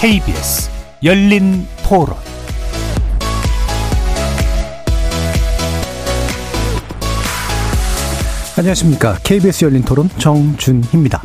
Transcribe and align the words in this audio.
KBS 0.00 0.70
열린 1.04 1.66
토론 1.86 2.16
안녕하십니까. 8.56 9.18
KBS 9.22 9.66
열린 9.66 9.82
토론 9.82 10.08
정준희입니다. 10.16 11.22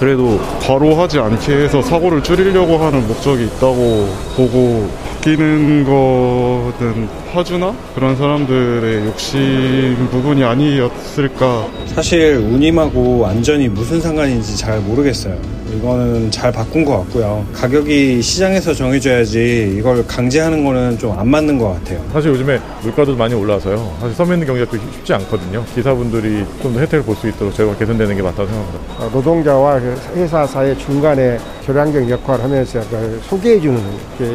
그래도 0.00 0.40
과로하지 0.60 1.20
않게 1.20 1.52
해서 1.52 1.80
사고를 1.80 2.24
줄이려고 2.24 2.76
하는 2.78 3.06
목적이 3.06 3.44
있다고 3.44 4.16
보고 4.36 4.90
바뀌는 5.20 5.84
거는 5.84 7.08
화주나 7.32 7.72
그런 7.94 8.16
사람들의 8.16 9.06
욕심 9.06 10.08
부분이 10.10 10.42
아니었을까. 10.42 11.68
사실 11.86 12.34
운임하고 12.36 13.26
안전이 13.28 13.68
무슨 13.68 14.00
상관인지 14.00 14.56
잘 14.56 14.80
모르겠어요. 14.80 15.59
이거는 15.76 16.30
잘 16.30 16.50
바꾼 16.52 16.84
것 16.84 16.98
같고요. 16.98 17.44
가격이 17.52 18.20
시장에서 18.22 18.74
정해져야지 18.74 19.76
이걸 19.78 20.04
강제하는 20.06 20.64
거는 20.64 20.98
좀 20.98 21.10
안 21.20 21.28
맞는 21.28 21.58
것 21.58 21.74
같아요. 21.74 22.02
사실 22.12 22.30
요즘에 22.30 22.58
물가도 22.82 23.14
많이 23.16 23.34
올라서요. 23.34 23.96
사실 24.00 24.14
서민 24.16 24.44
경제도 24.46 24.76
쉽지 24.94 25.12
않거든요. 25.14 25.64
기사분들이 25.74 26.44
좀 26.62 26.70
더 26.72 26.80
혜택을 26.80 27.04
볼 27.04 27.16
수 27.16 27.28
있도록 27.28 27.52
제가 27.54 27.76
개선되는 27.76 28.16
게 28.16 28.22
맞다고 28.22 28.46
생각합니다. 28.48 29.04
어, 29.04 29.10
노동자와 29.12 29.80
그 29.80 29.94
회사 30.14 30.46
사이 30.46 30.76
중간에 30.78 31.36
교량적 31.66 32.08
역할을 32.08 32.44
하면서 32.44 32.80
소개해주는 33.28 33.80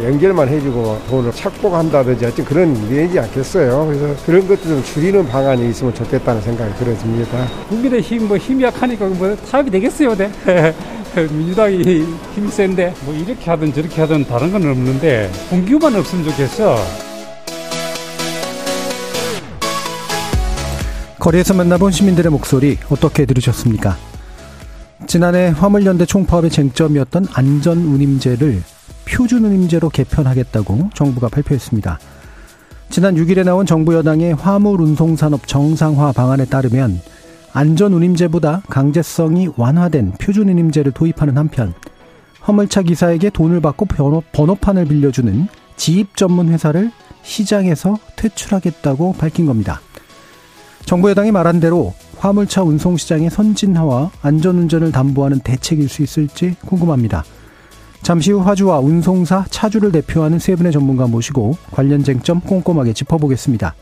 연결만 0.03 0.47
해주고 0.49 0.99
돈을 1.09 1.31
착복한다든지 1.31 2.25
하여튼 2.25 2.45
그런 2.45 2.75
일이지 2.91 3.17
않겠어요. 3.19 3.85
그래서 3.87 4.15
그런 4.25 4.47
것도 4.47 4.61
좀 4.63 4.83
줄이는 4.83 5.25
방안이 5.27 5.69
있으면 5.69 5.93
좋겠다는 5.93 6.41
생각이 6.41 6.73
들어집니다. 6.75 7.47
국민의 7.69 8.01
힘 8.01 8.25
뭐 8.25 8.37
힘이 8.37 8.63
약하니까 8.63 9.05
뭐 9.05 9.35
타협이 9.49 9.69
되겠어요, 9.71 10.15
네. 10.15 10.29
민주당이 11.31 12.05
힘이 12.33 12.49
센데 12.49 12.93
뭐 13.05 13.13
이렇게 13.13 13.49
하든 13.49 13.73
저렇게 13.73 14.01
하든 14.01 14.25
다른 14.25 14.51
건 14.51 14.67
없는데 14.67 15.31
분규만 15.49 15.95
없으면 15.95 16.25
좋겠어. 16.25 16.75
거리에서 21.19 21.53
만나본 21.53 21.91
시민들의 21.91 22.31
목소리 22.31 22.77
어떻게 22.89 23.25
들으셨습니까? 23.25 23.97
지난해 25.07 25.47
화물연대 25.47 26.05
총파업의 26.05 26.49
쟁점이었던 26.51 27.27
안전운임제를 27.33 28.61
표준운임제로 29.05 29.89
개편하겠다고 29.89 30.89
정부가 30.93 31.29
발표했습니다. 31.29 31.99
지난 32.89 33.15
6일에 33.15 33.43
나온 33.43 33.65
정부 33.65 33.95
여당의 33.95 34.33
화물운송산업 34.35 35.47
정상화 35.47 36.11
방안에 36.11 36.45
따르면 36.45 36.99
안전운임제보다 37.55 38.63
강제성이 38.69 39.47
완화된 39.55 40.11
표준운임제를 40.19 40.91
도입하는 40.91 41.37
한편 41.37 41.73
화물차 42.41 42.81
기사에게 42.81 43.29
돈을 43.29 43.61
받고 43.61 43.85
번호, 43.85 44.21
번호 44.33 44.55
판을 44.55 44.85
빌려주는 44.85 45.47
지입 45.77 46.17
전문 46.17 46.49
회사를 46.49 46.91
시장에서 47.23 47.97
퇴출하겠다고 48.17 49.13
밝힌 49.13 49.45
겁니다. 49.45 49.79
정부 50.85 51.09
여당이 51.09 51.31
말한 51.31 51.61
대로 51.61 51.93
화물차 52.17 52.61
운송 52.61 52.97
시장의 52.97 53.29
선진화와 53.29 54.11
안전운전을 54.21 54.91
담보하는 54.91 55.39
대책일 55.39 55.87
수 55.87 56.03
있을지 56.03 56.55
궁금합니다. 56.65 57.23
잠시 58.01 58.33
후 58.33 58.41
화주와 58.41 58.79
운송사 58.79 59.45
차주를 59.49 59.93
대표하는 59.93 60.39
세 60.39 60.55
분의 60.55 60.73
전문가 60.73 61.07
모시고 61.07 61.57
관련 61.71 62.03
쟁점 62.03 62.41
꼼꼼하게 62.41 62.91
짚어보겠습니다. 62.91 63.73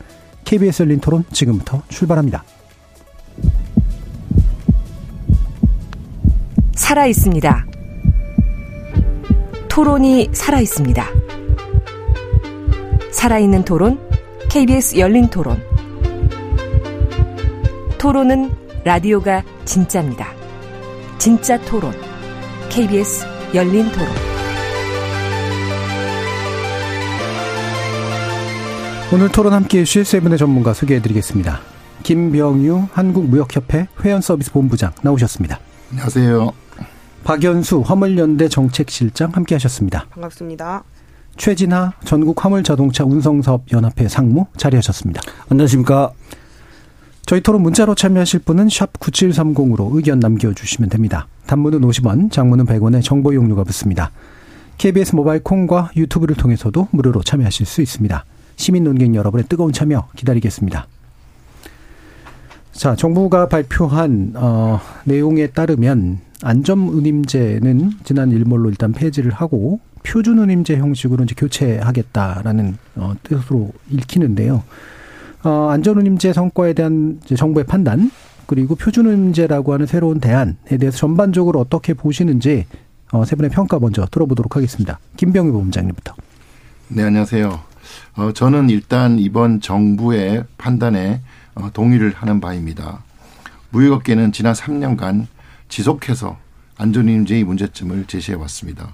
KBS 0.44 0.84
열린 0.84 1.00
토론 1.00 1.24
지금부터 1.32 1.82
출발합니다. 1.88 2.44
살아 6.84 7.06
있습니다. 7.06 7.66
토론이 9.70 10.28
살아 10.34 10.60
있습니다. 10.60 11.06
살아있는 13.10 13.64
토론, 13.64 13.98
KBS 14.50 14.98
열린 14.98 15.30
토론. 15.30 15.62
토론은 17.96 18.52
라디오가 18.84 19.42
진짜입니다. 19.64 20.28
진짜 21.16 21.58
토론, 21.62 21.90
KBS 22.68 23.24
열린 23.54 23.90
토론. 23.90 24.08
오늘 29.10 29.30
토론 29.30 29.54
함께 29.54 29.80
해주실 29.80 30.04
세 30.04 30.20
분의 30.20 30.36
전문가 30.36 30.74
소개해 30.74 31.00
드리겠습니다. 31.00 31.60
김병유 32.02 32.88
한국무역협회 32.92 33.88
회원서비스 34.04 34.52
본부장 34.52 34.92
나오셨습니다. 35.02 35.58
안녕하세요. 35.90 36.63
박연수 37.24 37.80
화물연대 37.80 38.48
정책실장 38.48 39.30
함께 39.32 39.54
하셨습니다. 39.54 40.06
반갑습니다. 40.10 40.84
최진하 41.36 41.92
전국 42.04 42.44
화물자동차 42.44 43.04
운송사업연합회 43.04 44.08
상무 44.08 44.46
자리하셨습니다. 44.56 45.22
안녕하십니까. 45.48 46.12
저희 47.26 47.40
토론 47.40 47.62
문자로 47.62 47.94
참여하실 47.94 48.40
분은 48.40 48.68
샵 48.68 48.92
9730으로 49.00 49.96
의견 49.96 50.20
남겨주시면 50.20 50.90
됩니다. 50.90 51.26
단문은 51.46 51.80
50원, 51.80 52.30
장문은 52.30 52.66
100원의 52.66 53.02
정보 53.02 53.32
이용료가 53.32 53.64
붙습니다. 53.64 54.12
KBS 54.76 55.14
모바일 55.16 55.42
콩과 55.42 55.92
유튜브를 55.96 56.36
통해서도 56.36 56.88
무료로 56.90 57.22
참여하실 57.22 57.64
수 57.64 57.80
있습니다. 57.80 58.24
시민 58.56 58.84
논객 58.84 59.14
여러분의 59.14 59.46
뜨거운 59.48 59.72
참여 59.72 60.08
기다리겠습니다. 60.14 60.86
자, 62.74 62.96
정부가 62.96 63.48
발표한 63.48 64.32
어, 64.34 64.80
내용에 65.04 65.46
따르면 65.46 66.18
안전운임제는 66.42 67.92
지난 68.02 68.32
일몰로 68.32 68.68
일단 68.68 68.92
폐지를 68.92 69.30
하고 69.30 69.80
표준운임제 70.02 70.76
형식으로 70.76 71.24
이제 71.24 71.34
교체하겠다라는 71.36 72.76
어, 72.96 73.14
뜻으로 73.22 73.70
읽히는데요. 73.90 74.64
어, 75.44 75.68
안전운임제 75.70 76.32
성과에 76.32 76.72
대한 76.72 77.20
정부의 77.36 77.64
판단 77.64 78.10
그리고 78.46 78.74
표준운임제라고 78.74 79.72
하는 79.72 79.86
새로운 79.86 80.18
대안에 80.18 80.54
대해서 80.78 80.98
전반적으로 80.98 81.60
어떻게 81.60 81.94
보시는지 81.94 82.66
어, 83.12 83.24
세 83.24 83.36
분의 83.36 83.50
평가 83.50 83.78
먼저 83.78 84.04
들어보도록 84.06 84.56
하겠습니다. 84.56 84.98
김병희 85.16 85.52
본부장님부터. 85.52 86.14
네, 86.88 87.04
안녕하세요. 87.04 87.60
어, 88.16 88.32
저는 88.32 88.68
일단 88.68 89.18
이번 89.18 89.60
정부의 89.60 90.44
판단에 90.58 91.20
어, 91.20 91.43
동의를 91.72 92.12
하는 92.14 92.40
바입니다. 92.40 93.02
무역업계는 93.70 94.32
지난 94.32 94.52
3년간 94.54 95.26
지속해서 95.68 96.38
안전운임제의 96.76 97.44
문제점을 97.44 98.04
제시해 98.06 98.36
왔습니다. 98.38 98.92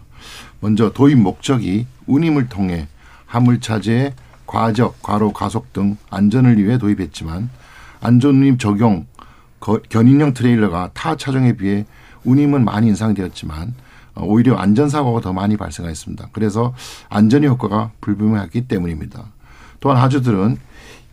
먼저 0.60 0.92
도입 0.92 1.18
목적이 1.18 1.86
운임을 2.06 2.48
통해 2.48 2.88
화물차제의 3.26 4.14
과적, 4.46 5.02
과로, 5.02 5.32
가속 5.32 5.72
등 5.72 5.96
안전을 6.10 6.62
위해 6.62 6.76
도입했지만 6.78 7.50
안전운임 8.00 8.58
적용 8.58 9.06
견인형 9.88 10.34
트레일러가 10.34 10.90
타 10.94 11.16
차종에 11.16 11.52
비해 11.52 11.86
운임은 12.24 12.64
많이 12.64 12.88
인상되었지만 12.88 13.74
오히려 14.16 14.56
안전사고가 14.56 15.20
더 15.20 15.32
많이 15.32 15.56
발생했습니다. 15.56 16.30
그래서 16.32 16.74
안전의 17.08 17.48
효과가 17.50 17.92
불분명했기 18.00 18.62
때문입니다. 18.62 19.24
또한 19.80 19.98
하주들은 19.98 20.58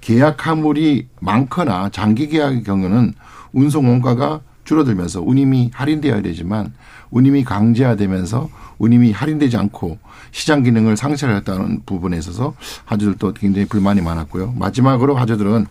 계약 0.01 0.47
화물이 0.47 1.07
많거나 1.19 1.89
장기 1.89 2.27
계약의 2.27 2.63
경우는 2.63 3.13
운송 3.53 3.89
원가가 3.89 4.41
줄어들면서 4.63 5.21
운임이 5.21 5.71
할인되어야 5.73 6.21
되지만 6.21 6.73
운임이 7.09 7.43
강제화되면서 7.45 8.49
운임이 8.79 9.11
할인되지 9.11 9.57
않고 9.57 9.97
시장 10.31 10.61
기능을 10.63 10.97
상실했다는 10.97 11.83
부분에 11.85 12.17
있어서 12.17 12.53
하주들도 12.85 13.33
굉장히 13.33 13.65
불만이 13.65 14.01
많았고요. 14.01 14.53
마지막으로 14.57 15.15
하주들은 15.15 15.65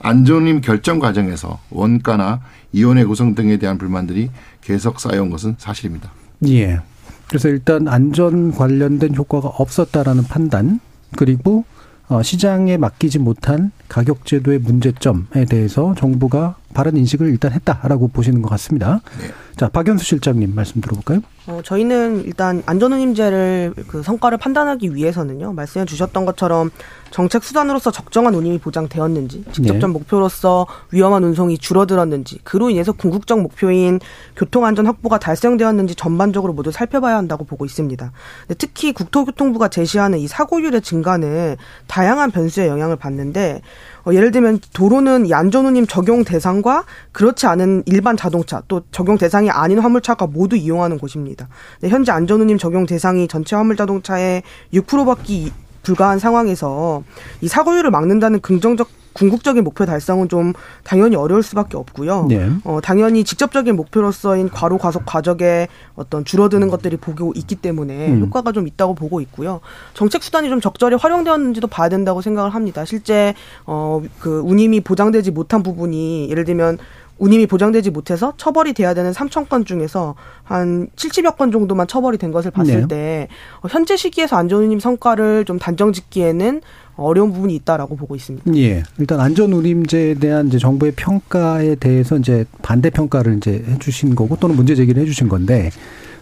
안전운임 0.00 0.60
결정 0.60 0.98
과정에서 0.98 1.58
원가나 1.70 2.40
이혼의 2.72 3.04
구성 3.04 3.34
등에 3.34 3.56
대한 3.56 3.78
불만들이 3.78 4.30
계속 4.60 5.00
쌓여온 5.00 5.30
것은 5.30 5.56
사실입니다. 5.58 6.10
예. 6.46 6.80
그래서 7.28 7.48
일단 7.48 7.88
안전 7.88 8.52
관련된 8.52 9.14
효과가 9.16 9.48
없었다라는 9.48 10.24
판단 10.24 10.78
그리고 11.16 11.58
어, 11.60 11.75
시장에 12.22 12.76
맡기지 12.76 13.18
못한 13.18 13.72
가격 13.88 14.24
제도의 14.26 14.58
문제점에 14.60 15.44
대해서 15.48 15.94
정부가 15.98 16.56
바른 16.74 16.96
인식을 16.96 17.28
일단 17.28 17.52
했다라고 17.52 18.08
보시는 18.08 18.42
것 18.42 18.48
같습니다. 18.50 19.00
네. 19.20 19.32
자, 19.56 19.68
박연수 19.68 20.04
실장님 20.04 20.54
말씀 20.54 20.80
들어볼까요? 20.80 21.20
어, 21.48 21.60
저희는 21.64 22.24
일단 22.24 22.62
안전운임제를 22.66 23.74
그 23.86 24.02
성과를 24.02 24.38
판단하기 24.38 24.94
위해서는요, 24.94 25.52
말씀해 25.52 25.84
주셨던 25.86 26.24
것처럼 26.26 26.70
정책 27.10 27.44
수단으로서 27.44 27.92
적정한 27.92 28.34
운임이 28.34 28.58
보장되었는지, 28.58 29.44
직접적 29.52 29.90
네. 29.90 29.92
목표로서 29.92 30.66
위험한 30.90 31.22
운송이 31.22 31.58
줄어들었는지, 31.58 32.40
그로 32.42 32.68
인해서 32.68 32.92
궁극적 32.92 33.40
목표인 33.40 34.00
교통안전 34.34 34.86
확보가 34.86 35.18
달성되었는지 35.18 35.94
전반적으로 35.94 36.52
모두 36.52 36.72
살펴봐야 36.72 37.16
한다고 37.16 37.44
보고 37.44 37.64
있습니다. 37.64 38.10
특히 38.58 38.92
국토교통부가 38.92 39.68
제시하는 39.68 40.18
이 40.18 40.26
사고율의 40.26 40.82
증가는 40.82 41.56
다양한 41.86 42.32
변수의 42.32 42.68
영향을 42.68 42.96
받는데, 42.96 43.62
어, 44.06 44.12
예를 44.12 44.30
들면 44.30 44.60
도로는 44.72 45.26
이 45.26 45.34
안전운임 45.34 45.86
적용 45.86 46.24
대상과 46.24 46.84
그렇지 47.12 47.46
않은 47.46 47.84
일반 47.86 48.16
자동차 48.16 48.62
또 48.68 48.82
적용 48.90 49.18
대상이 49.18 49.50
아닌 49.50 49.78
화물차가 49.78 50.26
모두 50.26 50.56
이용하는 50.56 50.98
곳입니다. 50.98 51.35
있습니다. 51.36 51.48
네, 51.80 51.88
현재 51.88 52.10
안전운임 52.10 52.58
적용 52.58 52.86
대상이 52.86 53.28
전체 53.28 53.54
화물 53.54 53.76
자동차의 53.76 54.42
6%밖에 54.72 55.50
불가한 55.82 56.18
상황에서 56.18 57.04
이 57.40 57.48
사고율을 57.48 57.90
막는다는 57.90 58.40
긍정적 58.40 58.88
궁극적인 59.12 59.64
목표 59.64 59.86
달성은 59.86 60.28
좀 60.28 60.52
당연히 60.84 61.16
어려울 61.16 61.42
수밖에 61.42 61.78
없고요. 61.78 62.26
네. 62.28 62.50
어, 62.64 62.80
당연히 62.82 63.24
직접적인 63.24 63.74
목표로서인 63.74 64.50
과로 64.50 64.76
과속 64.76 65.06
과적의 65.06 65.68
어떤 65.94 66.22
줄어드는 66.22 66.68
것들이 66.68 66.98
보고 66.98 67.32
있기 67.34 67.54
때문에 67.54 68.08
음. 68.08 68.20
효과가 68.20 68.52
좀 68.52 68.66
있다고 68.66 68.94
보고 68.94 69.22
있고요. 69.22 69.60
정책 69.94 70.22
수단이 70.22 70.50
좀 70.50 70.60
적절히 70.60 70.96
활용되었는지도 70.96 71.66
봐야 71.68 71.88
된다고 71.88 72.20
생각을 72.20 72.50
합니다. 72.50 72.84
실제 72.84 73.32
어, 73.64 74.02
그 74.20 74.40
운임이 74.40 74.80
보장되지 74.80 75.30
못한 75.30 75.62
부분이 75.62 76.28
예를 76.28 76.44
들면 76.44 76.76
운임이 77.18 77.46
보장되지 77.46 77.90
못해서 77.90 78.34
처벌이 78.36 78.72
돼야 78.74 78.94
되는 78.94 79.12
3천 79.12 79.48
건 79.48 79.64
중에서 79.64 80.14
한 80.42 80.88
70여 80.96 81.36
건 81.36 81.50
정도만 81.50 81.86
처벌이 81.86 82.18
된 82.18 82.30
것을 82.30 82.50
봤을 82.50 82.82
네. 82.82 82.88
때 82.88 83.28
어, 83.62 83.68
현재 83.68 83.96
시기에서 83.96 84.36
안전운임 84.36 84.80
성과를 84.80 85.44
좀 85.44 85.58
단정 85.58 85.92
짓기에는 85.92 86.60
어려운 86.96 87.32
부분이 87.32 87.54
있다라고 87.56 87.96
보고 87.96 88.16
있습니다. 88.16 88.54
예. 88.56 88.82
일단 88.98 89.20
안전운임제에 89.20 90.14
대한 90.14 90.48
이제 90.48 90.58
정부의 90.58 90.92
평가에 90.96 91.74
대해서 91.76 92.16
이제 92.16 92.44
반대 92.62 92.90
평가를 92.90 93.36
이제 93.36 93.62
해주신 93.66 94.14
거고 94.14 94.36
또는 94.36 94.56
문제 94.56 94.74
제기를 94.74 95.02
해주신 95.02 95.28
건데 95.28 95.70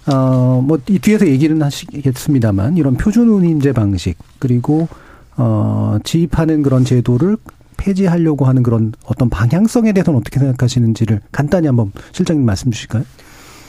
어뭐 0.06 0.80
이 0.88 0.98
뒤에서 0.98 1.26
얘기는 1.26 1.60
하시겠습니다만 1.60 2.76
이런 2.76 2.94
표준 2.96 3.28
운임제 3.28 3.72
방식 3.72 4.18
그리고 4.38 4.88
어 5.36 5.98
지입하는 6.04 6.62
그런 6.62 6.84
제도를 6.84 7.36
폐지하려고 7.76 8.44
하는 8.44 8.62
그런 8.62 8.92
어떤 9.06 9.28
방향성에 9.28 9.92
대해서는 9.92 10.18
어떻게 10.18 10.38
생각하시는지를 10.40 11.20
간단히 11.32 11.66
한번 11.66 11.92
실장님 12.12 12.44
말씀 12.44 12.70
주실까요? 12.70 13.04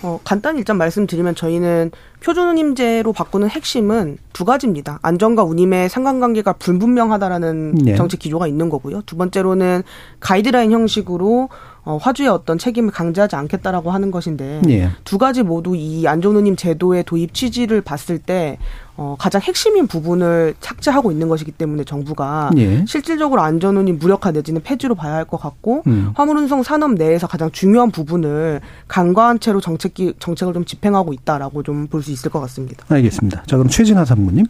어, 0.05 0.19
간단히 0.23 0.59
일단 0.59 0.77
말씀드리면 0.77 1.33
저희는 1.33 1.91
표준운임제로 2.23 3.11
바꾸는 3.11 3.49
핵심은 3.49 4.17
두 4.33 4.45
가지입니다. 4.45 4.99
안전과 5.01 5.43
운임의 5.43 5.89
상관관계가 5.89 6.53
불분명하다라는 6.53 7.75
네. 7.75 7.95
정책 7.95 8.19
기조가 8.19 8.45
있는 8.47 8.69
거고요. 8.69 9.01
두 9.07 9.17
번째로는 9.17 9.81
가이드라인 10.19 10.71
형식으로 10.71 11.49
어, 11.85 11.97
화주의 12.01 12.27
어떤 12.27 12.57
책임을 12.57 12.91
강제하지 12.91 13.35
않겠다라고 13.35 13.91
하는 13.91 14.09
것인데 14.09 14.61
네. 14.65 14.89
두 15.03 15.19
가지 15.19 15.43
모두 15.43 15.75
이 15.75 16.07
안전운임 16.07 16.55
제도의 16.55 17.03
도입 17.03 17.33
취지를 17.33 17.81
봤을 17.81 18.17
때 18.17 18.57
어, 18.97 19.15
가장 19.19 19.39
핵심인 19.41 19.85
부분을 19.85 20.55
착지하고 20.61 21.11
있는 21.11 21.27
것이기 21.29 21.51
때문에 21.51 21.83
정부가 21.83 22.49
예. 22.57 22.83
실질적으로 22.87 23.41
안전운임 23.41 23.99
무력화 23.99 24.31
내지는 24.31 24.61
폐지로 24.63 24.95
봐야 24.95 25.13
할 25.13 25.25
것 25.25 25.37
같고 25.39 25.83
음. 25.87 26.11
화물운송 26.15 26.63
산업 26.63 26.93
내에서 26.93 27.27
가장 27.27 27.51
중요한 27.51 27.91
부분을 27.91 28.61
간과한 28.88 29.39
채로 29.39 29.59
정책 29.61 29.93
정책을 30.19 30.53
좀 30.53 30.65
집행하고 30.65 31.13
있다라고 31.13 31.61
좀 31.63 31.88
볼 31.88 32.01
수 32.01 32.11
있을 32.11 32.31
것 32.31 32.39
같습니다. 32.41 32.83
알겠습니다. 32.89 33.43
자 33.45 33.57
그럼 33.57 33.69
최진하 33.69 34.05
사무님. 34.05 34.45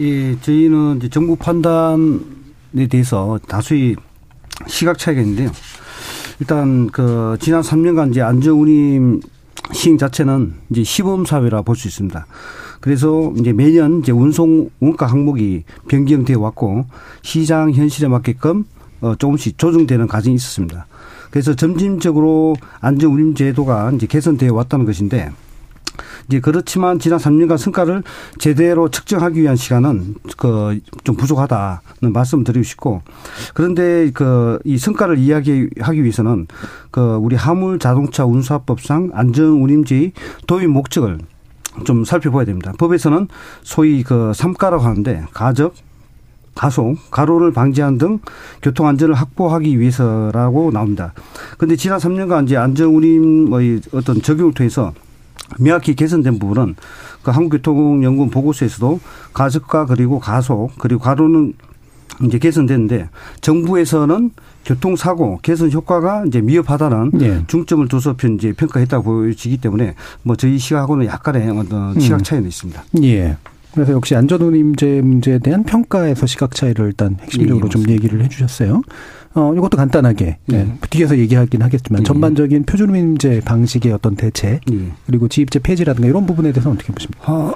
예, 0.00 0.40
저희는 0.40 0.96
이제 0.98 1.08
정부 1.08 1.36
판단에 1.36 2.86
대해서 2.90 3.38
다수의 3.48 3.96
시각 4.66 4.98
차이가 4.98 5.20
있는데요. 5.20 5.50
일단 6.40 6.88
그 6.88 7.36
지난 7.40 7.62
3년간 7.62 8.10
이제 8.10 8.22
안전운임 8.22 9.20
시행 9.72 9.98
자체는 9.98 10.54
이제 10.70 10.84
시범 10.84 11.24
사회라 11.24 11.62
볼 11.62 11.76
수 11.76 11.88
있습니다. 11.88 12.26
그래서 12.80 13.32
이제 13.36 13.52
매년 13.52 14.00
이제 14.00 14.12
운송 14.12 14.70
원가 14.80 15.06
항목이 15.06 15.64
변경되어 15.88 16.38
왔고 16.38 16.86
시장 17.22 17.72
현실에 17.72 18.08
맞게끔 18.08 18.64
어 19.00 19.14
조금씩 19.16 19.58
조정되는 19.58 20.06
과정이 20.06 20.36
있었습니다. 20.36 20.86
그래서 21.30 21.54
점진적으로 21.54 22.56
안전 22.80 23.12
운임 23.12 23.34
제도가 23.34 23.90
이제 23.92 24.06
개선되어 24.06 24.54
왔다는 24.54 24.86
것인데 24.86 25.30
이제 26.28 26.40
그렇지만 26.40 26.98
지난 26.98 27.18
3년간 27.18 27.56
성과를 27.56 28.02
제대로 28.38 28.90
측정하기 28.90 29.40
위한 29.40 29.56
시간은 29.56 30.14
그 30.36 30.78
좀 31.04 31.16
부족하다는 31.16 32.12
말씀 32.12 32.44
드리고 32.44 32.62
싶고 32.62 33.02
그런데 33.54 34.10
그 34.12 34.58
이 34.64 34.76
성과를 34.76 35.18
이야기하기 35.18 36.02
위해서는 36.02 36.46
그 36.90 37.00
우리 37.16 37.36
화물 37.36 37.78
자동차 37.78 38.24
운수합법상 38.24 39.10
안전 39.14 39.46
운임제의 39.62 40.12
도입 40.46 40.68
목적을 40.68 41.18
좀 41.84 42.04
살펴봐야 42.04 42.44
됩니다. 42.44 42.72
법에서는 42.78 43.28
소위 43.62 44.02
그 44.02 44.32
삼가라고 44.34 44.82
하는데 44.82 45.24
가적, 45.32 45.74
가속, 46.54 46.96
가로를 47.10 47.52
방지하는 47.52 47.98
등 47.98 48.18
교통 48.62 48.86
안전을 48.88 49.14
확보하기 49.14 49.78
위해서라고 49.78 50.70
나옵니다. 50.72 51.14
그런데 51.56 51.76
지난 51.76 51.98
3년간 51.98 52.44
이제 52.44 52.56
안전 52.56 52.88
운임의 52.88 53.80
어떤 53.92 54.20
적용을 54.20 54.52
통해서 54.54 54.92
명확히 55.58 55.94
개선된 55.94 56.38
부분은 56.38 56.76
그 57.22 57.30
한국교통연구원 57.30 58.30
보고서에서도 58.30 59.00
가속과 59.32 59.86
그리고 59.86 60.18
가속 60.20 60.72
그리고 60.78 61.00
가로는 61.00 61.54
이제 62.24 62.38
개선됐는데 62.38 63.08
정부에서는 63.40 64.30
교통사고 64.64 65.38
개선 65.42 65.70
효과가 65.70 66.24
이제 66.26 66.40
미흡하다는 66.40 67.10
네. 67.14 67.44
중점을 67.46 67.86
둬서 67.88 68.16
이제 68.36 68.52
평가했다고 68.52 69.04
보여지기 69.04 69.58
때문에 69.58 69.94
뭐 70.22 70.36
저희 70.36 70.58
시각하고는 70.58 71.06
약간의 71.06 71.50
어떤 71.50 71.98
시각 72.00 72.20
음. 72.20 72.22
차이는 72.22 72.46
음. 72.46 72.48
있습니다. 72.48 72.84
예. 73.04 73.36
그래서 73.74 73.92
역시 73.92 74.14
안전운임제 74.14 75.02
문제에 75.02 75.38
대한 75.38 75.62
평가에서 75.64 76.26
시각 76.26 76.54
차이를 76.54 76.86
일단 76.86 77.16
핵심적으로 77.20 77.66
예, 77.66 77.68
좀 77.68 77.88
얘기를 77.88 78.22
해주셨어요. 78.24 78.82
어, 79.34 79.52
이것도 79.54 79.76
간단하게 79.76 80.38
네. 80.46 80.64
네. 80.64 80.78
뒤에서 80.90 81.16
얘기하긴 81.16 81.62
하겠지만 81.62 82.02
네. 82.02 82.04
전반적인 82.04 82.64
표준임제 82.64 83.42
방식의 83.44 83.92
어떤 83.92 84.16
대체 84.16 84.60
네. 84.66 84.92
그리고 85.06 85.28
지입제 85.28 85.60
폐지라든가 85.60 86.08
이런 86.08 86.26
부분에 86.26 86.50
대해서 86.50 86.70
어떻게 86.70 86.92
보십니까? 86.92 87.32
어, 87.32 87.54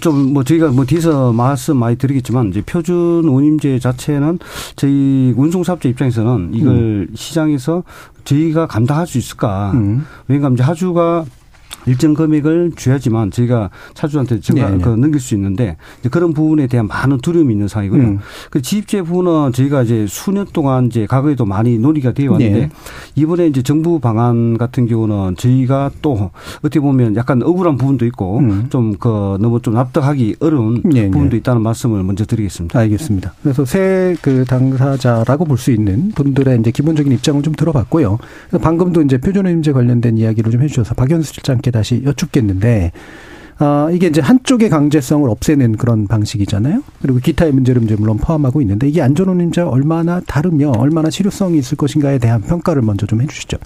좀뭐 0.00 0.44
저희가 0.44 0.68
뭐 0.68 0.84
뒤에서 0.84 1.32
말씀 1.32 1.76
많이 1.76 1.96
드리겠지만 1.96 2.48
이제 2.48 2.62
표준운임제 2.62 3.80
자체는 3.80 4.38
저희 4.76 5.34
운송사업자 5.36 5.88
입장에서는 5.88 6.50
이걸 6.54 6.74
음. 6.74 7.08
시장에서 7.14 7.82
저희가 8.24 8.66
감당할 8.66 9.06
수 9.06 9.18
있을까? 9.18 9.72
음. 9.74 10.06
왜냐하면 10.28 10.54
이제 10.54 10.62
하주가 10.62 11.24
일정 11.88 12.14
금액을 12.14 12.72
줘야지만 12.76 13.30
저희가 13.30 13.70
차주한테 13.94 14.40
증가 14.40 14.68
네, 14.70 14.76
네. 14.76 14.82
그 14.82 14.90
넘길 14.90 15.20
수 15.20 15.34
있는데 15.34 15.76
그런 16.10 16.32
부분에 16.32 16.66
대한 16.66 16.86
많은 16.86 17.18
두려움이 17.18 17.52
있는 17.52 17.68
상황이고요. 17.68 18.02
음. 18.02 18.18
그 18.50 18.62
지입제 18.62 19.02
부분은 19.02 19.52
저희가 19.52 19.82
이제 19.82 20.06
수년 20.08 20.46
동안 20.52 20.86
이제 20.86 21.06
과거에도 21.06 21.44
많이 21.44 21.78
논의가 21.78 22.12
되어 22.12 22.32
왔는데 22.32 22.60
네. 22.60 22.70
이번에 23.14 23.46
이제 23.46 23.62
정부 23.62 23.98
방안 24.00 24.58
같은 24.58 24.86
경우는 24.86 25.36
저희가 25.36 25.90
또 26.02 26.30
어떻게 26.58 26.80
보면 26.80 27.16
약간 27.16 27.42
억울한 27.42 27.76
부분도 27.76 28.04
있고 28.06 28.38
음. 28.38 28.66
좀그 28.70 29.38
너무 29.40 29.60
좀 29.62 29.74
납득하기 29.74 30.36
어려운 30.40 30.82
네, 30.84 31.02
네. 31.02 31.10
부분도 31.10 31.36
있다는 31.36 31.62
말씀을 31.62 32.02
먼저 32.02 32.24
드리겠습니다. 32.24 32.78
알겠습니다. 32.78 33.34
그래서 33.42 33.64
새 33.64 34.14
그 34.22 34.44
당사자라고 34.44 35.44
볼 35.44 35.58
수 35.58 35.72
있는 35.72 36.12
분들의 36.12 36.60
이제 36.60 36.70
기본적인 36.70 37.10
입장을 37.12 37.42
좀 37.42 37.52
들어봤고요. 37.52 38.18
방금도 38.62 39.02
이제 39.02 39.18
표준임제 39.18 39.72
관련된 39.72 40.16
이야기를 40.16 40.52
좀 40.52 40.62
해주셔서 40.62 40.94
박연수 40.94 41.34
실장께 41.34 41.72
다시 41.78 42.02
여쭙겠는데 42.04 42.92
아, 43.60 43.88
이게 43.92 44.06
이제 44.06 44.20
한쪽의 44.20 44.68
강제성을 44.68 45.28
없애는 45.28 45.76
그런 45.76 46.06
방식이잖아요. 46.06 46.82
그리고 47.02 47.18
기타의 47.18 47.52
문제를 47.52 47.82
이제 47.82 47.96
물론 47.96 48.16
포함하고 48.18 48.60
있는데 48.60 48.88
이게 48.88 49.02
안전운임제와 49.02 49.68
얼마나 49.70 50.20
다르며 50.20 50.72
얼마나 50.78 51.10
실효성이 51.10 51.58
있을 51.58 51.76
것인가에 51.76 52.18
대한 52.18 52.40
평가를 52.42 52.82
먼저 52.82 53.06
좀 53.06 53.20
해주시죠. 53.20 53.56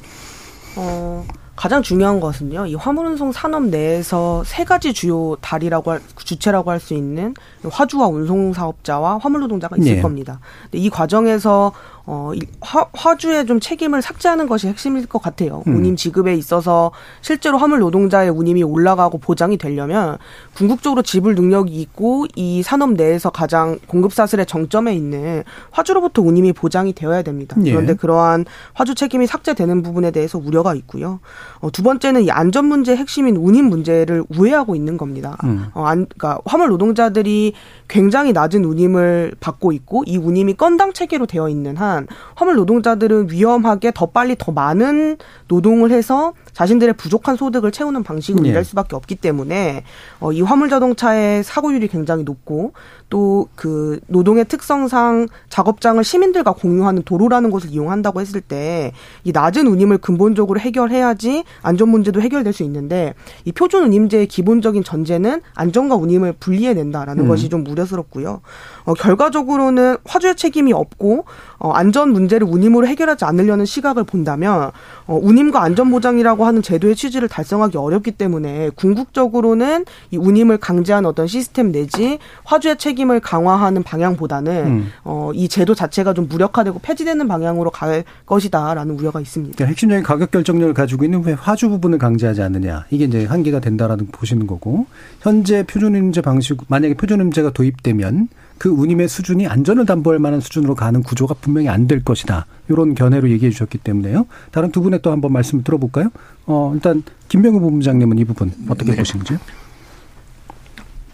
어, 0.76 1.26
가장 1.56 1.82
중요한 1.82 2.20
것은요, 2.20 2.66
이 2.66 2.74
화물운송 2.74 3.32
산업 3.32 3.64
내에서 3.64 4.42
세 4.46 4.64
가지 4.64 4.94
주요 4.94 5.36
다리라고 5.42 5.90
할, 5.90 6.00
주체라고 6.16 6.70
할 6.70 6.80
수 6.80 6.94
있는 6.94 7.34
화주와 7.70 8.08
운송 8.08 8.54
사업자와 8.54 9.18
화물 9.18 9.40
노동자가 9.40 9.76
있을 9.76 9.96
네. 9.96 10.02
겁니다. 10.02 10.40
근데 10.64 10.78
이 10.78 10.88
과정에서 10.88 11.72
어, 12.04 12.32
화, 12.60 12.86
화주의 12.92 13.46
좀 13.46 13.60
책임을 13.60 14.02
삭제하는 14.02 14.48
것이 14.48 14.66
핵심일 14.66 15.06
것 15.06 15.22
같아요. 15.22 15.62
음. 15.66 15.76
운임 15.76 15.96
지급에 15.96 16.34
있어서 16.34 16.90
실제로 17.20 17.58
화물 17.58 17.78
노동자의 17.80 18.30
운임이 18.30 18.62
올라가고 18.62 19.18
보장이 19.18 19.56
되려면 19.56 20.18
궁극적으로 20.54 21.02
지불 21.02 21.34
능력이 21.34 21.74
있고 21.80 22.26
이 22.34 22.62
산업 22.62 22.92
내에서 22.92 23.30
가장 23.30 23.78
공급 23.86 24.12
사슬의 24.12 24.46
정점에 24.46 24.94
있는 24.94 25.44
화주로부터 25.70 26.22
운임이 26.22 26.52
보장이 26.52 26.92
되어야 26.92 27.22
됩니다. 27.22 27.56
예. 27.64 27.70
그런데 27.70 27.94
그러한 27.94 28.46
화주 28.72 28.94
책임이 28.94 29.26
삭제되는 29.26 29.82
부분에 29.82 30.10
대해서 30.10 30.38
우려가 30.38 30.74
있고요. 30.74 31.20
어, 31.60 31.70
두 31.70 31.82
번째는 31.82 32.22
이 32.22 32.30
안전 32.30 32.64
문제의 32.64 32.98
핵심인 32.98 33.36
운임 33.36 33.66
문제를 33.66 34.24
우회하고 34.28 34.74
있는 34.74 34.96
겁니다. 34.96 35.36
음. 35.44 35.66
어, 35.74 35.84
안, 35.84 36.06
그러니까 36.06 36.40
화물 36.44 36.68
노동자들이 36.68 37.52
굉장히 37.88 38.32
낮은 38.32 38.64
운임을 38.64 39.34
받고 39.38 39.72
있고 39.72 40.02
이 40.06 40.16
운임이 40.16 40.54
건당 40.54 40.92
체계로 40.92 41.26
되어 41.26 41.48
있는 41.48 41.76
한 41.76 41.91
있지만 41.92 42.06
화물 42.34 42.56
노동자들은 42.56 43.30
위험하게 43.30 43.92
더 43.94 44.06
빨리 44.06 44.34
더 44.38 44.52
많은 44.52 45.18
노동을 45.48 45.90
해서 45.90 46.32
자신들의 46.52 46.94
부족한 46.94 47.36
소득을 47.36 47.70
채우는 47.70 48.02
방식으로 48.02 48.46
예. 48.46 48.50
일할 48.50 48.64
수밖에 48.64 48.96
없기 48.96 49.16
때문에 49.16 49.84
어, 50.20 50.32
이 50.32 50.40
화물 50.40 50.70
자동차의 50.70 51.44
사고율이 51.44 51.88
굉장히 51.88 52.24
높고 52.24 52.72
또 53.12 53.42
그 53.56 54.00
노동의 54.06 54.44
특성상 54.46 55.28
작업장을 55.48 56.02
시민들과 56.02 56.52
공유하는 56.52 57.02
도로라는 57.02 57.50
곳을 57.50 57.70
이용한다고 57.70 58.20
했을 58.20 58.40
때 58.40 58.92
이 59.24 59.32
낮은 59.32 59.66
운임을 59.66 59.98
근본적으로 59.98 60.58
해결해야지 60.60 61.44
안전 61.62 61.88
문제도 61.88 62.20
해결될 62.20 62.52
수 62.52 62.62
있는데 62.64 63.14
이 63.44 63.52
표준 63.52 63.84
운임제의 63.84 64.26
기본적인 64.26 64.84
전제는 64.84 65.42
안전과 65.54 65.96
운임을 65.96 66.34
분리해낸다라는 66.40 67.24
음. 67.24 67.28
것이 67.28 67.48
좀 67.48 67.66
우려스럽고요. 67.66 68.40
어, 68.84 68.94
결과적으로는 68.94 69.96
화주의 70.04 70.34
책임이 70.34 70.72
없고 70.72 71.24
어, 71.58 71.70
안전 71.72 72.12
문제를 72.12 72.46
운임으로 72.48 72.86
해결하지 72.86 73.24
않으려는 73.24 73.64
시각을 73.64 74.04
본다면 74.04 74.70
어, 75.12 75.20
운임과 75.22 75.62
안전 75.62 75.90
보장이라고 75.90 76.46
하는 76.46 76.62
제도의 76.62 76.96
취지를 76.96 77.28
달성하기 77.28 77.76
어렵기 77.76 78.12
때문에 78.12 78.70
궁극적으로는 78.76 79.84
이 80.10 80.16
운임을 80.16 80.56
강제한 80.56 81.04
어떤 81.04 81.26
시스템 81.26 81.70
내지 81.70 82.18
화주의 82.44 82.78
책임을 82.78 83.20
강화하는 83.20 83.82
방향보다는 83.82 84.66
음. 84.66 84.92
어, 85.04 85.30
이 85.34 85.48
제도 85.48 85.74
자체가 85.74 86.14
좀 86.14 86.28
무력화되고 86.28 86.78
폐지되는 86.78 87.28
방향으로 87.28 87.70
갈 87.70 88.04
것이다라는 88.24 88.98
우려가 88.98 89.20
있습니다. 89.20 89.54
그러니까 89.54 89.70
핵심적인 89.70 90.02
가격 90.02 90.30
결정력을 90.30 90.72
가지고 90.72 91.04
있는 91.04 91.22
왜 91.24 91.34
화주 91.34 91.68
부분을 91.68 91.98
강제하지 91.98 92.40
않느냐 92.40 92.86
이게 92.88 93.04
이제 93.04 93.26
한계가 93.26 93.60
된다라는 93.60 94.06
보시는 94.06 94.46
거고 94.46 94.86
현재 95.20 95.62
표준임제 95.64 96.22
방식 96.22 96.56
만약에 96.68 96.94
표준임제가 96.94 97.50
도입되면 97.50 98.28
그 98.62 98.68
운임의 98.68 99.08
수준이 99.08 99.48
안전을 99.48 99.86
담보할 99.86 100.20
만한 100.20 100.40
수준으로 100.40 100.76
가는 100.76 101.02
구조가 101.02 101.34
분명히 101.40 101.68
안 101.68 101.88
될 101.88 102.04
것이다 102.04 102.46
이런 102.68 102.94
견해로 102.94 103.28
얘기해 103.30 103.50
주셨기 103.50 103.78
때문에요. 103.78 104.26
다른 104.52 104.70
두 104.70 104.80
분의 104.82 105.00
또 105.02 105.10
한번 105.10 105.32
말씀을 105.32 105.64
들어볼까요? 105.64 106.10
어 106.46 106.70
일단 106.72 107.02
김병우 107.26 107.58
본부장님은 107.58 108.18
이 108.18 108.24
부분 108.24 108.52
어떻게 108.68 108.92
네. 108.92 108.98
보시는지요? 108.98 109.36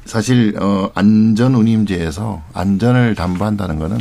사실 0.05 0.59
어 0.61 0.91
안전 0.95 1.55
운임제에서 1.55 2.43
안전을 2.53 3.15
담보한다는 3.15 3.79
거는 3.79 3.97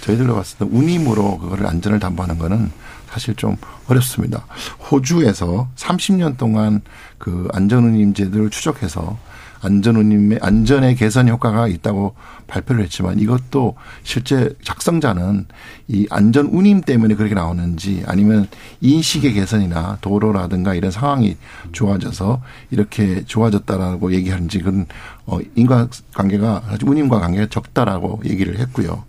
저희들로 0.00 0.34
봤을 0.34 0.58
때 0.58 0.66
운임으로 0.68 1.38
그거를 1.38 1.68
안전을 1.68 2.00
담보하는 2.00 2.38
거는 2.38 2.72
사실 3.08 3.36
좀 3.36 3.56
어렵습니다. 3.86 4.46
호주에서 4.90 5.68
30년 5.76 6.36
동안 6.38 6.80
그 7.18 7.46
안전 7.52 7.84
운임제들을 7.84 8.50
추적해서 8.50 9.16
안전 9.62 9.96
운임의 9.96 10.38
안전의 10.40 10.96
개선 10.96 11.28
효과가 11.28 11.68
있다고 11.68 12.14
발표를 12.46 12.82
했지만 12.84 13.18
이것도 13.18 13.76
실제 14.02 14.50
작성자는 14.62 15.46
이 15.88 16.06
안전 16.10 16.46
운임 16.46 16.80
때문에 16.80 17.14
그렇게 17.14 17.34
나오는지 17.34 18.02
아니면 18.06 18.48
인식의 18.80 19.34
개선이나 19.34 19.98
도로라든가 20.00 20.74
이런 20.74 20.90
상황이 20.90 21.36
좋아져서 21.72 22.42
이렇게 22.70 23.22
좋아졌다라고 23.24 24.12
얘기하는지 24.14 24.58
그건 24.60 24.86
어 25.26 25.38
인과 25.54 25.88
관계가 26.14 26.64
아주 26.68 26.86
운임과 26.86 27.20
관계가 27.20 27.46
적다라고 27.50 28.22
얘기를 28.24 28.58
했고요. 28.58 29.04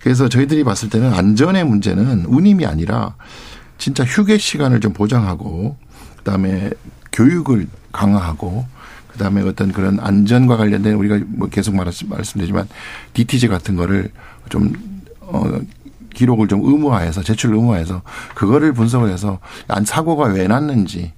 그래서 0.00 0.28
저희들이 0.28 0.64
봤을 0.64 0.88
때는 0.90 1.12
안전의 1.12 1.64
문제는 1.64 2.26
운임이 2.26 2.66
아니라 2.66 3.14
진짜 3.78 4.04
휴게 4.04 4.38
시간을 4.38 4.80
좀 4.80 4.92
보장하고 4.92 5.76
그다음에 6.18 6.70
교육을 7.12 7.66
강화하고 7.92 8.66
그다음에 9.20 9.42
어떤 9.42 9.70
그런 9.72 10.00
안전과 10.00 10.56
관련된 10.56 10.94
우리가 10.94 11.18
뭐 11.28 11.48
계속 11.48 11.74
말씀 11.76 12.08
말씀드리지만 12.08 12.66
DTG 13.12 13.48
같은 13.48 13.76
거를 13.76 14.10
좀 14.48 14.72
어 15.32 15.44
기록을 16.12 16.48
좀 16.48 16.60
의무화해서 16.64 17.22
제출 17.22 17.54
의무화해서 17.54 18.02
그거를 18.34 18.72
분석을 18.72 19.10
해서 19.12 19.38
안 19.68 19.84
사고가 19.84 20.24
왜 20.32 20.48
났는지 20.48 21.12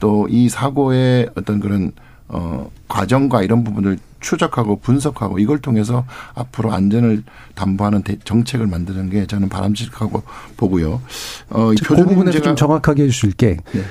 또 0.00 0.26
이 0.30 0.48
사고의 0.48 1.28
어떤 1.34 1.60
그런 1.60 1.92
어 2.28 2.70
과정과 2.88 3.42
이런 3.42 3.62
부분을 3.64 3.98
추적하고 4.20 4.78
분석하고 4.80 5.38
이걸 5.38 5.58
통해서 5.58 6.06
앞으로 6.34 6.72
안전을 6.72 7.24
담보하는 7.56 8.02
대- 8.04 8.18
정책을 8.24 8.66
만드는 8.66 9.10
게 9.10 9.26
저는 9.26 9.50
바람직하고 9.50 10.22
보고요. 10.56 11.02
어이 11.50 11.76
그 11.76 11.94
부분에서 11.96 12.40
좀 12.40 12.56
정확하게 12.56 13.02
해주실 13.02 13.32
게. 13.32 13.58
네. 13.72 13.82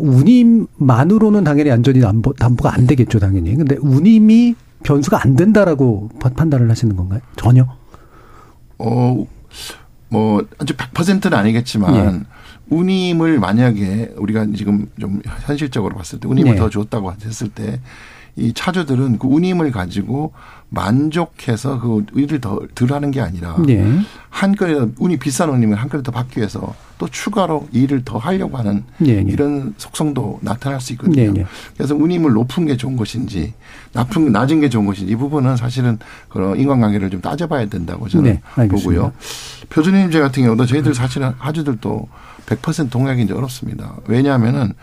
운임만으로는 0.00 1.44
당연히 1.44 1.70
안전이 1.70 2.00
담보, 2.00 2.34
담보가 2.34 2.74
안 2.74 2.86
되겠죠, 2.86 3.18
당연히. 3.18 3.54
근데 3.54 3.76
운임이 3.80 4.54
변수가 4.82 5.22
안 5.22 5.36
된다라고 5.36 6.08
파- 6.20 6.30
판단을 6.30 6.70
하시는 6.70 6.96
건가요? 6.96 7.20
전혀? 7.36 7.66
어, 8.78 9.26
뭐, 10.08 10.46
아주 10.58 10.74
100%는 10.76 11.36
아니겠지만, 11.36 11.94
예. 11.94 12.20
운임을 12.74 13.38
만약에 13.40 14.14
우리가 14.16 14.46
지금 14.56 14.86
좀 14.98 15.20
현실적으로 15.44 15.96
봤을 15.96 16.20
때 16.20 16.28
운임을 16.28 16.52
네. 16.52 16.58
더 16.58 16.70
줬다고 16.70 17.12
했을 17.24 17.48
때, 17.48 17.80
이 18.36 18.52
차주들은 18.54 19.18
그 19.18 19.26
운임을 19.26 19.70
가지고 19.72 20.32
만족해서 20.70 21.80
그 21.80 22.06
일을 22.14 22.40
더, 22.40 22.60
덜 22.74 22.92
하는 22.92 23.10
게 23.10 23.20
아니라, 23.20 23.56
예. 23.68 23.84
한 24.28 24.54
건에 24.54 24.86
운이 24.98 25.18
비싼 25.18 25.50
운임을 25.50 25.76
한 25.76 25.88
건에 25.88 26.02
더 26.02 26.12
받기 26.12 26.38
위해서 26.38 26.74
또 26.96 27.08
추가로 27.08 27.68
일을 27.72 28.04
더 28.04 28.18
하려고 28.18 28.56
하는 28.56 28.84
예, 29.04 29.16
예. 29.16 29.20
이런 29.26 29.74
속성도 29.78 30.38
나타날 30.42 30.80
수 30.80 30.92
있거든요. 30.92 31.22
예, 31.22 31.40
예. 31.40 31.46
그래서 31.76 31.96
운임을 31.96 32.32
높은 32.32 32.66
게 32.66 32.76
좋은 32.76 32.96
것인지 32.96 33.54
낮은 33.92 34.30
낮은 34.30 34.60
게 34.60 34.68
좋은 34.68 34.86
것인지 34.86 35.12
이 35.12 35.16
부분은 35.16 35.56
사실은 35.56 35.98
그런 36.28 36.58
인간관계를 36.58 37.10
좀 37.10 37.20
따져봐야 37.20 37.66
된다고 37.66 38.08
저는 38.08 38.40
네. 38.56 38.68
보고요. 38.68 39.12
표준임제 39.70 40.20
같은 40.20 40.44
경우도 40.44 40.66
저희들 40.66 40.94
사실은 40.94 41.32
하주들도 41.38 42.08
100% 42.46 42.90
동의하기 42.90 43.32
어렵습니다. 43.32 43.96
왜냐하면은 44.06 44.74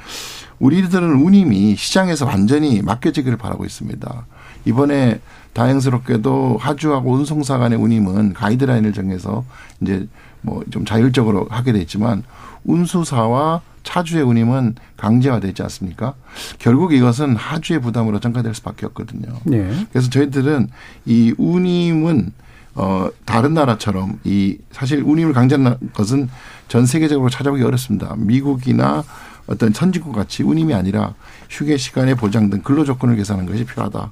우리들은 0.60 1.22
운임이 1.22 1.75
시장에서 1.75 2.25
완전히 2.25 2.82
맡겨지기를 2.82 3.38
바라고 3.38 3.63
있습니다. 3.63 4.25
이번에 4.66 5.20
다행스럽게도 5.54 6.58
하주하고 6.60 7.12
운송사 7.12 7.58
간의 7.58 7.78
운임은 7.80 8.34
가이드라인을 8.34 8.94
정해서 8.94 9.44
이제 9.82 10.08
뭐 10.42 10.64
좀 10.70 10.86
자율적으로 10.86 11.48
하게 11.50 11.72
돼 11.74 11.80
있지만 11.80 12.24
운수사와 12.64 13.62
차주의 13.84 14.22
운임은 14.24 14.76
강제화되지 14.98 15.64
않습니까? 15.64 16.14
결국 16.60 16.94
이것은 16.94 17.36
하주의 17.36 17.80
부담으로 17.82 18.20
전가될 18.20 18.54
수밖에 18.56 18.86
없거든요. 18.88 19.34
네. 19.46 19.70
그래서 19.92 20.10
저희들은 20.10 20.70
이 21.06 21.34
운임은 21.38 22.34
어 22.76 23.10
다른 23.26 23.54
나라처럼 23.54 24.20
이 24.24 24.58
사실 24.72 25.02
운임을 25.04 25.34
강제하는 25.34 25.76
것은 25.94 26.30
전 26.68 26.86
세계적으로 26.86 27.30
찾아보기 27.30 27.64
어렵습니다. 27.64 28.14
미국이나 28.18 29.04
어떤 29.48 29.72
선진국 29.74 30.14
같이 30.14 30.44
운임이 30.44 30.74
아니라 30.74 31.14
휴게 31.50 31.78
시간의 31.78 32.16
보장 32.16 32.50
등 32.50 32.62
근로 32.62 32.84
조건을 32.84 33.16
개선하는 33.16 33.50
것이 33.50 33.64
필요하다. 33.66 34.12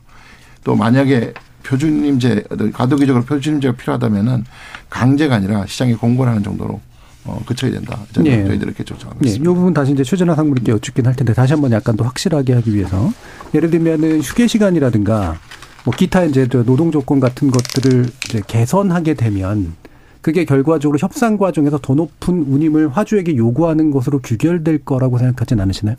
또 0.65 0.75
만약에 0.75 1.33
표준임제 1.63 2.43
과도기적으로 2.73 3.23
표준임제가 3.23 3.77
필요하다면은 3.77 4.43
강제가 4.89 5.35
아니라 5.35 5.65
시장에 5.67 5.93
공고를 5.93 6.31
하는 6.31 6.43
정도로 6.43 6.81
어 7.23 7.39
그쳐야 7.45 7.71
된다. 7.71 7.99
예. 8.25 8.45
저희들 8.45 8.67
이렇게 8.67 8.83
조정하고 8.83 9.19
예, 9.23 9.27
이 9.27 9.31
있습니다. 9.31 9.53
부분 9.53 9.73
다시 9.73 9.93
이제 9.93 10.03
최전화 10.03 10.35
상무님께 10.35 10.71
여쭙긴 10.73 11.05
할 11.05 11.15
텐데 11.15 11.33
다시 11.33 11.53
한번 11.53 11.71
약간 11.71 11.95
더 11.95 12.03
확실하게 12.03 12.53
하기 12.53 12.75
위해서 12.75 13.11
예를 13.53 13.71
들면은 13.71 14.21
휴게 14.21 14.47
시간이라든가 14.47 15.37
뭐 15.85 15.93
기타 15.95 16.23
이제 16.25 16.47
저 16.51 16.63
노동 16.63 16.91
조건 16.91 17.19
같은 17.19 17.49
것들을 17.51 18.07
이제 18.25 18.41
개선하게 18.45 19.13
되면 19.13 19.73
그게 20.21 20.45
결과적으로 20.45 20.97
협상 20.99 21.37
과정에서 21.37 21.77
더 21.79 21.93
높은 21.93 22.45
운임을 22.47 22.89
화주에게 22.89 23.37
요구하는 23.37 23.91
것으로 23.91 24.19
규결될 24.19 24.83
거라고 24.83 25.19
생각하진 25.19 25.59
않으시나요? 25.59 25.95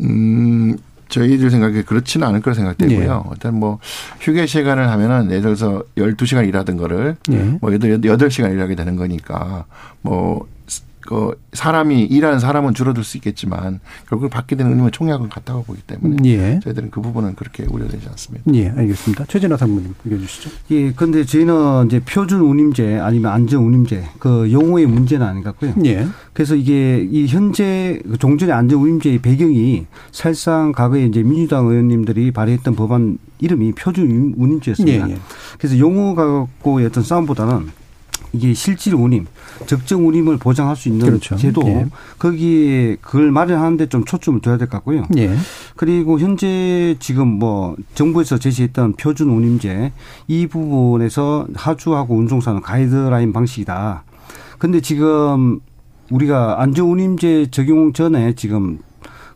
음, 0.00 0.76
저희들 1.14 1.50
생각에 1.50 1.82
그렇지는 1.82 2.26
않을 2.26 2.40
거라 2.40 2.54
생각되고요. 2.54 3.24
예. 3.26 3.30
일단 3.30 3.54
뭐 3.54 3.78
휴게 4.20 4.46
시간을 4.46 4.90
하면은 4.90 5.30
예를 5.30 5.42
들어서 5.42 5.84
12시간 5.96 6.46
일하던 6.48 6.76
거를 6.76 7.16
예. 7.30 7.36
뭐 7.60 7.70
8, 7.70 7.78
8시간 7.78 8.52
일하게 8.52 8.74
되는 8.74 8.96
거니까 8.96 9.64
뭐 10.02 10.46
그 11.06 11.38
사람이 11.52 12.04
일하는 12.04 12.38
사람은 12.38 12.74
줄어들 12.74 13.04
수 13.04 13.16
있겠지만 13.18 13.80
결국 14.08 14.30
받게 14.30 14.56
되는 14.56 14.72
의미는 14.72 14.90
총약은 14.90 15.28
같다고 15.28 15.62
보기 15.64 15.82
때문에 15.82 16.16
예. 16.24 16.60
저희들은 16.62 16.90
그 16.90 17.00
부분은 17.00 17.34
그렇게 17.34 17.64
우려되지 17.64 18.06
않습니다. 18.10 18.44
예, 18.54 18.70
알겠습니다. 18.70 19.26
최진아 19.26 19.56
상무님 19.56 19.94
얘기해 20.06 20.20
주시죠. 20.26 20.50
예, 20.70 20.92
근데 20.92 21.24
저희는 21.24 21.86
이제 21.86 22.00
표준 22.00 22.40
운임제 22.40 22.98
아니면 22.98 23.32
안전 23.32 23.64
운임제 23.64 24.04
그 24.18 24.50
용어의 24.50 24.86
문제는 24.86 25.26
아닌 25.26 25.42
것 25.42 25.50
같고요. 25.50 25.74
예. 25.84 26.06
그래서 26.32 26.54
이게 26.54 27.06
이 27.10 27.26
현재 27.26 28.00
그 28.08 28.16
종전의 28.18 28.54
안전 28.54 28.80
운임제의 28.80 29.18
배경이 29.18 29.86
사실상 30.10 30.72
과거에 30.72 31.04
이제 31.04 31.22
민주당 31.22 31.66
의원님들이 31.66 32.30
발의했던 32.30 32.74
법안 32.74 33.18
이름이 33.40 33.72
표준 33.72 34.34
운임제였습니다. 34.36 35.08
예, 35.08 35.12
예. 35.12 35.18
그래서 35.58 35.78
용어 35.78 36.14
갖고의 36.14 36.86
어떤 36.86 37.02
싸움보다는 37.04 37.83
이게 38.32 38.52
실질 38.52 38.94
운임, 38.94 39.26
적정 39.66 40.08
운임을 40.08 40.38
보장할 40.38 40.74
수 40.74 40.88
있는 40.88 41.06
그렇죠. 41.06 41.36
제도 41.36 41.62
예. 41.66 41.86
거기에 42.18 42.96
그걸 43.00 43.30
마련하는데 43.30 43.88
좀 43.88 44.04
초점을 44.04 44.40
둬야 44.40 44.56
될 44.56 44.68
것 44.68 44.78
같고요. 44.78 45.04
예. 45.16 45.34
그리고 45.76 46.18
현재 46.18 46.96
지금 46.98 47.28
뭐 47.28 47.76
정부에서 47.94 48.38
제시했던 48.38 48.94
표준 48.94 49.30
운임제 49.30 49.92
이 50.26 50.46
부분에서 50.48 51.46
하주하고 51.54 52.16
운송사는 52.16 52.60
가이드라인 52.60 53.32
방식이다. 53.32 54.02
근데 54.58 54.80
지금 54.80 55.60
우리가 56.10 56.60
안전 56.60 56.86
운임제 56.88 57.48
적용 57.50 57.92
전에 57.92 58.34
지금 58.34 58.78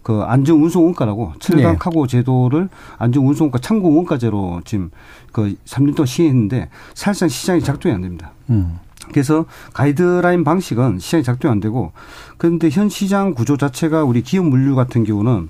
그 0.02 0.22
안전 0.22 0.56
운송 0.62 0.84
원가라고 0.86 1.32
철강 1.38 1.72
네. 1.72 1.78
카고 1.78 2.06
제도를 2.06 2.68
안전 2.96 3.24
운송 3.26 3.46
원가 3.46 3.58
참고 3.58 3.94
원가제로 3.94 4.62
지금 4.64 4.90
그 5.32 5.54
3년 5.64 5.94
동안 5.94 6.06
시행했는데 6.06 6.68
사실상 6.94 7.28
시장이 7.28 7.60
작동이 7.62 7.94
안 7.94 8.02
됩니다. 8.02 8.32
음. 8.50 8.78
그래서 9.12 9.46
가이드라인 9.72 10.44
방식은 10.44 10.98
시장이 10.98 11.22
작동이 11.24 11.50
안 11.52 11.60
되고 11.60 11.92
그런데 12.36 12.68
현 12.70 12.88
시장 12.88 13.32
구조 13.34 13.56
자체가 13.56 14.04
우리 14.04 14.22
기업 14.22 14.44
물류 14.46 14.74
같은 14.74 15.04
경우는 15.04 15.48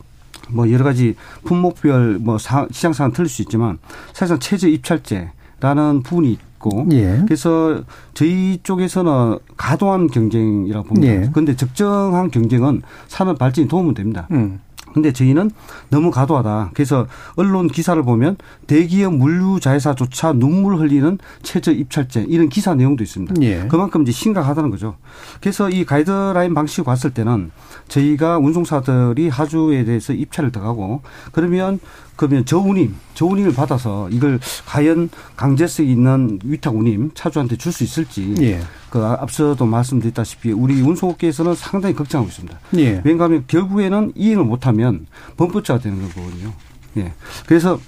뭐 0.50 0.70
여러 0.70 0.84
가지 0.84 1.14
품목별 1.44 2.18
뭐 2.20 2.38
사- 2.38 2.68
시장 2.70 2.92
상황 2.92 3.12
틀릴 3.12 3.28
수 3.28 3.42
있지만 3.42 3.78
사실상 4.12 4.38
최저 4.38 4.68
입찰제라는 4.68 6.02
부분이 6.04 6.30
있고 6.32 6.86
예. 6.92 7.20
그래서 7.24 7.82
저희 8.14 8.58
쪽에서는 8.62 9.38
가도한 9.56 10.06
경쟁이라고 10.08 10.88
봅니다. 10.88 11.12
예. 11.12 11.28
그런데 11.32 11.54
적정한 11.56 12.30
경쟁은 12.30 12.82
산업 13.08 13.38
발전에 13.38 13.68
도움은 13.68 13.94
됩니다. 13.94 14.26
음. 14.30 14.60
근데 14.98 15.12
저희는 15.12 15.52
너무 15.90 16.10
과도하다. 16.10 16.70
그래서 16.74 17.06
언론 17.36 17.68
기사를 17.68 18.02
보면 18.02 18.36
대기업 18.66 19.14
물류자회사조차 19.14 20.32
눈물 20.32 20.76
흘리는 20.76 21.18
최저 21.42 21.70
입찰제 21.70 22.26
이런 22.28 22.48
기사 22.48 22.74
내용도 22.74 23.04
있습니다. 23.04 23.34
예. 23.42 23.68
그만큼 23.68 24.02
이제 24.02 24.10
심각하다는 24.10 24.70
거죠. 24.70 24.96
그래서 25.40 25.70
이 25.70 25.84
가이드라인 25.84 26.52
방식을 26.52 26.84
봤을 26.84 27.10
때는 27.14 27.52
저희가 27.86 28.38
운송사들이 28.38 29.28
하주에 29.28 29.84
대해서 29.84 30.12
입찰을 30.12 30.50
더하고 30.50 31.02
그러면 31.30 31.78
그러면 32.18 32.44
저운임, 32.44 32.96
저운임을 33.14 33.54
받아서 33.54 34.08
이걸 34.10 34.40
과연 34.66 35.08
강제성 35.36 35.86
있는 35.86 36.40
위탁 36.42 36.74
운임 36.74 37.12
차주한테 37.14 37.56
줄 37.56 37.72
수 37.72 37.84
있을지 37.84 38.34
예. 38.40 38.60
그 38.90 39.04
앞서도 39.04 39.64
말씀드렸다시피 39.64 40.50
우리 40.50 40.80
운송업계에서는 40.80 41.54
상당히 41.54 41.94
걱정하고 41.94 42.28
있습니다. 42.28 42.58
예. 42.78 43.00
왜냐하면 43.04 43.44
결국에는 43.46 44.12
이행을 44.16 44.44
못하면 44.44 45.06
범법자가 45.36 45.78
되는 45.78 46.08
거거든요. 46.08 46.52
예. 46.96 47.12
그래서 47.46 47.78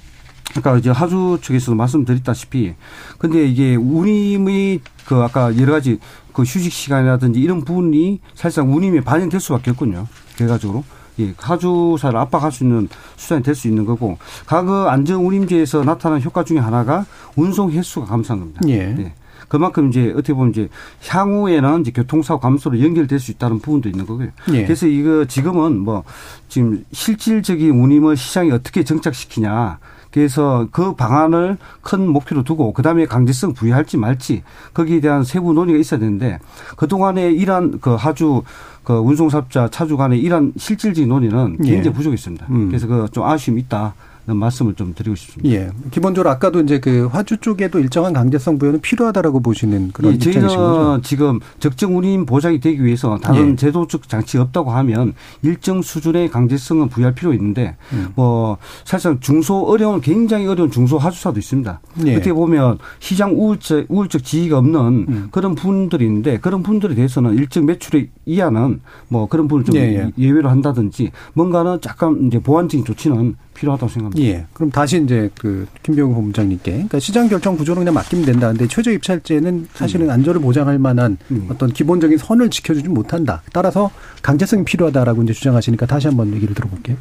아까 0.56 0.76
이제 0.78 0.90
하주 0.90 1.38
측에서도 1.42 1.74
말씀드렸다시피 1.74 2.74
근데 3.18 3.46
이게 3.46 3.74
운임의 3.74 4.80
그 5.06 5.16
아까 5.16 5.56
여러 5.58 5.72
가지 5.72 5.98
그 6.32 6.42
휴식 6.42 6.72
시간이라든지 6.72 7.40
이런 7.40 7.64
부분이 7.64 8.20
사실상 8.34 8.72
운임에 8.72 9.00
반영될 9.00 9.40
수밖에 9.40 9.72
없군요. 9.72 10.06
결과적으로. 10.36 10.84
예, 11.20 11.34
하주사를 11.38 12.18
압박할 12.18 12.50
수 12.52 12.64
있는 12.64 12.88
수단이 13.16 13.42
될 13.42 13.54
수 13.54 13.68
있는 13.68 13.84
거고 13.84 14.18
과거 14.46 14.88
안전 14.88 15.24
운임제에서 15.24 15.84
나타난 15.84 16.22
효과 16.22 16.44
중에 16.44 16.58
하나가 16.58 17.04
운송 17.36 17.70
횟수가 17.70 18.06
감소한 18.06 18.40
겁니다. 18.40 18.60
예. 18.68 19.12
그만큼 19.48 19.88
이제 19.88 20.12
어떻게 20.12 20.32
보면 20.32 20.50
이제 20.50 20.68
향후에는 21.08 21.80
이제 21.80 21.90
교통사고 21.90 22.40
감소로 22.40 22.80
연결될 22.80 23.18
수 23.18 23.32
있다는 23.32 23.58
부분도 23.58 23.88
있는 23.88 24.06
거고요. 24.06 24.28
예. 24.52 24.62
그래서 24.62 24.86
이거 24.86 25.24
지금은 25.24 25.78
뭐 25.78 26.04
지금 26.48 26.84
실질적인 26.92 27.70
운임을 27.70 28.16
시장에 28.16 28.52
어떻게 28.52 28.84
정착시키냐. 28.84 29.78
그래서 30.10 30.66
그 30.70 30.94
방안을 30.94 31.56
큰 31.82 32.08
목표로 32.08 32.42
두고 32.42 32.72
그다음에 32.72 33.06
강제성 33.06 33.54
부여할지 33.54 33.96
말지 33.96 34.42
거기에 34.74 35.00
대한 35.00 35.22
세부 35.24 35.52
논의가 35.52 35.78
있어야 35.78 36.00
되는데 36.00 36.38
그동안에 36.76 37.30
이러한 37.30 37.78
그 37.80 37.94
하주 37.94 38.42
그 38.82 38.94
운송사업자 38.94 39.68
차주 39.68 39.96
간의 39.96 40.18
이러한 40.20 40.52
실질적인 40.56 41.08
논의는 41.08 41.58
예. 41.64 41.70
굉장히 41.70 41.94
부족했습니다. 41.96 42.46
음. 42.50 42.68
그래서 42.68 42.86
그 42.86 43.06
좀 43.12 43.24
아쉬움이 43.24 43.60
있다. 43.62 43.94
는 44.26 44.36
말씀을 44.36 44.74
좀 44.74 44.92
드리고 44.94 45.16
싶습니다. 45.16 45.54
예. 45.54 45.70
기본적으로 45.90 46.28
아까도 46.28 46.60
이제 46.60 46.78
그 46.78 47.06
화주 47.06 47.38
쪽에도 47.38 47.78
일정한 47.80 48.12
강제성 48.12 48.58
부여는 48.58 48.80
필요하다라고 48.82 49.40
보시는 49.40 49.92
그런 49.92 50.12
예, 50.12 50.16
입장이신 50.16 50.42
거죠. 50.58 51.00
지금 51.02 51.40
적정 51.58 51.96
운임 51.96 52.26
보장이 52.26 52.60
되기 52.60 52.84
위해서 52.84 53.18
다른 53.18 53.52
예. 53.52 53.56
제도적 53.56 54.08
장치가 54.08 54.42
없다고 54.42 54.72
하면 54.72 55.14
일정 55.42 55.80
수준의 55.80 56.28
강제성은 56.28 56.88
부여할 56.90 57.14
필요가 57.14 57.34
있는데 57.34 57.76
음. 57.94 58.08
뭐 58.14 58.58
사실상 58.84 59.20
중소 59.20 59.62
어려운 59.62 60.02
굉장히 60.02 60.46
어려운 60.46 60.70
중소 60.70 60.98
하주사도 60.98 61.38
있습니다. 61.38 61.80
예. 62.04 62.16
어떻게 62.16 62.34
보면 62.34 62.76
시장 62.98 63.32
우울적 63.32 63.86
우울적 63.88 64.22
지위가 64.22 64.58
없는 64.58 64.80
음. 65.08 65.28
그런 65.30 65.54
분들이 65.54 66.04
있는데 66.04 66.38
그런 66.38 66.62
분들에 66.62 66.94
대해서는 66.94 67.36
일정 67.36 67.64
매출액 67.64 68.10
이하는 68.26 68.80
뭐 69.08 69.28
그런 69.28 69.48
부분을 69.48 69.64
좀 69.64 69.76
예, 69.76 69.80
예. 69.80 70.12
예 70.18 70.30
외로 70.30 70.50
한다든지 70.50 71.10
뭔가는 71.32 71.78
약간 71.86 72.26
이제 72.26 72.38
보완적인 72.38 72.84
조치는 72.84 73.36
필요하다고 73.54 73.90
생각합니다. 73.90 74.09
예. 74.18 74.46
그럼 74.52 74.70
다시 74.70 75.02
이제 75.02 75.30
그 75.38 75.66
김병우 75.82 76.14
본부장님께 76.14 76.70
그러니까 76.72 76.98
시장 77.00 77.28
결정 77.28 77.56
구조는 77.56 77.80
그냥 77.80 77.94
맡기면 77.94 78.24
된다. 78.26 78.48
근데 78.48 78.66
최저 78.66 78.90
입찰제는 78.90 79.68
사실은 79.74 80.10
안전을 80.10 80.40
보장할 80.40 80.78
만한 80.78 81.16
음. 81.30 81.46
어떤 81.50 81.72
기본적인 81.72 82.18
선을 82.18 82.50
지켜주지 82.50 82.88
못한다. 82.88 83.42
따라서 83.52 83.90
강제성이 84.22 84.64
필요하다라고 84.64 85.22
이제 85.22 85.32
주장하시니까 85.32 85.86
다시 85.86 86.06
한번 86.06 86.34
얘기를 86.34 86.54
들어볼게요. 86.54 86.96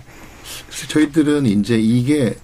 그래서 0.68 0.88
저희들은 0.88 1.46
이제 1.46 1.78
이게 1.78 2.36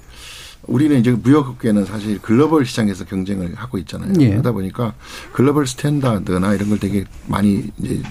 우리는 0.67 0.99
이제 0.99 1.12
무역업계는 1.12 1.86
사실 1.86 2.19
글로벌 2.19 2.65
시장에서 2.65 3.06
경쟁을 3.06 3.54
하고 3.56 3.78
있잖아요. 3.80 4.13
예. 4.19 4.30
그러다 4.30 4.51
보니까 4.51 4.93
글로벌 5.32 5.67
스탠다드나 5.67 6.54
이런 6.56 6.69
걸 6.69 6.80
되게 6.80 7.06
많이 7.28 7.69
이제 7.78 8.01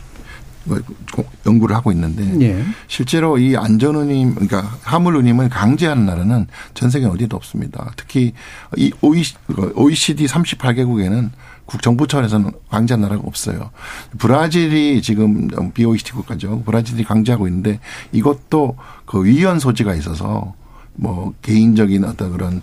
연구를 1.47 1.77
하고 1.77 1.93
있는데 1.93 2.47
예. 2.47 2.65
실제로 2.89 3.39
이 3.39 3.57
안전운임 3.57 4.35
그러니까 4.35 4.63
화물운임을 4.83 5.49
강제하는 5.49 6.07
나라는 6.07 6.47
전 6.75 6.91
세계 6.91 7.07
어디도 7.07 7.37
없습니다. 7.37 7.93
특히 7.97 8.33
이 8.77 8.93
OECD 9.03 10.27
38개국에는 10.27 11.31
국 11.67 11.81
정부 11.81 12.07
차원에서는 12.07 12.51
강제한 12.71 13.01
나라가 13.01 13.23
없어요. 13.27 13.71
브라질이 14.19 15.01
지금 15.03 15.49
BOECT 15.73 16.13
국가죠. 16.13 16.63
브라질이 16.63 17.05
강제하고 17.05 17.47
있는데 17.49 17.81
이것도 18.13 18.77
그 19.07 19.25
위헌 19.25 19.61
소지가 19.61 19.95
있어서 19.95 20.55
뭐 20.97 21.35
개인적인 21.43 22.05
어떤 22.05 22.33
그런 22.33 22.63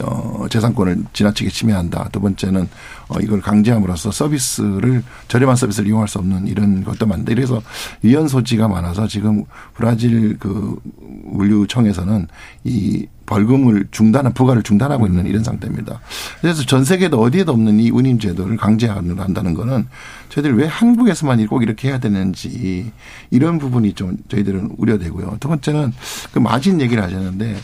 어 0.00 0.46
재산권을 0.48 1.04
지나치게 1.12 1.50
침해한다. 1.50 2.08
두 2.12 2.20
번째는 2.20 2.68
어 3.08 3.20
이걸 3.20 3.40
강제함으로써 3.40 4.12
서비스를 4.12 5.02
저렴한 5.28 5.56
서비스를 5.56 5.88
이용할 5.88 6.08
수 6.08 6.18
없는 6.18 6.46
이런 6.46 6.84
것도 6.84 7.06
많다. 7.06 7.32
이래서 7.32 7.60
위헌 8.02 8.28
소지가 8.28 8.68
많아서 8.68 9.08
지금 9.08 9.44
브라질 9.74 10.38
그 10.38 10.76
물류청에서는 11.24 12.28
이 12.64 13.06
벌금을 13.26 13.86
중단한 13.90 14.32
부과를 14.32 14.62
중단하고 14.62 15.06
있는 15.06 15.26
이런 15.26 15.42
상태입니다. 15.42 16.00
그래서 16.40 16.62
전 16.64 16.84
세계도 16.84 17.20
어디에도 17.20 17.52
없는 17.52 17.80
이 17.80 17.90
운임 17.90 18.18
제도를 18.18 18.56
강제한다는 18.56 19.54
거는 19.54 19.86
저희들 20.28 20.56
왜 20.56 20.66
한국에서만 20.66 21.44
꼭 21.46 21.62
이렇게 21.62 21.88
해야 21.88 21.98
되는지 21.98 22.92
이런 23.30 23.58
부분이 23.58 23.94
좀 23.94 24.16
저희들은 24.28 24.72
우려되고요. 24.78 25.38
두 25.40 25.48
번째는 25.48 25.92
그 26.32 26.38
마진 26.38 26.80
얘기를 26.80 27.02
하셨는데 27.02 27.56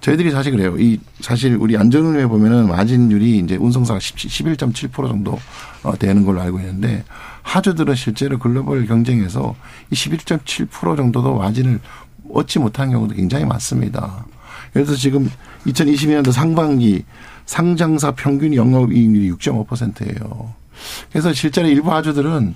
저희들이 0.00 0.30
사실 0.30 0.52
그래요. 0.52 0.76
이 0.78 0.98
사실 1.20 1.56
우리 1.56 1.76
안전운임에 1.76 2.26
보면은 2.26 2.68
마진율이 2.68 3.38
이제 3.38 3.56
운송사가 3.56 3.98
11.7% 3.98 4.92
정도 5.08 5.38
어, 5.82 5.96
되는 5.98 6.24
걸로 6.24 6.40
알고 6.40 6.58
있는데 6.60 7.04
하주들은 7.42 7.94
실제로 7.94 8.38
글로벌 8.38 8.86
경쟁에서 8.86 9.54
이 9.90 9.94
11.7% 9.94 10.96
정도도 10.96 11.36
마진을 11.36 11.80
얻지 12.32 12.60
못한 12.60 12.90
경우도 12.90 13.14
굉장히 13.14 13.44
많습니다. 13.44 14.24
그래서 14.72 14.94
지금 14.94 15.30
2022년도 15.66 16.32
상반기 16.32 17.04
상장사 17.46 18.12
평균 18.12 18.54
영업이익률이 18.54 19.30
6.5%예요. 19.32 20.54
그래서 21.10 21.32
실제로 21.32 21.68
일부 21.68 21.92
하주들은 21.92 22.54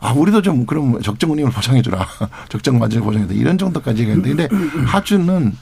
아, 0.00 0.12
우리도 0.12 0.42
좀 0.42 0.66
그럼 0.66 1.00
적정 1.00 1.32
운임을 1.32 1.50
보장해주라. 1.50 2.06
적정 2.50 2.78
마진을 2.78 3.04
보장해라. 3.04 3.32
이런 3.32 3.56
정도까지 3.56 4.06
가는데 4.06 4.34
근데 4.34 4.48
하주는 4.86 5.52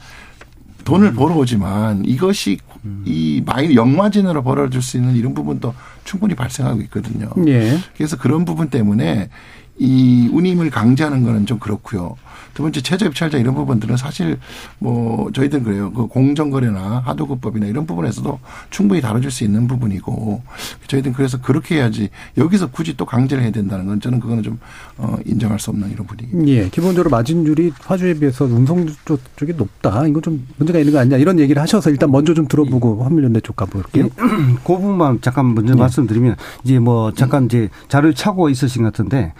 돈을 0.83 1.13
벌어오지만 1.13 2.03
이것이 2.05 2.57
이 3.05 3.41
마이 3.45 3.75
역마진으로 3.75 4.43
벌어줄 4.43 4.81
수 4.81 4.97
있는 4.97 5.15
이런 5.15 5.33
부분도 5.33 5.73
충분히 6.03 6.35
발생하고 6.35 6.81
있거든요. 6.81 7.29
예. 7.47 7.79
그래서 7.95 8.17
그런 8.17 8.43
부분 8.43 8.69
때문에 8.69 9.29
이 9.77 10.29
운임을 10.31 10.69
강제하는 10.69 11.23
거는 11.23 11.45
좀 11.45 11.59
그렇고요. 11.59 12.17
두 12.53 12.61
번째 12.63 12.81
최저 12.81 13.05
입찰자 13.07 13.37
이런 13.37 13.55
부분들은 13.55 13.97
사실 13.97 14.37
뭐 14.79 15.31
저희들은 15.31 15.63
그래요. 15.63 15.91
그 15.91 16.07
공정거래나 16.07 17.01
하도급법이나 17.05 17.65
이런 17.65 17.85
부분에서도 17.85 18.39
충분히 18.69 19.01
다뤄질 19.01 19.31
수 19.31 19.43
있는 19.43 19.67
부분이고 19.67 20.41
저희들은 20.87 21.13
그래서 21.13 21.41
그렇게 21.41 21.75
해야지 21.75 22.09
여기서 22.37 22.67
굳이 22.69 22.95
또 22.95 23.05
강제를 23.05 23.43
해야 23.43 23.51
된다는 23.51 23.87
건 23.87 23.99
저는 23.99 24.19
그거는 24.19 24.43
좀 24.43 24.59
어, 24.97 25.17
인정할 25.25 25.59
수 25.59 25.71
없는 25.71 25.91
이런 25.91 26.05
분위기. 26.05 26.29
예. 26.51 26.69
기본적으로 26.69 27.09
마진율이 27.09 27.73
화주에 27.79 28.13
비해서 28.15 28.45
운송 28.45 28.87
쪽 29.05 29.19
쪽이 29.35 29.53
높다. 29.53 30.05
이거 30.07 30.21
좀 30.21 30.45
문제가 30.57 30.79
있는 30.79 30.93
거 30.93 30.99
아니냐 30.99 31.17
이런 31.17 31.39
얘기를 31.39 31.61
하셔서 31.61 31.89
일단 31.89 32.11
먼저 32.11 32.33
좀 32.33 32.47
들어보고 32.47 32.83
보고 32.83 33.03
화물연대 33.03 33.39
쪽 33.41 33.55
가볼게요. 33.55 34.09
그 34.17 34.63
부분만 34.63 35.21
잠깐 35.21 35.53
먼저 35.55 35.73
네. 35.73 35.79
말씀드리면 35.79 36.35
이제 36.63 36.79
뭐 36.79 37.13
잠깐 37.13 37.45
이제 37.45 37.69
자료를 37.87 38.13
차고 38.13 38.49
있으신 38.49 38.83
것 38.83 38.91
같은데 38.91 39.33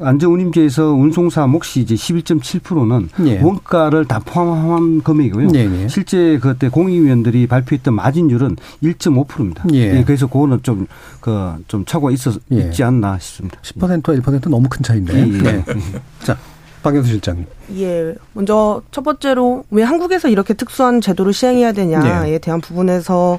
안전운임제에서 0.00 0.92
운송사 0.92 1.46
몫이 1.46 1.80
이제 1.80 1.94
11.7%는 1.94 3.08
예. 3.26 3.40
원가를 3.40 4.06
다 4.06 4.20
포함한 4.24 5.02
금액이고요. 5.02 5.48
예, 5.54 5.82
예. 5.82 5.88
실제 5.88 6.38
그때 6.38 6.68
공익위원들이 6.68 7.46
발표했던 7.46 7.94
마진율은 7.94 8.56
1.5%입니다. 8.82 9.64
예. 9.74 9.98
예. 9.98 10.04
그래서 10.04 10.26
그거는 10.26 10.60
좀 10.62 10.86
그좀 11.20 11.64
그 11.66 11.84
차고가 11.84 12.12
있어 12.12 12.32
예. 12.52 12.56
있지 12.56 12.82
않나 12.82 13.18
싶습니다. 13.18 13.58
10%와 13.62 14.16
1% 14.16 14.48
너무 14.48 14.68
큰 14.68 14.82
차인데. 14.82 15.18
예. 15.18 15.24
네. 15.24 15.64
자. 16.24 16.36
박영수 16.82 17.10
실장님. 17.10 17.44
예. 17.76 18.14
먼저 18.32 18.82
첫 18.90 19.02
번째로 19.02 19.64
왜 19.70 19.82
한국에서 19.82 20.28
이렇게 20.28 20.54
특수한 20.54 21.02
제도를 21.02 21.34
시행해야 21.34 21.72
되냐에 21.72 22.38
대한 22.38 22.62
부분에서 22.62 23.38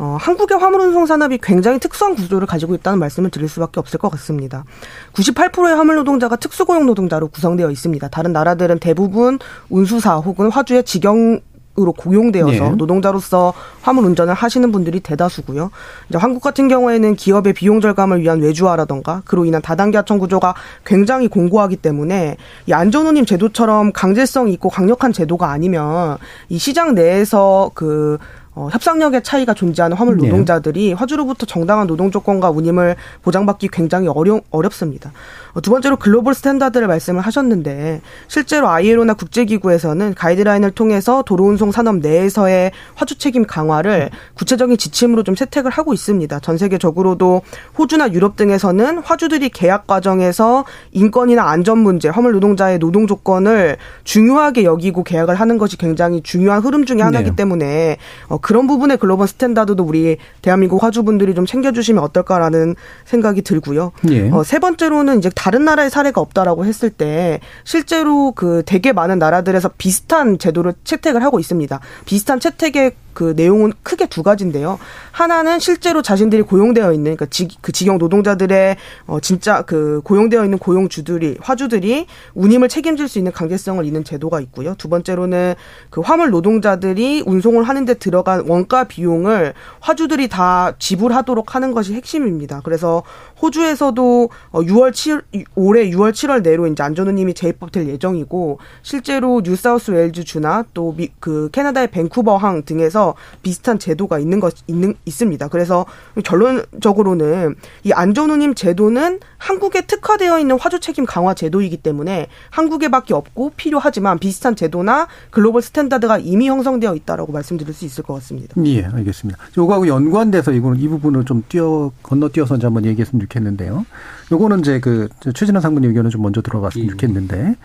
어, 0.00 0.16
한국의 0.18 0.58
화물운송 0.58 1.04
산업이 1.04 1.38
굉장히 1.42 1.78
특수한 1.78 2.14
구조를 2.14 2.46
가지고 2.46 2.74
있다는 2.74 2.98
말씀을 2.98 3.30
드릴 3.30 3.50
수밖에 3.50 3.80
없을 3.80 3.98
것 3.98 4.10
같습니다. 4.12 4.64
98%의 5.12 5.76
화물 5.76 5.96
노동자가 5.96 6.36
특수고용 6.36 6.86
노동자로 6.86 7.28
구성되어 7.28 7.70
있습니다. 7.70 8.08
다른 8.08 8.32
나라들은 8.32 8.78
대부분 8.78 9.38
운수사 9.68 10.16
혹은 10.16 10.50
화주의 10.50 10.82
직영 10.84 11.40
으로 11.78 11.92
고용되어서 11.92 12.50
네. 12.50 12.70
노동자로서 12.70 13.54
화물 13.80 14.04
운전을 14.04 14.34
하시는 14.34 14.72
분들이 14.72 14.98
대다수고요. 14.98 15.70
이제 16.08 16.18
한국 16.18 16.42
같은 16.42 16.66
경우에는 16.66 17.14
기업의 17.14 17.52
비용 17.52 17.80
절감을 17.80 18.20
위한 18.20 18.40
외주화라던가 18.40 19.22
그로 19.24 19.44
인한 19.44 19.62
다단계 19.62 19.96
하청 19.96 20.18
구조가 20.18 20.54
굉장히 20.84 21.28
공고하기 21.28 21.76
때문에 21.76 22.36
이 22.66 22.72
안전운임 22.72 23.24
제도처럼 23.24 23.92
강제성 23.92 24.48
있고 24.50 24.68
강력한 24.68 25.12
제도가 25.12 25.50
아니면 25.50 26.18
이 26.48 26.58
시장 26.58 26.94
내에서 26.94 27.70
그 27.74 28.18
어, 28.60 28.68
협상력의 28.70 29.22
차이가 29.22 29.54
존재하는 29.54 29.96
화물 29.96 30.18
네. 30.18 30.28
노동자들이 30.28 30.88
네. 30.88 30.92
화주로부터 30.92 31.46
정당한 31.46 31.86
노동 31.86 32.10
조건과 32.10 32.50
운임을 32.50 32.96
보장받기 33.22 33.68
굉장히 33.68 34.06
어려, 34.08 34.40
어렵습니다. 34.50 35.12
어, 35.52 35.60
두 35.60 35.70
번째로 35.70 35.96
글로벌 35.96 36.34
스탠다드를 36.34 36.86
말씀을 36.86 37.20
하셨는데 37.22 38.00
실제로 38.28 38.68
ILO나 38.68 39.14
국제기구에서는 39.14 40.14
가이드라인을 40.14 40.72
통해서 40.72 41.22
도로운송 41.22 41.72
산업 41.72 41.96
내에서의 41.96 42.72
화주 42.94 43.18
책임 43.18 43.44
강화를 43.44 44.10
구체적인 44.34 44.76
지침으로 44.76 45.22
좀 45.22 45.34
채택을 45.34 45.70
하고 45.70 45.92
있습니다. 45.92 46.40
전 46.40 46.58
세계적으로도 46.58 47.42
호주나 47.78 48.12
유럽 48.12 48.36
등에서는 48.36 48.98
화주들이 48.98 49.48
계약 49.50 49.86
과정에서 49.86 50.64
인권이나 50.92 51.48
안전 51.48 51.78
문제, 51.78 52.08
화물 52.08 52.32
노동자의 52.32 52.78
노동 52.78 53.06
조건을 53.06 53.76
중요하게 54.04 54.64
여기고 54.64 55.04
계약을 55.04 55.34
하는 55.34 55.58
것이 55.58 55.76
굉장히 55.76 56.22
중요한 56.22 56.62
흐름 56.62 56.84
중의 56.84 57.04
하나이기 57.04 57.30
네. 57.30 57.36
때문에 57.36 57.96
어, 58.28 58.38
그런 58.38 58.66
부분의 58.66 58.98
글로벌 58.98 59.26
스탠다드도 59.28 59.82
우리 59.82 60.16
대한민국 60.42 60.82
화주분들이 60.82 61.34
좀 61.34 61.46
챙겨주시면 61.46 62.02
어떨까라는 62.04 62.74
생각이 63.04 63.42
들고요. 63.42 63.92
네. 64.02 64.30
어, 64.32 64.42
세 64.42 64.58
번째로는 64.58 65.18
이제 65.18 65.30
다른 65.40 65.64
나라의 65.64 65.88
사례가 65.88 66.20
없다라고 66.20 66.66
했을 66.66 66.90
때 66.90 67.40
실제로 67.64 68.32
그 68.32 68.62
되게 68.66 68.92
많은 68.92 69.18
나라들에서 69.18 69.70
비슷한 69.78 70.36
제도를 70.36 70.74
채택을 70.84 71.24
하고 71.24 71.40
있습니다. 71.40 71.80
비슷한 72.04 72.40
채택의 72.40 72.92
그 73.12 73.34
내용은 73.36 73.72
크게 73.82 74.06
두 74.06 74.22
가지인데요. 74.22 74.78
하나는 75.10 75.58
실제로 75.58 76.02
자신들이 76.02 76.42
고용되어 76.42 76.92
있는 76.92 77.16
그러니까 77.16 77.26
지, 77.26 77.48
그 77.60 77.72
직영 77.72 77.98
노동자들의 77.98 78.76
어 79.06 79.20
진짜 79.20 79.62
그 79.62 80.00
고용되어 80.04 80.44
있는 80.44 80.58
고용주들이 80.58 81.38
화주들이 81.40 82.06
운임을 82.34 82.68
책임질 82.68 83.08
수 83.08 83.18
있는 83.18 83.32
강제성을 83.32 83.84
잇는 83.84 84.04
제도가 84.04 84.40
있고요. 84.40 84.74
두 84.76 84.88
번째로는 84.88 85.54
그 85.90 86.00
화물 86.00 86.30
노동자들이 86.30 87.24
운송을 87.26 87.64
하는데 87.64 87.92
들어간 87.94 88.44
원가 88.46 88.84
비용을 88.84 89.54
화주들이 89.80 90.28
다 90.28 90.74
지불하도록 90.78 91.54
하는 91.54 91.72
것이 91.72 91.94
핵심입니다. 91.94 92.60
그래서 92.64 93.02
호주에서도 93.42 94.30
6월 94.52 94.88
어, 94.88 94.92
7 94.92 95.22
올해 95.54 95.90
6월 95.90 96.12
7월 96.12 96.42
내로 96.42 96.66
이제 96.66 96.82
안전운임이 96.82 97.34
재입법될 97.34 97.88
예정이고 97.88 98.58
실제로 98.82 99.40
뉴사우스 99.44 99.90
웨일즈 99.90 100.24
주나 100.24 100.64
또 100.74 100.90
그 101.20 101.48
캐나다의 101.52 101.88
밴쿠버항 101.88 102.64
등에서 102.64 102.99
대 102.99 102.99
해서 103.00 103.14
비슷한 103.42 103.78
제도가 103.78 104.18
있는 104.18 104.40
것 104.40 104.54
있는 104.66 104.94
있습니다. 105.06 105.48
그래서 105.48 105.86
결론적으로는 106.22 107.56
이 107.84 107.92
안전운임 107.92 108.54
제도는 108.54 109.20
한국에 109.38 109.86
특화되어 109.86 110.38
있는 110.38 110.58
화주 110.60 110.80
책임 110.80 111.06
강화 111.06 111.32
제도이기 111.32 111.78
때문에 111.78 112.28
한국에밖에 112.50 113.14
없고 113.14 113.52
필요하지만 113.56 114.18
비슷한 114.18 114.54
제도나 114.54 115.08
글로벌 115.30 115.62
스탠다드가 115.62 116.18
이미 116.18 116.48
형성되어 116.48 116.94
있다라고 116.94 117.32
말씀드릴 117.32 117.72
수 117.72 117.86
있을 117.86 118.04
것 118.04 118.14
같습니다. 118.14 118.54
예, 118.66 118.84
알겠습니다. 118.84 119.38
요거하고 119.56 119.86
연관돼서 119.88 120.52
이거는 120.52 120.78
이 120.78 120.88
부분을 120.88 121.24
좀 121.24 121.42
뛰어 121.48 121.90
건너뛰어서 122.02 122.56
이제 122.56 122.66
한번 122.66 122.84
얘기했으면 122.84 123.22
좋겠는데요. 123.22 123.86
요거는 124.30 124.60
이제 124.60 124.78
그 124.80 125.08
최진환 125.34 125.62
상무님 125.62 125.90
의견을 125.90 126.10
좀 126.10 126.22
먼저 126.22 126.42
들어갔으면 126.42 126.86
예. 126.86 126.90
좋겠는데 126.90 127.56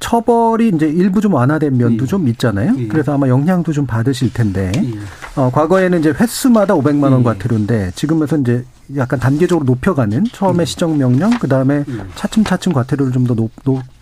처벌이 0.00 0.70
이제 0.74 0.86
일부 0.88 1.20
좀 1.20 1.34
완화된 1.34 1.76
면도 1.76 2.04
예. 2.04 2.08
좀 2.08 2.26
있잖아요. 2.28 2.74
예. 2.78 2.88
그래서 2.88 3.14
아마 3.14 3.28
영향도 3.28 3.72
좀 3.72 3.86
받으실 3.86 4.32
텐데 4.32 4.72
예. 4.74 4.98
어, 5.36 5.50
과거에는 5.52 6.00
이제 6.00 6.12
횟수마다 6.18 6.74
500만 6.74 7.12
원 7.12 7.22
과태료인데 7.22 7.92
지금에서 7.94 8.38
이제 8.38 8.64
약간 8.96 9.18
단계적으로 9.20 9.64
높여가는 9.64 10.24
처음에 10.32 10.64
시정 10.64 10.98
명령 10.98 11.30
그다음에 11.38 11.84
차츰차츰 12.16 12.72
과태료를 12.72 13.12
좀 13.12 13.20
더 13.24 13.34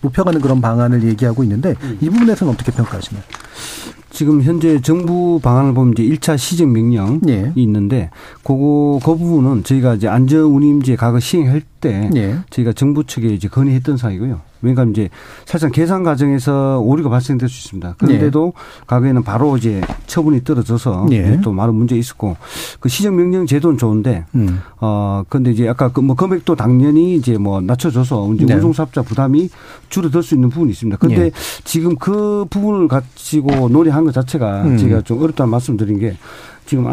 높여가는 0.01 0.41
그런 0.41 0.61
방안을 0.61 1.03
얘기하고 1.03 1.43
있는데 1.43 1.75
이 2.01 2.09
부분에서는 2.09 2.53
어떻게 2.53 2.71
평가하시나요? 2.71 3.21
지금 4.11 4.41
현재 4.41 4.81
정부 4.81 5.39
방안을 5.41 5.73
보면 5.73 5.93
이제 5.95 6.03
1차 6.03 6.37
시정 6.37 6.73
명령이 6.73 7.19
예. 7.29 7.51
있는데 7.55 8.09
그거 8.43 8.99
그 9.03 9.15
부분은 9.15 9.63
저희가 9.63 9.93
이제 9.95 10.07
안전 10.07 10.41
운임제 10.45 10.95
과거 10.95 11.19
시행할 11.19 11.61
때 11.79 12.09
예. 12.15 12.39
저희가 12.49 12.73
정부 12.73 13.03
측에 13.05 13.27
이제 13.27 13.47
건의했던 13.47 13.97
사이고요. 13.97 14.41
그러니까 14.61 14.83
이제 14.85 15.09
사실상 15.45 15.71
계산 15.71 16.03
과정에서 16.03 16.79
오류가 16.79 17.09
발생될 17.09 17.47
수 17.47 17.67
있습니다. 17.67 17.95
그런데도 17.97 18.53
예. 18.53 18.61
과거에는 18.87 19.23
바로 19.23 19.55
이제 19.55 19.79
처분이 20.07 20.43
떨어져서 20.43 21.07
예. 21.11 21.39
또 21.41 21.53
많은 21.53 21.75
문제 21.75 21.95
있었고 21.95 22.35
그 22.81 22.89
시정 22.89 23.15
명령 23.15 23.45
제도는 23.45 23.77
좋은데 23.77 24.25
음. 24.35 24.59
어 24.81 25.23
근데 25.29 25.51
이제 25.51 25.67
아까 25.67 25.89
그 25.89 26.01
뭐 26.01 26.15
금액도 26.15 26.55
당연히 26.55 27.15
이제 27.15 27.37
뭐 27.37 27.61
낮춰줘서 27.61 28.33
이제 28.33 28.45
네. 28.45 28.55
운송사업자 28.55 29.01
부담이 29.03 29.49
줄어들 29.89 30.23
수 30.23 30.33
있는 30.33 30.49
부분이 30.49 30.71
있습니다. 30.71 30.97
근데 30.97 31.25
예. 31.25 31.31
지금 31.63 31.95
그 31.97 32.45
부분을 32.49 32.87
가지고 32.87 33.69
논의한 33.69 34.05
것 34.05 34.13
자체가 34.13 34.63
음. 34.63 34.77
제가 34.77 35.01
좀 35.01 35.21
어렵다는 35.21 35.51
말씀드린 35.51 35.99
게 35.99 36.15
지금 36.65 36.85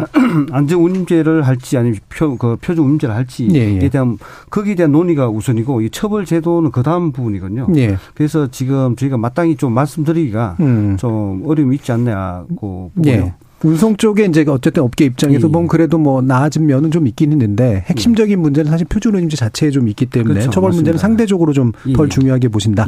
안전운임제를 0.52 1.42
할지 1.46 1.76
아니면 1.78 1.98
표, 2.08 2.36
그 2.36 2.56
표준운임제를 2.60 3.14
할지에 3.14 3.48
예, 3.54 3.78
예. 3.82 3.88
대한 3.88 4.18
거기에 4.50 4.74
대한 4.74 4.92
논의가 4.92 5.28
우선이고 5.28 5.82
이 5.82 5.90
처벌 5.90 6.24
제도는 6.24 6.70
그 6.70 6.82
다음 6.82 7.12
부분이거든요. 7.12 7.68
예. 7.76 7.96
그래서 8.14 8.48
지금 8.50 8.96
저희가 8.96 9.16
마땅히 9.18 9.56
좀 9.56 9.72
말씀드리기가 9.72 10.56
음. 10.60 10.96
좀 10.98 11.42
어려움이 11.46 11.76
있지 11.76 11.92
않냐고 11.92 12.90
보고요. 12.94 13.32
예. 13.64 13.68
운송 13.68 13.96
쪽에 13.96 14.24
이제 14.26 14.44
어쨌든 14.48 14.82
업계 14.82 15.04
입장에서 15.04 15.48
예. 15.48 15.52
보면 15.52 15.68
그래도 15.68 15.98
뭐 15.98 16.20
나아진 16.22 16.66
면은 16.66 16.90
좀 16.90 17.06
있긴 17.06 17.32
있는데 17.32 17.84
핵심적인 17.86 18.40
문제는 18.40 18.70
사실 18.70 18.86
표준운임제 18.86 19.36
자체에 19.36 19.70
좀 19.70 19.88
있기 19.88 20.06
때문에 20.06 20.34
그렇죠. 20.34 20.50
처벌 20.50 20.68
맞습니다. 20.68 20.76
문제는 20.76 20.98
상대적으로 20.98 21.52
좀덜 21.52 22.06
예. 22.06 22.08
중요하게 22.08 22.48
보신다. 22.48 22.86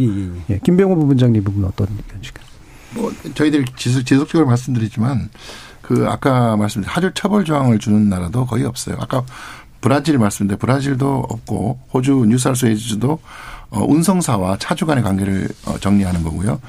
예. 0.50 0.58
김병호 0.62 0.96
부분장님 0.96 1.42
부분 1.44 1.64
어떤 1.64 1.88
의견이실까요? 1.96 2.46
뭐 2.94 3.12
저희들이 3.34 3.64
지속, 3.76 4.04
지속적으로 4.04 4.46
말씀드리지만 4.46 5.28
그 5.82 6.06
아까 6.08 6.56
말씀드린 6.56 6.90
하줄 6.90 7.12
처벌 7.14 7.44
조항을 7.44 7.78
주는 7.78 8.08
나라도 8.08 8.44
거의 8.44 8.64
없어요. 8.64 8.96
아까 9.00 9.24
브라질 9.80 10.18
말씀드린 10.18 10.58
브라질도 10.58 11.26
없고 11.28 11.78
호주 11.94 12.26
뉴사우스웨이즈도 12.28 13.18
어, 13.70 13.84
운송사와 13.86 14.56
차주 14.58 14.86
간의 14.86 15.04
관계를 15.04 15.48
어, 15.66 15.78
정리하는 15.78 16.22
거고요. 16.22 16.60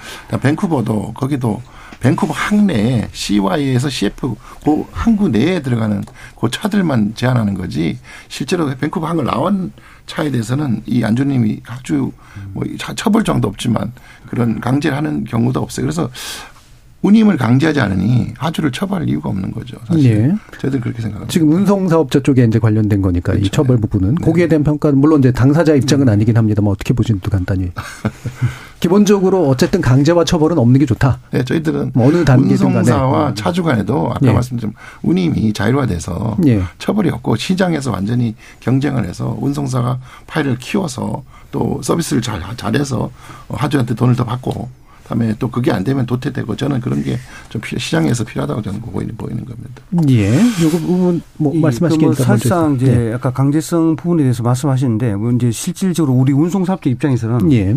밴쿠버도 0.41 1.13
거기도 1.13 1.61
밴쿠버 2.01 2.33
항내에 2.33 3.09
CY에서 3.11 3.89
CF 3.89 4.35
그 4.63 4.85
항구 4.91 5.29
내에 5.29 5.61
들어가는 5.61 6.03
그 6.39 6.49
차들만 6.49 7.15
제한하는 7.15 7.53
거지 7.55 7.99
실제로 8.29 8.73
밴쿠버 8.75 9.05
항을 9.05 9.25
나온 9.25 9.73
차에 10.05 10.31
대해서는 10.31 10.81
이 10.85 11.03
안주님이 11.03 11.61
아주 11.67 12.11
뭐 12.53 12.63
처벌 12.95 13.23
정도 13.23 13.47
없지만 13.47 13.91
그런 14.27 14.59
강제를 14.59 14.95
하는 14.97 15.23
경우도 15.23 15.59
없어요. 15.59 15.85
그래서 15.85 16.09
운임을 17.01 17.37
강제하지 17.37 17.79
않으니 17.79 18.33
하주를 18.37 18.71
처벌할 18.71 19.07
이유가 19.07 19.29
없는 19.29 19.51
거죠. 19.51 19.77
사실. 19.87 20.05
예. 20.05 20.57
저희들 20.59 20.81
그렇게 20.81 21.01
생각합니다. 21.01 21.31
지금 21.31 21.51
운송사업자 21.51 22.19
쪽에 22.21 22.43
이제 22.43 22.59
관련된 22.59 23.01
거니까 23.01 23.31
그렇죠. 23.31 23.45
이 23.45 23.49
처벌 23.49 23.77
부분은 23.77 24.15
네. 24.15 24.25
거기에 24.25 24.47
대한 24.47 24.63
평가는 24.63 24.99
물론 24.99 25.19
이제 25.19 25.31
당사자 25.31 25.73
입장은 25.75 26.07
음. 26.07 26.13
아니긴 26.13 26.35
합니다만 26.35 26.71
어떻게 26.71 26.93
보시는지 26.93 27.29
간단히. 27.29 27.71
기본적으로 28.81 29.47
어쨌든 29.47 29.81
강제와 29.81 30.23
처벌은 30.25 30.57
없는 30.57 30.79
게 30.79 30.85
좋다. 30.85 31.19
네, 31.31 31.43
저희들은 31.43 31.91
뭐 31.93 32.07
어느 32.07 32.23
단계든 32.23 32.67
운송사와 32.67 33.33
차주 33.33 33.63
간에도 33.63 34.09
아까 34.09 34.27
예. 34.27 34.33
말씀드린 34.33 34.73
운임이 35.01 35.53
자율화돼서 35.53 36.37
예. 36.47 36.61
처벌이 36.77 37.09
없고 37.09 37.35
시장에서 37.35 37.91
완전히 37.91 38.35
경쟁을 38.59 39.05
해서 39.05 39.37
운송사가 39.39 39.99
파일을 40.27 40.57
키워서 40.57 41.23
또 41.51 41.79
서비스를 41.81 42.21
잘 42.21 42.41
잘해서 42.55 43.09
하주한테 43.49 43.95
돈을 43.95 44.15
더 44.15 44.23
받고 44.23 44.69
다음에 45.09 45.35
또 45.39 45.49
그게 45.51 45.71
안 45.71 45.83
되면 45.83 46.05
도태되고 46.05 46.55
저는 46.55 46.79
그런 46.79 47.03
게 47.03 47.17
좀 47.49 47.61
시장에서 47.77 48.23
필요하다고 48.23 48.61
저는 48.61 48.81
보이는 48.81 49.15
보이는 49.17 49.43
겁니다. 49.43 49.81
예. 50.09 50.31
요거 50.63 50.77
부분 50.77 51.21
뭐 51.37 51.53
말씀하시니까 51.55 52.05
뭐 52.05 52.13
사실상 52.13 52.75
이제 52.75 52.85
네. 52.85 53.13
아까 53.13 53.31
강제성 53.31 53.95
부분에 53.95 54.23
대해서 54.23 54.43
말씀하시는데 54.43 55.15
뭐 55.15 55.31
이제 55.31 55.51
실질적으로 55.51 56.13
우리 56.13 56.31
운송사업자 56.31 56.89
입장에서는 56.89 57.51
예. 57.51 57.75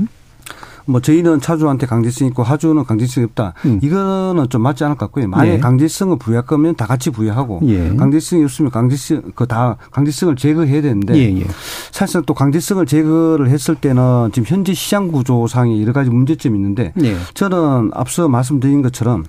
뭐 0.85 1.01
저희는 1.01 1.40
차주한테 1.40 1.87
강제성 1.87 2.29
있고 2.29 2.42
하주는 2.42 2.85
강제성이 2.85 3.25
없다. 3.27 3.55
음. 3.64 3.79
이거는 3.83 4.49
좀 4.49 4.62
맞지 4.62 4.85
않을 4.85 4.97
것 4.97 5.07
같고요. 5.07 5.29
만약에 5.29 5.55
예. 5.55 5.59
강제성을 5.59 6.18
부여할 6.18 6.47
거면 6.47 6.75
다 6.77 6.87
같이 6.87 7.11
부여하고 7.11 7.61
예. 7.64 7.95
강제성이 7.97 8.45
없으면 8.45 8.71
강제성 8.71 9.33
그 9.35 9.47
다 9.47 9.77
강제성을 9.90 10.37
제거해야 10.37 10.81
되는데 10.83 11.14
예, 11.16 11.40
예. 11.40 11.45
사실상 11.90 12.23
또 12.25 12.33
강제성을 12.35 12.87
제거를 12.87 13.51
했을 13.51 13.75
때는 13.75 14.31
지금 14.33 14.47
현재 14.47 14.73
시장 14.73 15.09
구조상에 15.09 15.81
여러 15.83 15.92
가지 15.92 16.11
문제점이 16.11 16.57
있는데 16.59 16.92
예. 17.03 17.16
저는 17.35 17.90
앞서 17.95 18.29
말씀드린 18.29 18.83
것처럼 18.83 19.25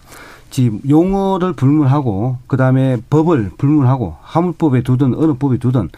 지금 0.49 0.79
용어를 0.87 1.53
불문하고 1.53 2.37
그다음에 2.47 2.97
법을 3.09 3.51
불문하고 3.57 4.15
화물법에 4.21 4.83
두든 4.83 5.15
어느 5.15 5.33
법에 5.33 5.57
두든 5.57 5.89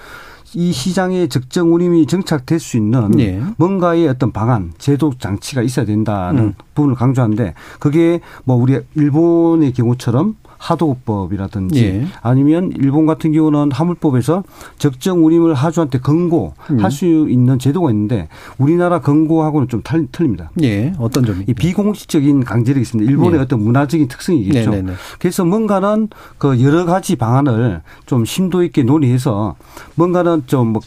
이 0.56 0.72
시장에 0.72 1.28
적정 1.28 1.74
운임이 1.74 2.08
정착될 2.08 2.60
수 2.60 2.78
있는 2.78 3.12
네. 3.12 3.42
뭔가의 3.58 4.08
어떤 4.08 4.32
방안, 4.32 4.72
제도 4.78 5.12
장치가 5.20 5.62
있어야 5.62 5.86
된다는 5.86 6.44
음. 6.44 6.54
부분을 6.74 6.96
강조하는데 6.96 7.54
그게 7.80 8.22
뭐 8.46 8.56
우리 8.56 8.80
일본의 8.96 9.74
경우처럼 9.74 10.36
하도법이라든지 10.66 11.86
예. 11.86 12.08
아니면 12.22 12.72
일본 12.76 13.06
같은 13.06 13.32
경우는 13.32 13.72
화물법에서 13.72 14.44
적정 14.78 15.26
운임을 15.26 15.54
하주한테 15.54 16.00
권고할 16.00 16.54
음. 16.72 16.90
수 16.90 17.06
있는 17.06 17.60
제도가 17.60 17.92
있는데 17.92 18.28
우리나라 18.58 19.02
권고하고는 19.02 19.68
좀 19.68 19.82
탈, 19.84 20.08
틀립니다. 20.12 20.52
예. 20.64 20.94
어떤 20.98 21.26
점이? 21.26 21.46
이 21.48 21.54
비공식적인 21.54 22.44
강제력이 22.44 22.82
있습니다. 22.82 23.10
일본의 23.10 23.40
예. 23.40 23.44
어떤 23.44 23.62
문화적인 23.62 24.08
특성이겠죠. 24.08 24.72
네네네. 24.72 24.94
그래서 25.20 25.46
뭔가는 25.46 26.10
그 26.38 26.62
여러 26.64 26.86
가지 26.86 27.16
방안을 27.16 27.82
좀 28.06 28.26
심도 28.26 28.64
있게 28.64 28.84
논의해서 28.84 29.56
뭔가는 29.96 30.44
좀뭐 30.48 30.82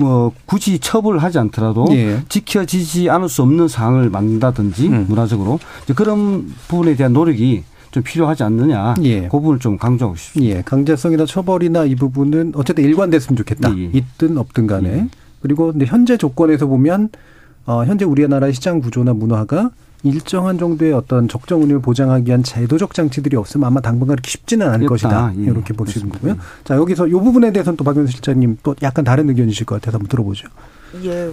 뭐 0.00 0.32
굳이 0.46 0.78
처벌을 0.78 1.22
하지 1.22 1.38
않더라도 1.38 1.86
예. 1.90 2.22
지켜지지 2.28 3.10
않을 3.10 3.28
수 3.28 3.42
없는 3.42 3.68
사항을 3.68 4.10
만든다든지 4.10 4.88
음. 4.88 5.06
문화적으로 5.08 5.58
그런 5.94 6.52
부분에 6.68 6.96
대한 6.96 7.12
노력이 7.12 7.64
좀 7.90 8.02
필요하지 8.02 8.42
않느냐. 8.42 8.94
예. 9.04 9.22
그 9.22 9.28
부분을 9.30 9.58
좀 9.58 9.78
강조하고 9.78 10.16
싶습니다. 10.16 10.56
예. 10.58 10.62
강제성이나 10.62 11.26
처벌이나 11.26 11.84
이 11.84 11.94
부분은 11.94 12.52
어쨌든 12.54 12.84
일관됐으면 12.84 13.36
좋겠다. 13.36 13.76
예. 13.78 13.84
있든 13.92 14.36
없든 14.38 14.66
간에. 14.66 14.88
예. 14.90 15.08
그리고 15.40 15.70
근데 15.72 15.86
현재 15.86 16.16
조건에서 16.16 16.66
보면 16.66 17.10
어 17.66 17.84
현재 17.84 18.04
우리나라의 18.04 18.52
시장 18.54 18.80
구조나 18.80 19.12
문화가 19.12 19.70
일정한 20.04 20.58
정도의 20.58 20.92
어떤 20.92 21.28
적정 21.28 21.62
운임을 21.62 21.80
보장하기 21.82 22.26
위한 22.28 22.42
제도적 22.42 22.94
장치들이 22.94 23.36
없으면 23.36 23.66
아마 23.66 23.80
당분간 23.80 24.16
그렇게 24.16 24.30
쉽지는 24.30 24.66
않을 24.68 24.86
어렵다. 24.86 24.88
것이다. 24.88 25.32
예. 25.38 25.42
이렇게 25.50 25.74
볼 25.74 25.88
수 25.88 25.98
있는 25.98 26.12
거고요. 26.12 26.36
자, 26.64 26.76
여기서 26.76 27.08
이 27.08 27.12
부분에 27.12 27.52
대해서는 27.52 27.76
또 27.76 27.84
박영수 27.84 28.12
실장님 28.12 28.58
또 28.62 28.74
약간 28.82 29.04
다른 29.04 29.28
의견이실 29.28 29.66
것 29.66 29.76
같아서 29.76 29.96
한번 29.98 30.08
들어보죠. 30.08 30.48
예. 31.04 31.30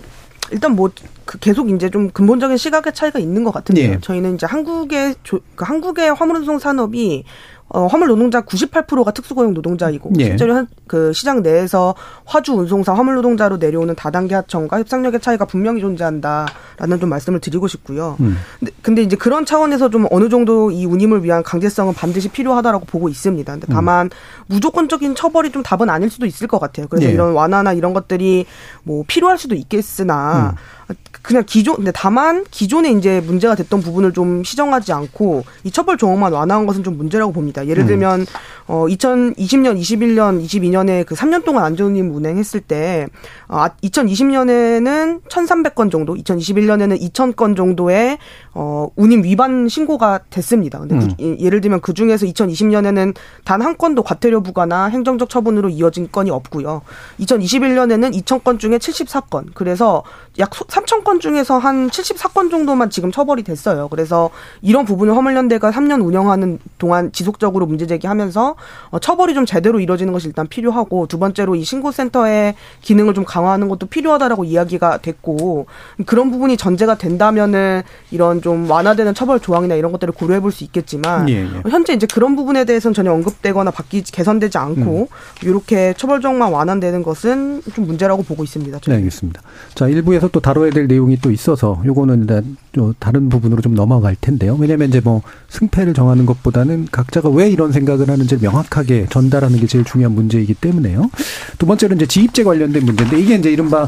일단 0.51 0.75
뭐그 0.75 1.39
계속 1.39 1.69
이제 1.69 1.89
좀 1.89 2.09
근본적인 2.09 2.57
시각의 2.57 2.93
차이가 2.93 3.19
있는 3.19 3.43
것 3.43 3.51
같은데요. 3.51 3.93
예. 3.93 3.99
저희는 3.99 4.35
이제 4.35 4.45
한국의 4.45 5.15
조, 5.23 5.39
그 5.55 5.65
한국의 5.65 6.13
화물 6.13 6.37
운송 6.37 6.59
산업이 6.59 7.23
어, 7.67 7.87
화물 7.87 8.07
노동자 8.07 8.41
98%가 8.41 9.11
특수고용 9.11 9.53
노동자이고 9.55 10.11
예. 10.19 10.25
실제로 10.25 10.53
한, 10.53 10.67
그 10.85 11.11
시장 11.13 11.41
내에서 11.41 11.95
화주 12.23 12.53
운송사 12.53 12.93
화물 12.93 13.15
노동자로 13.15 13.57
내려오는 13.57 13.95
다단계 13.95 14.35
하청과 14.35 14.79
협상력의 14.79 15.19
차이가 15.19 15.45
분명히 15.45 15.81
존재한다라는 15.81 16.99
좀 16.99 17.09
말씀을 17.09 17.39
드리고 17.39 17.67
싶고요. 17.67 18.17
음. 18.19 18.37
근데, 18.59 18.71
근데, 18.83 19.01
이제 19.01 19.15
그런 19.15 19.45
차원에서 19.45 19.89
좀 19.89 20.05
어느 20.11 20.29
정도 20.29 20.69
이 20.69 20.85
운임을 20.85 21.23
위한 21.23 21.41
강제성은 21.41 21.95
반드시 21.95 22.29
필요하다라고 22.29 22.85
보고 22.85 23.09
있습니다. 23.09 23.51
근데 23.51 23.67
다만 23.67 24.05
음. 24.05 24.09
무조건적인 24.45 25.15
처벌이 25.15 25.51
좀 25.51 25.63
답은 25.63 25.89
아닐 25.89 26.11
수도 26.11 26.27
있을 26.27 26.47
것 26.47 26.59
같아요. 26.59 26.87
그래서 26.87 27.07
예. 27.07 27.13
이런 27.13 27.33
완화나 27.33 27.73
이런 27.73 27.93
것들이 27.93 28.45
뭐 28.83 29.03
필요할 29.07 29.39
수도 29.39 29.55
있겠으나 29.55 30.55
음. 30.89 30.95
그냥 31.25 31.43
기존 31.45 31.75
근데 31.75 31.91
다만 31.93 32.45
기존에 32.49 32.91
이제 32.91 33.21
문제가 33.21 33.55
됐던 33.55 33.81
부분을 33.81 34.13
좀 34.13 34.43
시정하지 34.43 34.93
않고 34.93 35.43
이 35.63 35.71
처벌 35.71 35.97
조항만 35.97 36.31
완화한 36.31 36.65
것은 36.65 36.83
좀 36.83 36.97
문제라고 36.97 37.33
봅니다. 37.33 37.67
예를 37.67 37.83
음. 37.83 37.87
들면 37.87 38.19
음. 38.21 38.25
어 38.67 38.85
2020년, 38.87 39.79
21년, 39.79 40.43
22년에 40.43 41.05
그 41.05 41.15
3년 41.15 41.43
동안 41.43 41.65
안전운임 41.65 42.15
운행했을 42.15 42.61
때 42.61 43.07
어, 43.47 43.65
2020년에는 43.83 45.21
1,300건 45.23 45.91
정도, 45.91 46.15
2021년에는 46.15 46.99
2,000건 47.01 47.55
정도의 47.55 48.17
어 48.53 48.87
운임 48.95 49.23
위반 49.23 49.67
신고가 49.67 50.21
됐습니다. 50.29 50.79
근데 50.79 50.97
그, 50.97 51.05
음. 51.05 51.15
그, 51.17 51.37
예를 51.43 51.61
들면 51.61 51.81
그 51.81 51.93
중에서 51.93 52.25
2020년에는 52.25 53.13
단 53.43 53.65
한 53.65 53.77
건도 53.77 54.03
과태료 54.03 54.43
부과나 54.43 54.85
행정적 54.85 55.27
처분으로 55.27 55.69
이어진 55.69 56.07
건이 56.11 56.29
없고요. 56.29 56.83
2021년에는 57.19 58.13
2,000건 58.21 58.59
중에 58.59 58.77
74건. 58.77 59.47
그래서 59.55 60.03
약 60.39 60.49
3,000건 60.49 61.19
중에서 61.19 61.57
한 61.59 61.89
74건 61.89 62.49
정도만 62.49 62.89
지금 62.89 63.11
처벌이 63.11 63.43
됐어요. 63.43 63.87
그래서 63.89 64.31
이런 64.61 64.85
부분을 64.85 65.15
화물연대가 65.15 65.71
3년 65.71 66.03
운영하는 66.03 66.59
동안 66.77 67.11
지속적으로 67.11 67.67
문제 67.67 67.85
제기하면서 67.85 68.55
어, 68.89 68.99
처벌이 68.99 69.33
좀 69.35 69.45
제대로 69.45 69.79
이루어지는 69.79 70.11
것이 70.11 70.27
일단 70.27 70.47
필요하고 70.47 71.05
두 71.07 71.19
번째로 71.19 71.55
이 71.55 71.63
신고센터의 71.63 72.55
기능을 72.81 73.13
좀 73.13 73.23
강화하는 73.23 73.67
것도 73.69 73.85
필요하다라고 73.85 74.45
이야기가 74.45 74.97
됐고 74.97 75.67
그런 76.07 76.31
부분이 76.31 76.57
전제가 76.57 76.97
된다면은 76.97 77.83
이런 78.09 78.41
좀 78.41 78.69
완화되는 78.69 79.13
처벌 79.13 79.39
조항이나 79.39 79.75
이런 79.75 79.91
것들을 79.91 80.11
고려해 80.13 80.39
볼 80.39 80.55
수 80.55 80.63
있겠지만 80.63 81.29
예, 81.29 81.43
예. 81.43 81.61
현재 81.69 81.93
이제 81.93 82.07
그런 82.11 82.35
부분에 82.35 82.65
대해서는 82.65 82.93
전혀 82.93 83.11
언급되거나 83.11 83.71
바뀌 83.71 84.01
개선되지 84.01 84.57
않고 84.57 85.01
음. 85.11 85.47
이렇게 85.47 85.93
처벌 85.97 86.21
조항만 86.21 86.51
완화되는 86.51 87.03
것은 87.03 87.61
좀 87.75 87.85
문제라고 87.85 88.23
보고 88.23 88.43
있습니다. 88.43 88.79
저는. 88.79 88.97
네, 88.97 89.03
알겠습니다. 89.03 89.41
자, 89.75 89.87
일부에서 89.87 90.24
또 90.29 90.39
다뤄야 90.39 90.71
될 90.71 90.87
내용이 90.87 91.17
또 91.21 91.31
있어서 91.31 91.81
요거는 91.85 92.21
일단 92.21 92.57
좀 92.73 92.93
다른 92.99 93.29
부분으로 93.29 93.61
좀 93.61 93.75
넘어갈 93.75 94.15
텐데요. 94.19 94.55
왜냐하면 94.59 94.89
이제 94.89 94.99
뭐 94.99 95.21
승패를 95.49 95.93
정하는 95.93 96.25
것보다는 96.25 96.87
각자가 96.91 97.29
왜 97.29 97.49
이런 97.49 97.71
생각을 97.71 98.09
하는지 98.09 98.37
명확하게 98.37 99.07
전달하는 99.09 99.59
게 99.59 99.67
제일 99.67 99.83
중요한 99.83 100.13
문제이기 100.15 100.55
때문에요. 100.55 101.09
두 101.57 101.65
번째로 101.65 101.95
이제 101.95 102.05
지입제 102.05 102.43
관련된 102.43 102.85
문제인데 102.85 103.19
이게 103.19 103.35
이제 103.35 103.51
이른바 103.51 103.87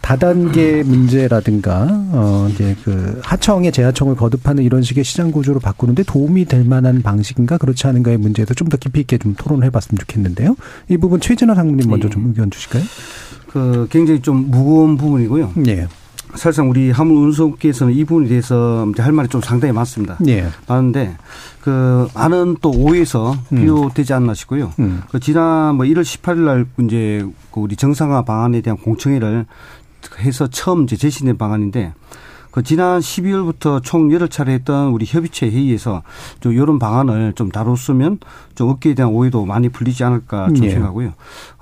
다단계 0.00 0.82
문제라든가 0.84 1.86
어 2.12 2.48
이제 2.50 2.76
그 2.84 3.20
하청의 3.22 3.72
재하청을 3.72 4.16
거듭하는 4.16 4.62
이런 4.62 4.82
식의 4.82 5.04
시장 5.04 5.30
구조로 5.30 5.60
바꾸는데 5.60 6.04
도움이 6.04 6.46
될 6.46 6.64
만한 6.64 7.02
방식인가 7.02 7.58
그렇지 7.58 7.86
않은가의 7.86 8.16
문제에서 8.16 8.54
좀더 8.54 8.76
깊이 8.76 9.00
있게 9.00 9.18
좀 9.18 9.34
토론을 9.36 9.66
해봤으면 9.66 9.98
좋겠는데요. 9.98 10.56
이 10.88 10.96
부분 10.96 11.20
최진아 11.20 11.54
상무님 11.54 11.90
먼저 11.90 12.08
네. 12.08 12.14
좀 12.14 12.26
의견 12.28 12.50
주실까요? 12.50 12.82
그 13.48 13.88
굉장히 13.90 14.20
좀 14.20 14.50
무거운 14.50 14.96
부분이고요. 14.96 15.52
네. 15.56 15.86
사실상 16.34 16.68
우리 16.68 16.90
화물 16.90 17.16
운송계에서는 17.16 17.94
이 17.94 18.04
부분에 18.04 18.28
대해서 18.28 18.86
할 18.98 19.12
말이 19.12 19.28
좀 19.28 19.40
상당히 19.40 19.72
많습니다. 19.72 20.16
네. 20.20 20.46
많은데 20.66 21.16
그 21.60 22.06
많은 22.14 22.56
또 22.60 22.70
오해에서 22.70 23.36
음. 23.52 23.60
비롯되지 23.60 24.12
않나 24.12 24.34
싶고요. 24.34 24.72
음. 24.78 25.02
그 25.10 25.20
지난 25.20 25.74
뭐 25.76 25.86
1월 25.86 26.02
18일 26.02 26.38
날 26.40 26.66
이제 26.84 27.26
그 27.50 27.60
우리 27.60 27.76
정상화 27.76 28.22
방안에 28.22 28.60
대한 28.60 28.76
공청회를 28.76 29.46
해서 30.18 30.46
처음 30.48 30.84
이제 30.84 30.96
제시된 30.96 31.36
방안인데 31.38 31.92
그 32.50 32.62
지난 32.62 33.00
12월부터 33.00 33.82
총 33.82 34.10
여러 34.12 34.26
차례 34.26 34.52
했던 34.54 34.88
우리 34.88 35.04
협의체 35.06 35.50
회의에서 35.50 36.02
좀 36.40 36.52
이런 36.52 36.78
방안을 36.78 37.34
좀 37.34 37.50
다뤘으면 37.50 38.18
좀 38.54 38.70
업계에 38.70 38.94
대한 38.94 39.12
오해도 39.12 39.44
많이 39.44 39.68
풀리지 39.68 40.02
않을까 40.04 40.48
좀 40.48 40.64
예. 40.64 40.70
생각하고요. 40.70 41.12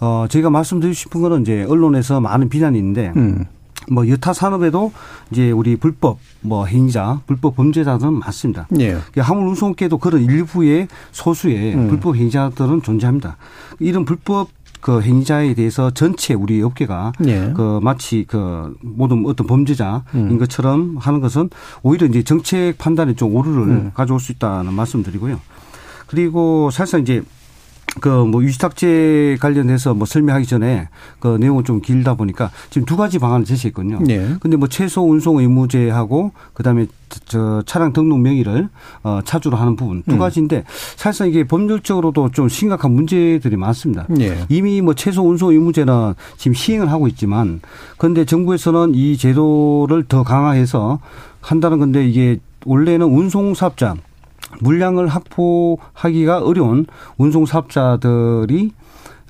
어, 0.00 0.26
제가 0.28 0.50
말씀드리고 0.50 0.94
싶은 0.94 1.20
거는 1.22 1.42
이제 1.42 1.66
언론에서 1.68 2.20
많은 2.20 2.48
비난이 2.48 2.78
있는데 2.78 3.12
음. 3.16 3.44
뭐 3.90 4.09
여타 4.09 4.32
산업에도 4.32 4.92
이제 5.30 5.50
우리 5.50 5.76
불법 5.76 6.18
뭐 6.40 6.66
행위자, 6.66 7.20
불법 7.26 7.56
범죄자들은 7.56 8.14
많습니다. 8.14 8.66
예. 8.80 8.96
화물 9.18 9.48
운송계도 9.48 9.98
그런 9.98 10.22
일부의 10.22 10.88
소수의 11.12 11.74
음. 11.74 11.88
불법 11.88 12.16
행위자들은 12.16 12.82
존재합니다. 12.82 13.37
이런 13.80 14.04
불법 14.04 14.48
그 14.87 15.03
행위자에 15.03 15.55
대해서 15.55 15.90
전체 15.90 16.33
우리 16.33 16.62
업계가 16.62 17.11
예. 17.27 17.53
그 17.57 17.81
마치 17.83 18.25
그 18.25 18.72
모든 18.83 19.27
어떤 19.27 19.44
범죄자인 19.49 20.03
음. 20.14 20.38
것처럼 20.38 20.96
하는 20.96 21.20
것은 21.20 21.51
오히려 21.83 22.07
이제 22.07 22.22
정책 22.22 22.79
판단에 22.79 23.14
좀 23.14 23.35
오류를 23.35 23.62
음. 23.62 23.90
가져올 23.94 24.20
수 24.20 24.31
있다는 24.31 24.72
말씀드리고요. 24.75 25.40
그리고 26.07 26.70
사실상 26.70 27.01
이제 27.01 27.20
그뭐 28.00 28.40
위탁제 28.40 29.38
관련해서 29.40 29.94
뭐 29.94 30.06
설명하기 30.06 30.46
전에 30.46 30.88
그 31.18 31.37
내용은 31.40 31.64
좀 31.64 31.80
길다 31.80 32.14
보니까 32.14 32.50
지금 32.70 32.85
두 32.85 32.96
가지 32.96 33.18
방안을 33.18 33.44
제시했거든요. 33.44 34.00
네. 34.00 34.37
근데 34.40 34.56
뭐 34.56 34.68
최소 34.68 35.02
운송 35.09 35.38
의무제하고 35.38 36.32
그다음에 36.54 36.87
저 37.26 37.62
차량 37.66 37.92
등록 37.92 38.20
명의를 38.20 38.68
어 39.02 39.20
차주로 39.24 39.56
하는 39.56 39.76
부분 39.76 40.02
두 40.02 40.14
음. 40.14 40.18
가지인데 40.18 40.64
사실상 40.96 41.28
이게 41.28 41.44
법률적으로도 41.44 42.30
좀 42.30 42.48
심각한 42.48 42.92
문제들이 42.92 43.56
많습니다. 43.56 44.06
네. 44.09 44.44
이미 44.48 44.80
뭐 44.80 44.94
최소 44.94 45.22
운송 45.22 45.50
의무제는 45.50 46.14
지금 46.37 46.54
시행을 46.54 46.90
하고 46.90 47.09
있지만 47.09 47.61
그런데 47.96 48.24
정부에서는 48.24 48.94
이 48.94 49.16
제도를 49.16 50.04
더 50.09 50.22
강화해서 50.22 51.00
한다는 51.40 51.78
건데 51.78 52.06
이게 52.06 52.40
원래는 52.64 53.06
운송사업자 53.06 53.94
물량을 54.61 55.09
확보하기가 55.09 56.38
어려운 56.40 56.87
운송 57.19 57.47
사업자들이 57.47 58.73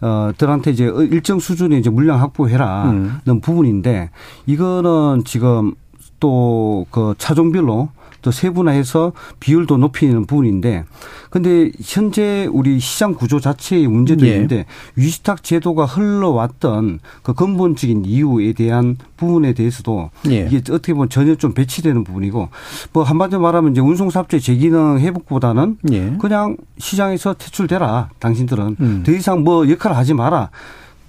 어, 0.02 0.30
들한테 0.36 0.72
이제 0.72 0.84
일정 1.10 1.38
수준의 1.38 1.78
이제 1.78 1.88
물량 1.88 2.20
확보해라 2.20 2.84
는 2.92 3.20
음. 3.26 3.40
부분인데 3.40 4.10
이거는 4.46 5.24
지금 5.24 5.74
또 6.20 6.86
그 6.90 7.14
차종별로 7.18 7.88
또 8.26 8.32
세분화해서 8.32 9.12
비율도 9.38 9.76
높이는 9.76 10.26
부분인데 10.26 10.84
근데 11.30 11.70
현재 11.80 12.48
우리 12.50 12.80
시장 12.80 13.14
구조 13.14 13.38
자체의 13.38 13.86
문제도 13.86 14.26
예. 14.26 14.32
있는데 14.32 14.66
위탁 14.96 15.44
제도가 15.44 15.84
흘러왔던 15.84 16.98
그 17.22 17.34
근본적인 17.34 18.04
이유에 18.04 18.52
대한 18.54 18.96
부분에 19.16 19.52
대해서도 19.52 20.10
예. 20.28 20.48
이게 20.50 20.56
어떻게 20.56 20.92
보면 20.92 21.08
전혀 21.08 21.36
좀 21.36 21.54
배치되는 21.54 22.02
부분이고 22.02 22.48
뭐 22.92 23.02
한마디로 23.04 23.40
말하면 23.40 23.70
이제 23.70 23.80
운송사업자의 23.80 24.40
재기능 24.40 24.98
회복보다는 24.98 25.76
예. 25.92 26.16
그냥 26.18 26.56
시장에서 26.78 27.34
퇴출되라 27.34 28.10
당신들은 28.18 28.76
음. 28.80 29.02
더 29.06 29.12
이상 29.12 29.44
뭐 29.44 29.70
역할을 29.70 29.96
하지 29.96 30.14
마라. 30.14 30.50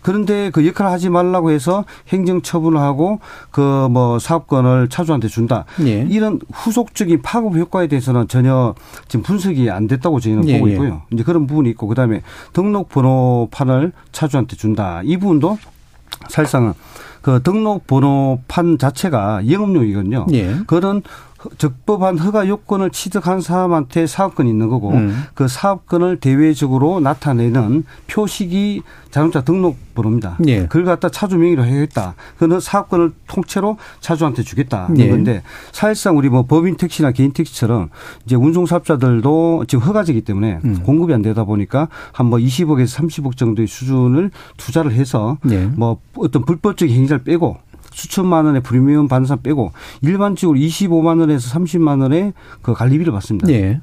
그런데 0.01 0.49
그 0.51 0.65
역할을 0.65 0.91
하지 0.91 1.10
말라고 1.10 1.51
해서 1.51 1.83
행정 2.10 2.41
처분을 2.41 2.79
하고 2.79 3.19
그 3.51 3.88
뭐 3.89 4.19
사업권을 4.19 4.89
차주한테 4.89 5.27
준다. 5.27 5.65
예. 5.81 6.05
이런 6.10 6.39
후속적인 6.53 7.21
파급 7.21 7.55
효과에 7.55 7.88
대해서는 7.88 8.27
전혀 8.27 8.75
지금 9.07 9.23
분석이 9.23 9.69
안 9.69 9.88
됐다고 9.88 10.19
저희는 10.19 10.47
예. 10.49 10.57
보고 10.57 10.69
예. 10.69 10.73
있고요. 10.73 11.01
이제 11.12 11.23
그런 11.23 11.47
부분이 11.47 11.69
있고 11.71 11.88
그다음에 11.88 12.21
등록 12.53 12.89
번호판을 12.89 13.91
차주한테 14.12 14.55
준다. 14.57 15.01
이 15.03 15.17
부분도 15.17 15.57
사실상은 16.27 16.73
그 17.21 17.41
등록 17.43 17.88
번호판 17.88 18.77
자체가 18.77 19.49
영업용이거든요. 19.49 20.27
예. 20.33 20.53
그거는 20.65 21.01
적법한 21.57 22.19
허가 22.19 22.47
요건을 22.47 22.91
취득한 22.91 23.41
사람한테 23.41 24.05
사업권이 24.05 24.49
있는 24.49 24.69
거고 24.69 24.91
음. 24.91 25.23
그 25.33 25.47
사업권을 25.47 26.19
대외적으로 26.19 26.99
나타내는 26.99 27.86
표식이 28.07 28.83
자동차 29.10 29.41
등록번호입니다. 29.41 30.38
예. 30.47 30.67
그걸 30.67 30.83
갖다 30.83 31.10
차주 31.10 31.38
명의로 31.38 31.65
해야겠다. 31.65 32.13
그는 32.38 32.60
사업권을 32.60 33.13
통째로 33.27 33.77
차주한테 33.99 34.43
주겠다. 34.43 34.89
예. 34.97 35.10
건데 35.10 35.41
사실상 35.71 36.17
우리 36.17 36.29
뭐 36.29 36.43
법인 36.43 36.75
택시나 36.77 37.12
개인 37.12 37.31
택시처럼 37.31 37.89
이제 38.25 38.36
운송사업자들도 38.36 39.65
지금 39.67 39.83
허가제기 39.83 40.21
때문에 40.21 40.60
음. 40.63 40.83
공급이 40.83 41.13
안 41.13 41.21
되다 41.21 41.45
보니까 41.45 41.88
한 42.12 42.27
뭐 42.27 42.39
20억에서 42.39 42.97
30억 42.99 43.38
정도의 43.38 43.67
수준을 43.67 44.31
투자를 44.57 44.91
해서 44.91 45.38
예. 45.49 45.65
뭐 45.65 45.99
어떤 46.17 46.43
불법적인 46.45 46.93
행위를 46.93 47.19
빼고 47.23 47.57
수천만 47.97 48.45
원의 48.45 48.62
프리미엄 48.62 49.07
사람 49.10 49.41
빼고 49.41 49.71
일반적으로 50.01 50.57
25만 50.60 51.19
원에서 51.19 51.49
30만 51.57 52.01
원의 52.03 52.33
그 52.62 52.73
관리비를 52.73 53.12
받습니다. 53.12 53.49
예. 53.49 53.81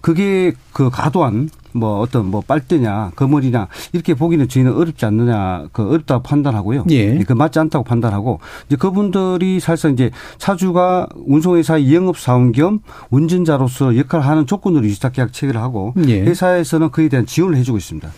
그게 0.00 0.52
그 0.72 0.90
과도한 0.90 1.48
뭐 1.72 2.00
어떤 2.00 2.26
뭐 2.26 2.40
빨대냐 2.40 3.12
거머리냐 3.14 3.68
이렇게 3.92 4.14
보기는 4.14 4.48
저희는 4.48 4.74
어렵지 4.74 5.04
않느냐 5.06 5.68
그 5.72 5.88
어렵다고 5.88 6.24
판단하고요. 6.24 6.86
예. 6.90 7.18
그 7.20 7.34
맞지 7.34 7.60
않다고 7.60 7.84
판단하고 7.84 8.40
이제 8.66 8.74
그분들이 8.74 9.60
사실상 9.60 9.92
이제 9.92 10.10
차주가 10.38 11.06
운송회사의 11.14 11.94
영업 11.94 12.18
사원 12.18 12.50
겸 12.50 12.80
운전자로서 13.10 13.96
역할을 13.96 14.26
하는 14.26 14.46
조건으로 14.46 14.84
유지탁 14.84 15.12
계약 15.12 15.32
체결을 15.32 15.60
하고 15.60 15.94
예. 16.08 16.22
회사에서는 16.22 16.90
그에 16.90 17.08
대한 17.08 17.26
지원을 17.26 17.56
해주고 17.58 17.78
있습니다. 17.78 18.10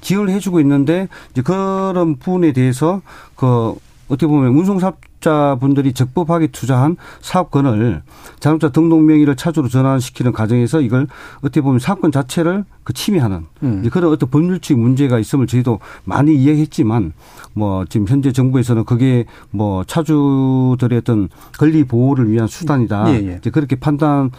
지원을 0.00 0.32
해주고 0.34 0.60
있는데 0.60 1.08
이제 1.32 1.42
그런 1.42 2.16
부분에 2.16 2.52
대해서 2.52 3.02
그 3.34 3.74
어떻게 4.08 4.26
보면 4.26 4.54
운송사업 4.54 5.00
자분들이 5.20 5.92
적법하게 5.92 6.48
투자한 6.48 6.96
사업권을 7.20 8.02
자동차 8.40 8.70
등록 8.70 9.02
명의를 9.02 9.36
차주로 9.36 9.68
전환시키는 9.68 10.32
과정에서 10.32 10.80
이걸 10.80 11.06
어떻게 11.38 11.60
보면 11.60 11.78
사업권 11.78 12.12
자체를 12.12 12.64
그 12.84 12.92
침해하는 12.92 13.46
음. 13.62 13.88
그런 13.90 14.12
어떤 14.12 14.30
법률적 14.30 14.78
문제가 14.78 15.18
있음을 15.18 15.46
저희도 15.46 15.80
많이 16.04 16.36
이해했지만 16.36 17.12
뭐 17.52 17.84
지금 17.88 18.06
현재 18.06 18.30
정부에서는 18.30 18.84
그게 18.84 19.24
뭐 19.50 19.82
차주들의 19.84 20.98
어떤 20.98 21.28
권리 21.58 21.84
보호를 21.84 22.30
위한 22.30 22.46
수단이다. 22.46 23.10
예, 23.10 23.26
예. 23.26 23.36
이제 23.40 23.50
그렇게 23.50 23.76
판단을 23.76 24.30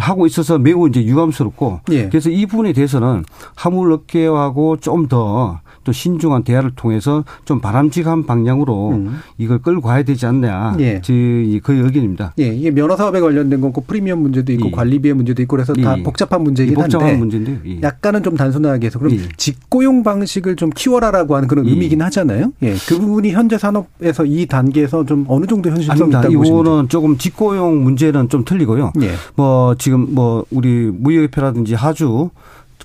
하고 0.00 0.26
있어서 0.26 0.58
매우 0.58 0.88
이제 0.88 1.04
유감스럽고 1.04 1.80
예. 1.90 2.08
그래서 2.08 2.30
이 2.30 2.46
부분에 2.46 2.72
대해서는 2.72 3.24
화물업계하고 3.56 4.78
좀 4.78 5.08
더 5.08 5.64
또 5.84 5.92
신중한 5.92 6.42
대화를 6.42 6.72
통해서 6.74 7.24
좀 7.44 7.60
바람직한 7.60 8.26
방향으로 8.26 8.90
음. 8.92 9.20
이걸 9.38 9.58
끌고 9.60 9.82
가야 9.82 10.02
되지 10.04 10.26
않냐. 10.26 10.76
예. 10.80 11.00
그 11.06 11.72
의견입니다. 11.72 12.34
예, 12.38 12.48
이게 12.48 12.70
면허 12.70 12.96
사업에 12.96 13.20
관련된 13.20 13.60
거고 13.60 13.82
프리미엄 13.82 14.20
문제도 14.20 14.52
있고 14.52 14.66
예. 14.66 14.70
관리비의 14.70 15.14
문제도 15.14 15.40
있고 15.42 15.56
그래서 15.56 15.72
다 15.72 15.98
예. 15.98 16.02
복잡한 16.02 16.42
문제이긴 16.42 16.74
복잡한 16.74 17.08
한데 17.08 17.18
문제인데요. 17.18 17.56
예. 17.66 17.80
약간은 17.82 18.22
좀 18.22 18.36
단순하게 18.36 18.86
해서 18.86 18.98
그럼 18.98 19.14
예. 19.14 19.18
직고용 19.36 20.02
방식을 20.02 20.56
좀 20.56 20.70
키워라라고 20.70 21.36
하는 21.36 21.48
그런 21.48 21.66
의미긴 21.66 22.02
하잖아요. 22.02 22.52
예, 22.62 22.74
그 22.88 22.98
부분이 22.98 23.32
현재 23.32 23.58
산업에서 23.58 24.24
이 24.24 24.46
단계에서 24.46 25.04
좀 25.06 25.24
어느 25.28 25.46
정도 25.46 25.70
현실성이 25.70 26.10
있다고 26.10 26.22
보십니까? 26.24 26.46
이거는 26.46 26.88
조금 26.88 27.18
직고용 27.18 27.82
문제는 27.82 28.28
좀 28.28 28.44
틀리고요. 28.44 28.92
뭐 29.34 29.74
지금 29.76 30.14
뭐 30.14 30.44
우리 30.50 30.90
무역협회라든지 30.92 31.74
하주 31.74 32.30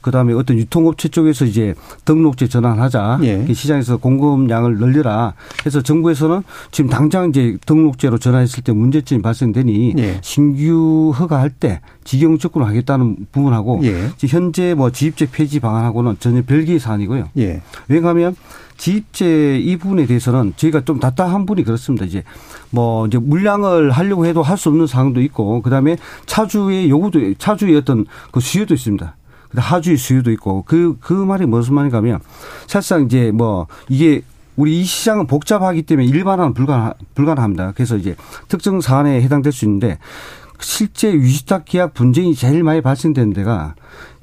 그다음에 0.01 0.33
어떤 0.33 0.57
유통업체 0.57 1.09
쪽에서 1.09 1.45
이제 1.45 1.73
등록제 2.05 2.47
전환하자. 2.47 3.19
예. 3.23 3.43
그 3.45 3.53
시장에서 3.53 3.97
공급량을 3.97 4.77
늘려라. 4.77 5.33
해서 5.65 5.81
정부에서는 5.81 6.43
지금 6.71 6.89
당장 6.89 7.29
이제 7.29 7.57
등록제로 7.65 8.17
전환했을 8.17 8.63
때 8.63 8.71
문제점이 8.71 9.21
발생되니 9.21 9.95
예. 9.97 10.19
신규 10.21 11.11
허가할 11.17 11.49
때 11.49 11.81
직영 12.03 12.37
접근을 12.37 12.67
하겠다는 12.67 13.27
부분하고 13.31 13.81
예. 13.83 14.09
현재 14.27 14.73
뭐 14.73 14.91
지입제 14.91 15.29
폐지 15.31 15.59
방안하고는 15.59 16.17
전혀 16.19 16.41
별개의 16.43 16.79
사안이고요. 16.79 17.29
예. 17.37 17.61
왜냐하면 17.87 18.35
지입제 18.77 19.59
이 19.59 19.75
부분에 19.75 20.05
대해서는 20.05 20.53
저희가 20.55 20.85
좀 20.85 20.99
답답한 21.01 21.45
분이 21.45 21.65
그렇습니다. 21.65 22.05
이제 22.05 22.23
뭐 22.71 23.05
이제 23.07 23.17
물량을 23.17 23.91
하려고 23.91 24.25
해도 24.25 24.41
할 24.41 24.57
수 24.59 24.69
없는 24.69 24.87
상황도 24.87 25.21
있고 25.21 25.61
그다음에 25.61 25.97
차주의 26.25 26.89
요구도 26.89 27.33
차주의 27.37 27.75
어떤 27.77 28.05
그 28.31 28.39
수요도 28.41 28.73
있습니다. 28.73 29.15
하주의 29.55 29.97
수요도 29.97 30.31
있고 30.31 30.63
그, 30.67 30.97
그 30.99 31.13
말이 31.13 31.45
무슨 31.45 31.73
말인가 31.73 31.97
하면 31.97 32.19
사실상 32.67 33.05
이제 33.05 33.31
뭐 33.31 33.67
이게 33.87 34.21
우리 34.55 34.81
이 34.81 34.83
시장은 34.83 35.27
복잡하기 35.27 35.83
때문에 35.83 36.07
일반화는 36.07 36.53
불가능, 36.53 36.91
불가능합니다. 37.15 37.71
그래서 37.75 37.95
이제 37.95 38.15
특정 38.49 38.81
사안에 38.81 39.21
해당될 39.21 39.53
수 39.53 39.65
있는데 39.65 39.97
실제 40.59 41.13
위탁 41.13 41.63
계약 41.65 41.93
분쟁이 41.93 42.35
제일 42.35 42.63
많이 42.63 42.81
발생되는 42.81 43.33
데가 43.33 43.75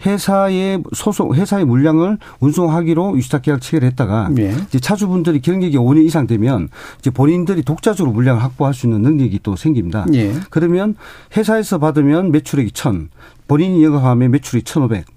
회사의 0.05 0.83
소속 0.93 1.35
회사의 1.35 1.65
물량을 1.65 2.19
운송하기로 2.41 3.13
위탁 3.13 3.43
계약 3.43 3.63
체결했다가 3.63 4.29
네. 4.33 4.55
이제 4.69 4.79
차주분들이 4.79 5.41
경력이 5.41 5.77
5년 5.77 6.05
이상 6.05 6.27
되면 6.27 6.69
이제 6.99 7.11
본인들이 7.11 7.63
독자적으로 7.63 8.13
물량을 8.13 8.43
확보할 8.43 8.75
수 8.75 8.87
있는 8.87 9.01
능력이 9.03 9.41
또 9.43 9.57
생깁니다. 9.57 10.05
네. 10.09 10.35
그러면 10.51 10.97
회사에서 11.37 11.79
받으면 11.79 12.31
매출액이 12.33 12.73
1000, 12.73 13.09
본인이 13.49 13.83
영업하면 13.83 14.31
매출이 14.31 14.63
1500. 14.63 15.16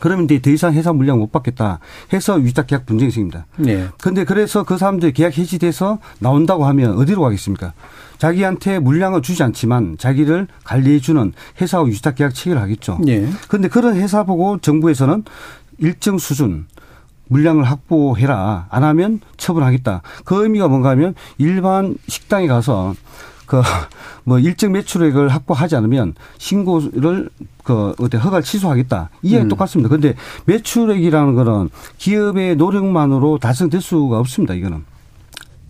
그러면 0.00 0.24
이제 0.24 0.40
더 0.40 0.50
이상 0.50 0.72
회사 0.72 0.92
물량 0.92 1.18
못 1.18 1.30
받겠다 1.30 1.78
해서 2.12 2.34
위탁 2.34 2.66
계약 2.66 2.86
분쟁이 2.86 3.10
생깁니다. 3.10 3.46
네. 3.56 3.88
그런데 4.00 4.24
그래서 4.24 4.62
그 4.62 4.78
사람들이 4.78 5.12
계약 5.12 5.36
해지돼서 5.36 5.98
나온다고 6.18 6.64
하면 6.66 6.96
어디로 6.98 7.20
가겠습니까? 7.22 7.74
자기한테 8.18 8.78
물량을 8.78 9.22
주지 9.22 9.42
않지만 9.42 9.96
자기를 9.98 10.48
관리해주는 10.64 11.32
회사와 11.60 11.84
위탁 11.84 12.14
계약 12.14 12.34
체결을 12.34 12.62
하겠죠. 12.62 12.98
네. 13.02 13.28
그런데 13.48 13.68
그런 13.68 13.96
회사 13.96 14.24
보고 14.24 14.58
정부에서는 14.58 15.24
일정 15.78 16.18
수준 16.18 16.66
물량을 17.28 17.64
확보해라. 17.64 18.66
안 18.70 18.84
하면 18.84 19.20
처분하겠다. 19.36 20.02
그 20.24 20.42
의미가 20.42 20.68
뭔가 20.68 20.90
하면 20.90 21.14
일반 21.38 21.96
식당에 22.08 22.46
가서 22.46 22.94
그 23.46 23.62
뭐 24.24 24.38
일정 24.38 24.72
매출액을 24.72 25.28
확보하지 25.28 25.76
않으면 25.76 26.14
신고를 26.38 27.30
그 27.62 27.94
어때 27.98 28.18
허가를 28.18 28.42
취소하겠다. 28.42 29.10
이해가 29.22 29.44
음. 29.44 29.48
똑같습니다. 29.48 29.88
그런데 29.88 30.14
매출액이라는 30.46 31.34
거는 31.34 31.70
기업의 31.98 32.56
노력만으로 32.56 33.38
달성될 33.38 33.80
수가 33.80 34.18
없습니다. 34.18 34.54
이거는. 34.54 34.93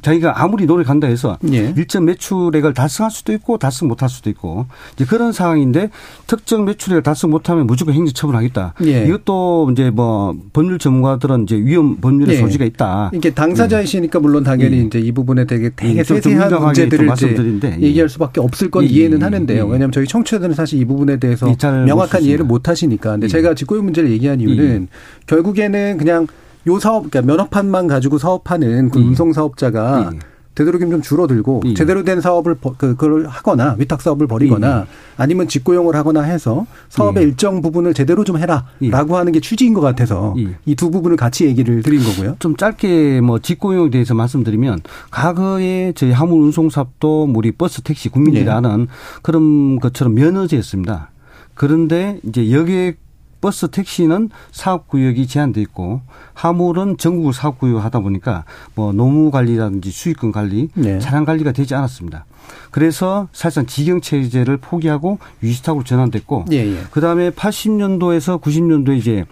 자기가 0.05 0.43
아무리 0.43 0.67
노력한다 0.67 1.07
해서 1.07 1.39
예. 1.51 1.73
일정 1.77 2.05
매출액을 2.05 2.75
달성할 2.75 3.11
수도 3.11 3.33
있고 3.33 3.57
달성 3.57 3.89
못할 3.89 4.11
수도 4.11 4.29
있고 4.29 4.67
이제 4.95 5.07
그런 5.07 5.33
상황인데 5.33 5.89
특정 6.27 6.67
매출액을 6.67 7.03
달성 7.03 7.31
못하면 7.31 7.67
무조건 7.67 7.95
행정 7.95 8.13
처분하겠다. 8.13 8.75
예. 8.85 9.07
이것도 9.07 9.71
이제 9.73 9.91
뭐 9.91 10.37
법률 10.53 10.79
전문가들은 10.79 11.45
이제 11.45 11.57
위험 11.57 11.97
법률의 11.97 12.37
예. 12.37 12.41
소지가 12.41 12.67
있다. 12.67 13.11
이게 13.15 13.31
당사자이시니까 13.31 14.21
물론 14.21 14.45
당연히 14.45 14.79
예. 14.79 14.83
이제 14.83 14.99
이 14.99 15.11
부분에 15.11 15.47
되게 15.47 15.71
되게 15.75 16.01
예. 16.01 16.05
세세한 16.05 16.63
문제들을 16.63 17.11
이제 17.15 17.79
얘기할 17.81 18.11
수밖에 18.11 18.41
없을 18.43 18.71
건 18.71 18.85
이해는 18.85 19.23
하는데요. 19.23 19.65
왜냐하면 19.65 19.91
저희 19.91 20.07
청취자들은 20.07 20.55
사실 20.55 20.79
이 20.81 20.85
부분에 20.85 21.17
대해서 21.17 21.47
명확한 21.87 22.23
이해를 22.23 22.45
못 22.45 22.69
하시니까. 22.69 23.13
근데 23.13 23.29
제가 23.29 23.55
직고용 23.55 23.85
문제를 23.87 24.11
얘기한 24.11 24.41
이유는 24.41 24.89
결국에는 25.27 25.97
그냥 25.97 26.27
요 26.67 26.79
사업, 26.79 27.11
그러니까 27.11 27.23
면허판만 27.23 27.87
가지고 27.87 28.19
사업하는 28.19 28.91
그 28.91 28.99
음. 28.99 29.09
운송 29.09 29.33
사업자가 29.33 30.11
음. 30.11 30.21
되도록이면 30.55 30.93
좀 30.93 31.03
줄어들고 31.03 31.63
예. 31.67 31.75
제대로 31.75 32.05
된 32.05 32.21
사업을 32.21 32.57
그, 32.61 32.95
그걸 32.95 33.27
하거나 33.27 33.75
위탁 33.79 34.01
사업을 34.01 34.27
벌이거나 34.27 34.81
예. 34.81 34.85
아니면 35.17 35.49
직고용을 35.49 35.97
하거나 35.97 36.23
해서 36.23 36.67
사업의 36.91 37.23
예. 37.23 37.29
일정 37.29 37.61
부분을 37.61 37.93
제대로 37.93 38.25
좀 38.25 38.39
해라라고 38.39 39.15
예. 39.15 39.19
하는 39.19 39.33
게 39.33 39.41
취지인 39.41 39.75
것 39.75 39.81
같아서 39.81 40.35
예. 40.39 40.57
이두 40.65 40.91
부분을 40.91 41.17
같이 41.17 41.47
얘기를 41.47 41.83
드린 41.83 42.03
거고요. 42.05 42.37
좀 42.39 42.57
짧게 42.57 43.21
뭐 43.21 43.41
직고용에 43.41 43.91
대해서 43.91 44.15
말씀드리면 44.15 44.81
과거에 45.11 45.93
저희 45.97 46.13
화물 46.13 46.43
운송 46.43 46.71
사업도 46.71 47.33
우리 47.35 47.51
버스 47.51 47.83
택시 47.83 48.09
국민들이 48.09 48.49
아는 48.49 48.87
그런 49.23 49.81
것처럼 49.81 50.15
면허제였습니다. 50.15 51.11
그런데 51.55 52.21
이제 52.25 52.53
여기에 52.53 52.95
버스 53.45 53.69
택시는 53.69 54.31
사업 54.53 54.89
구역이 54.89 55.27
제한돼 55.27 55.61
있고 55.61 56.01
화물은 56.33 56.97
전국을 56.97 57.35
사업 57.35 57.59
구역 57.59 57.85
하다 57.85 58.01
보니까 58.01 58.47
뭐 58.75 58.95
노무 58.95 59.31
관리라든지 59.31 59.91
수익금 59.91 60.33
관리, 60.33 60.71
네. 60.73 60.99
차량 60.99 61.27
관리가 61.27 61.53
되지 61.53 61.75
않았습니다. 61.75 62.25
그래서 62.71 63.29
사실상 63.33 63.67
직영 63.67 64.01
체제를 64.01 64.57
포기하고 64.57 65.19
위탁으로 65.43 65.85
전환됐고 65.85 66.47
예, 66.53 66.57
예. 66.57 66.85
그다음에 66.91 67.29
80년도에서 67.29 68.41
90년도에 68.41 68.97
이제 68.97 69.27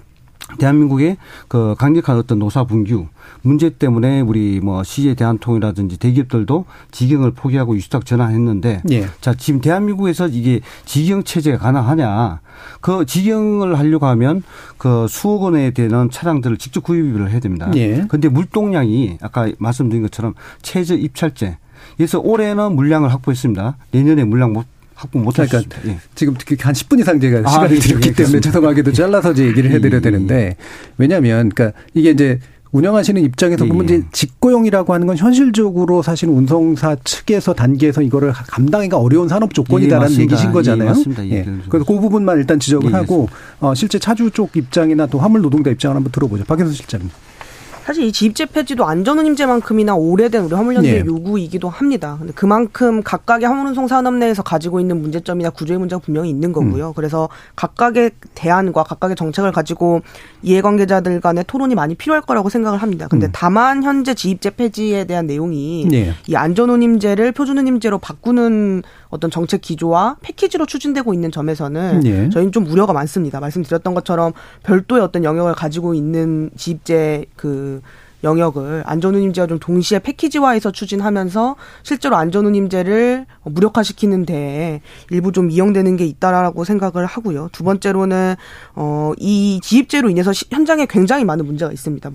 대한민국의 0.58 1.16
그 1.48 1.74
강력한 1.78 2.16
어떤 2.16 2.38
노사 2.38 2.64
분규 2.64 3.06
문제 3.42 3.70
때문에 3.70 4.20
우리 4.20 4.60
뭐 4.60 4.82
CJ 4.82 5.14
대한통이라든지 5.16 5.98
대기업들도 5.98 6.64
직영을 6.90 7.32
포기하고 7.32 7.76
유수탁 7.76 8.06
전환했는데 8.06 8.82
예. 8.90 9.06
자 9.20 9.34
지금 9.34 9.60
대한민국에서 9.60 10.28
이게 10.28 10.60
직영 10.84 11.24
체제가 11.24 11.58
가능하냐 11.58 12.40
그 12.80 13.04
직영을 13.06 13.78
하려고 13.78 14.06
하면 14.06 14.42
그 14.78 15.06
수억 15.08 15.42
원에 15.42 15.70
되는 15.72 16.10
차량들을 16.10 16.56
직접 16.58 16.82
구입을 16.82 17.30
해야 17.30 17.40
됩니다. 17.40 17.70
예. 17.74 18.04
근데 18.08 18.28
물동량이 18.28 19.18
아까 19.20 19.50
말씀드린 19.58 20.02
것처럼 20.02 20.34
최저 20.62 20.94
입찰제 20.94 21.58
그래서 21.96 22.20
올해는 22.20 22.74
물량을 22.74 23.12
확보했습니다. 23.12 23.76
내년에 23.90 24.24
물량 24.24 24.52
못 24.52 24.66
확보 25.02 25.18
못하니까 25.18 25.60
그러니까 25.60 25.88
예. 25.88 25.98
지금 26.14 26.34
한 26.60 26.72
10분 26.72 27.00
이상 27.00 27.18
제가 27.18 27.42
아, 27.44 27.50
시간을 27.50 27.76
아, 27.76 27.80
드렸기 27.80 28.08
예, 28.08 28.12
때문에 28.12 28.40
죄송하게도 28.40 28.92
잘라서 28.92 29.32
이제 29.32 29.46
얘기를 29.46 29.70
해드려야 29.72 30.00
되는데 30.00 30.56
왜냐하면 30.96 31.48
그러니까 31.48 31.78
이게 31.94 32.10
이제 32.10 32.38
운영하시는 32.70 33.22
입장에서 33.22 33.66
보면 33.66 33.84
이제 33.84 34.02
직고용이라고 34.12 34.94
하는 34.94 35.06
건 35.06 35.18
현실적으로 35.18 36.00
사실 36.00 36.30
운송사 36.30 36.96
측에서 37.04 37.52
단계에서 37.52 38.00
이거를 38.00 38.32
감당하기가 38.32 38.96
어려운 38.96 39.28
산업 39.28 39.52
조건이다라는 39.52 40.16
예, 40.16 40.22
얘기신 40.22 40.52
거잖아요. 40.52 40.94
예. 41.24 41.30
예. 41.32 41.46
그래서 41.68 41.84
그 41.84 42.00
부분만 42.00 42.38
일단 42.38 42.58
지적을 42.58 42.94
하고 42.94 43.28
어, 43.60 43.74
실제 43.74 43.98
차주 43.98 44.30
쪽 44.30 44.56
입장이나 44.56 45.06
또 45.06 45.18
화물 45.18 45.42
노동자 45.42 45.70
입장을 45.70 45.94
한번 45.94 46.10
들어보죠. 46.12 46.44
박현수 46.44 46.72
실장님. 46.72 47.10
사실 47.84 48.04
이 48.04 48.12
지입제 48.12 48.46
폐지도 48.46 48.86
안전운임제만큼이나 48.86 49.94
오래된 49.94 50.44
우리 50.44 50.54
화물연대의 50.54 51.00
예. 51.00 51.04
요구이기도 51.04 51.68
합니다. 51.68 52.16
근데 52.18 52.32
그만큼 52.32 53.02
각각의 53.02 53.48
화물운송 53.48 53.88
산업 53.88 54.14
내에서 54.14 54.42
가지고 54.42 54.78
있는 54.80 55.02
문제점이나 55.02 55.50
구조의 55.50 55.78
문제가 55.78 56.00
분명히 56.00 56.30
있는 56.30 56.52
거고요. 56.52 56.88
음. 56.88 56.92
그래서 56.94 57.28
각각의 57.56 58.12
대안과 58.34 58.84
각각의 58.84 59.16
정책을 59.16 59.50
가지고 59.52 60.02
이해관계자들 60.42 61.20
간의 61.20 61.44
토론이 61.46 61.74
많이 61.74 61.94
필요할 61.94 62.22
거라고 62.22 62.48
생각을 62.48 62.78
합니다. 62.78 63.08
근데 63.08 63.26
음. 63.26 63.30
다만 63.32 63.82
현재 63.82 64.14
지입제 64.14 64.50
폐지에 64.50 65.04
대한 65.04 65.26
내용이 65.26 65.88
예. 65.92 66.14
이 66.28 66.36
안전운임제를 66.36 67.32
표준운임제로 67.32 67.98
바꾸는 67.98 68.82
어떤 69.12 69.30
정책 69.30 69.60
기조와 69.60 70.16
패키지로 70.22 70.64
추진되고 70.64 71.12
있는 71.12 71.30
점에서는 71.30 72.06
예. 72.06 72.30
저희는 72.30 72.50
좀 72.50 72.66
우려가 72.66 72.94
많습니다. 72.94 73.40
말씀드렸던 73.40 73.92
것처럼 73.94 74.32
별도의 74.62 75.02
어떤 75.02 75.22
영역을 75.22 75.54
가지고 75.54 75.92
있는 75.92 76.50
지입제 76.56 77.26
그 77.36 77.82
영역을 78.24 78.84
안전운임제와 78.86 79.48
좀 79.48 79.58
동시에 79.58 79.98
패키지화해서 79.98 80.70
추진하면서 80.70 81.56
실제로 81.82 82.16
안전운임제를 82.16 83.26
무력화시키는 83.42 84.24
데 84.24 84.80
일부 85.10 85.32
좀 85.32 85.50
이용되는 85.50 85.96
게 85.96 86.06
있다라고 86.06 86.64
생각을 86.64 87.04
하고요. 87.04 87.48
두 87.52 87.64
번째로는 87.64 88.36
어 88.76 89.12
이 89.18 89.60
지입제로 89.62 90.08
인해서 90.08 90.32
현장에 90.50 90.86
굉장히 90.86 91.24
많은 91.24 91.44
문제가 91.44 91.70
있습니다. 91.70 92.10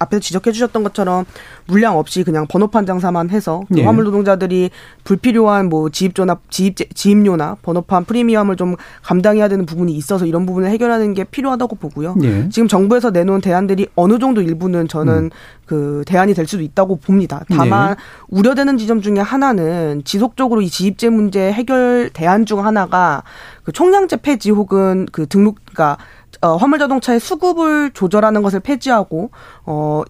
앞에서 0.00 0.20
지적해 0.20 0.50
주셨던 0.50 0.82
것처럼 0.82 1.24
물량 1.66 1.96
없이 1.96 2.24
그냥 2.24 2.46
번호판 2.48 2.86
장사만 2.86 3.30
해서 3.30 3.62
그 3.68 3.74
네. 3.74 3.84
화물 3.84 4.04
노동자들이 4.04 4.70
불필요한 5.04 5.68
뭐 5.68 5.90
지입조나 5.90 6.38
지입 6.48 6.76
지입료나 6.94 7.58
번호판 7.62 8.06
프리미엄을 8.06 8.56
좀 8.56 8.74
감당해야 9.02 9.48
되는 9.48 9.66
부분이 9.66 9.92
있어서 9.92 10.26
이런 10.26 10.46
부분을 10.46 10.70
해결하는 10.70 11.14
게 11.14 11.24
필요하다고 11.24 11.76
보고요. 11.76 12.14
네. 12.16 12.48
지금 12.48 12.66
정부에서 12.66 13.10
내놓은 13.10 13.40
대안들이 13.40 13.88
어느 13.94 14.18
정도 14.18 14.40
일부는 14.40 14.88
저는 14.88 15.14
음. 15.24 15.30
그 15.66 16.02
대안이 16.06 16.34
될 16.34 16.48
수도 16.48 16.62
있다고 16.62 16.96
봅니다. 16.96 17.44
다만 17.48 17.90
네. 17.90 17.96
우려되는 18.28 18.76
지점 18.78 19.02
중에 19.02 19.18
하나는 19.20 20.02
지속적으로 20.04 20.62
이 20.62 20.68
지입제 20.68 21.10
문제 21.10 21.52
해결 21.52 22.10
대안 22.12 22.44
중 22.44 22.64
하나가 22.66 23.22
그 23.62 23.70
총량제 23.70 24.16
폐지 24.16 24.50
혹은 24.50 25.06
그 25.12 25.26
등록 25.26 25.58
그러니까 25.66 25.96
어, 26.42 26.56
화물 26.56 26.78
자동차의 26.78 27.20
수급을 27.20 27.90
조절하는 27.92 28.42
것을 28.42 28.60
폐지하고 28.60 29.30
어, 29.64 30.02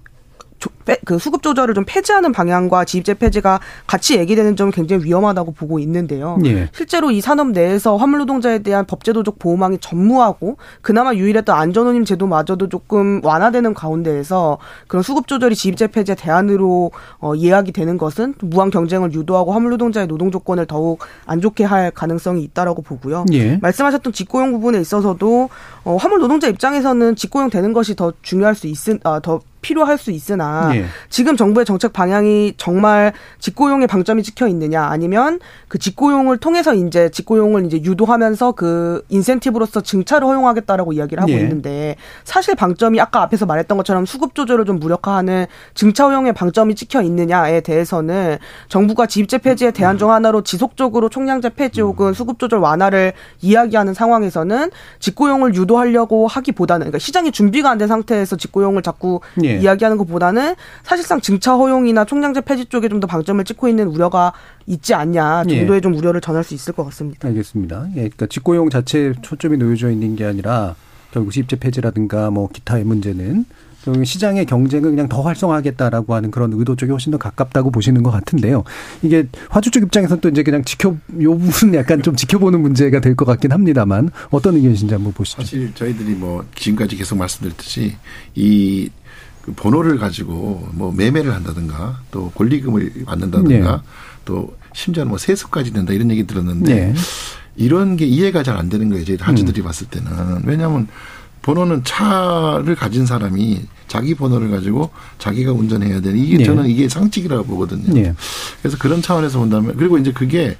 그 1.04 1.18
수급 1.18 1.42
조절을 1.42 1.74
좀 1.74 1.84
폐지하는 1.86 2.32
방향과 2.32 2.84
지입제 2.84 3.14
폐지가 3.14 3.60
같이 3.86 4.18
얘기되는 4.18 4.56
점은 4.56 4.72
굉장히 4.72 5.04
위험하다고 5.04 5.52
보고 5.52 5.78
있는데요. 5.78 6.38
예. 6.44 6.68
실제로 6.72 7.10
이 7.10 7.20
산업 7.20 7.48
내에서 7.48 7.96
화물 7.96 8.18
노동자에 8.20 8.60
대한 8.60 8.86
법제도적 8.86 9.38
보호망이 9.38 9.78
전무하고 9.78 10.56
그나마 10.82 11.14
유일했던 11.14 11.54
안전운임 11.54 12.04
제도마저도 12.04 12.68
조금 12.68 13.20
완화되는 13.24 13.74
가운데에서 13.74 14.58
그런 14.86 15.02
수급 15.02 15.26
조절이 15.26 15.54
지입제 15.54 15.88
폐지의 15.88 16.16
대안으로 16.16 16.90
어, 17.18 17.32
예약이 17.36 17.72
되는 17.72 17.98
것은 17.98 18.34
무한 18.40 18.70
경쟁을 18.70 19.12
유도하고 19.12 19.52
화물 19.52 19.70
노동자의 19.70 20.06
노동 20.06 20.30
조건을 20.30 20.66
더욱 20.66 21.00
안 21.26 21.40
좋게 21.40 21.64
할 21.64 21.90
가능성이 21.90 22.42
있다라고 22.44 22.82
보고요. 22.82 23.26
예. 23.32 23.58
말씀하셨던 23.58 24.12
직고용 24.12 24.52
부분에 24.52 24.80
있어서도 24.80 25.48
어, 25.84 25.96
화물 25.96 26.20
노동자 26.20 26.48
입장에서는 26.48 27.16
직고용 27.16 27.50
되는 27.50 27.72
것이 27.72 27.94
더 27.94 28.12
중요할 28.22 28.54
수 28.54 28.66
있은 28.66 28.98
아, 29.04 29.20
더 29.20 29.40
필요할 29.62 29.98
수 29.98 30.10
있으나 30.10 30.69
예. 30.76 30.84
지금 31.08 31.36
정부의 31.36 31.66
정책 31.66 31.92
방향이 31.92 32.54
정말 32.56 33.12
직고용의 33.40 33.88
방점이 33.88 34.22
찍혀 34.22 34.46
있느냐 34.48 34.84
아니면 34.84 35.40
그 35.68 35.78
직고용을 35.78 36.38
통해서 36.38 36.72
이제 36.74 37.10
직고용을 37.10 37.66
이제 37.66 37.82
유도하면서 37.82 38.52
그 38.52 39.04
인센티브로서 39.08 39.80
증차를 39.80 40.26
허용하겠다라고 40.28 40.92
이야기를 40.92 41.22
하고 41.22 41.32
예. 41.32 41.38
있는데 41.40 41.96
사실 42.24 42.54
방점이 42.54 43.00
아까 43.00 43.22
앞에서 43.22 43.46
말했던 43.46 43.76
것처럼 43.76 44.06
수급 44.06 44.34
조절을 44.34 44.64
좀 44.64 44.78
무력화하는 44.78 45.46
증차 45.74 46.06
허용의 46.06 46.32
방점이 46.32 46.74
찍혀 46.76 47.02
있느냐에 47.02 47.60
대해서는 47.62 48.38
정부가 48.68 49.06
지입제 49.06 49.38
폐지의 49.38 49.72
대안 49.72 49.98
중 49.98 50.12
하나로 50.12 50.42
지속적으로 50.42 51.08
총량제 51.08 51.50
폐지 51.50 51.80
혹은 51.80 52.12
수급 52.14 52.38
조절 52.38 52.60
완화를 52.60 53.14
이야기하는 53.42 53.94
상황에서는 53.94 54.70
직고용을 55.00 55.54
유도하려고 55.54 56.26
하기보다는 56.28 56.84
그러니까 56.84 56.98
시장이 57.00 57.32
준비가 57.32 57.70
안 57.70 57.80
된 57.80 57.88
상태에서 57.88 58.36
직고용을 58.36 58.82
자꾸 58.82 59.20
예. 59.42 59.48
예. 59.48 59.56
이야기하는 59.56 59.96
것보다는 59.96 60.54
사실상 60.82 61.20
증차 61.20 61.54
허용이나 61.54 62.04
총량제 62.04 62.42
폐지 62.42 62.66
쪽에 62.66 62.88
좀 62.88 63.00
더 63.00 63.06
방점을 63.06 63.42
찍고 63.44 63.66
있는 63.68 63.86
우려가 63.88 64.32
있지 64.66 64.92
않냐 64.92 65.44
정도의 65.44 65.76
예. 65.78 65.80
좀 65.80 65.94
우려를 65.94 66.20
전할 66.20 66.44
수 66.44 66.52
있을 66.54 66.74
것 66.74 66.84
같습니다. 66.84 67.26
알겠습니다. 67.28 67.86
예, 67.92 67.94
그러니까 68.00 68.26
직고용 68.26 68.68
자체 68.68 69.14
초점이 69.22 69.56
놓여져 69.56 69.90
있는 69.90 70.16
게 70.16 70.24
아니라 70.26 70.74
결국 71.12 71.32
시입제 71.32 71.56
폐지라든가 71.56 72.30
뭐 72.30 72.48
기타의 72.52 72.84
문제는 72.84 73.46
시장의 74.04 74.44
경쟁을 74.44 74.90
그냥 74.90 75.08
더 75.08 75.22
활성화하겠다라고 75.22 76.14
하는 76.14 76.30
그런 76.30 76.52
의도 76.52 76.76
쪽이 76.76 76.90
훨씬 76.90 77.10
더 77.12 77.16
가깝다고 77.16 77.70
보시는 77.70 78.02
것 78.02 78.10
같은데요. 78.10 78.62
이게 79.00 79.26
화주 79.48 79.70
쪽 79.70 79.82
입장에서는 79.82 80.20
또 80.20 80.28
이제 80.28 80.42
그냥 80.42 80.62
지켜 80.64 80.94
요 81.22 81.38
부분 81.38 81.74
약간 81.74 82.02
좀 82.02 82.14
지켜보는 82.14 82.60
문제가 82.60 83.00
될 83.00 83.16
것 83.16 83.24
같긴 83.24 83.52
합니다만 83.52 84.10
어떤 84.30 84.56
의견이신지 84.56 84.92
한번 84.92 85.14
보시죠. 85.14 85.40
사실 85.40 85.74
저희들이 85.74 86.12
뭐 86.12 86.44
지금까지 86.54 86.96
계속 86.96 87.16
말씀드렸듯이 87.16 87.96
이 88.34 88.90
그 89.50 89.54
번호를 89.54 89.98
가지고 89.98 90.68
뭐 90.72 90.92
매매를 90.92 91.34
한다든가 91.34 92.00
또 92.10 92.30
권리금을 92.30 93.04
받는다든가 93.06 93.76
네. 93.76 93.82
또 94.24 94.56
심지어는 94.72 95.10
뭐 95.10 95.18
세습까지 95.18 95.72
된다 95.72 95.92
이런 95.92 96.10
얘기 96.10 96.26
들었는데 96.26 96.74
네. 96.74 96.94
이런 97.56 97.96
게 97.96 98.06
이해가 98.06 98.42
잘 98.42 98.56
안 98.56 98.68
되는 98.68 98.88
거예요. 98.90 99.04
저희 99.04 99.16
하주들이 99.20 99.62
음. 99.62 99.64
봤을 99.64 99.86
때는. 99.88 100.42
왜냐하면 100.44 100.86
번호는 101.42 101.82
차를 101.84 102.74
가진 102.76 103.06
사람이 103.06 103.62
자기 103.88 104.14
번호를 104.14 104.50
가지고 104.50 104.90
자기가 105.18 105.52
운전해야 105.52 106.00
되는 106.00 106.18
이게 106.18 106.38
네. 106.38 106.44
저는 106.44 106.66
이게 106.66 106.88
상식이라고 106.88 107.44
보거든요. 107.44 107.92
네. 107.92 108.14
그래서 108.60 108.76
그런 108.78 109.02
차원에서 109.02 109.38
본다면 109.38 109.74
그리고 109.76 109.98
이제 109.98 110.12
그게 110.12 110.56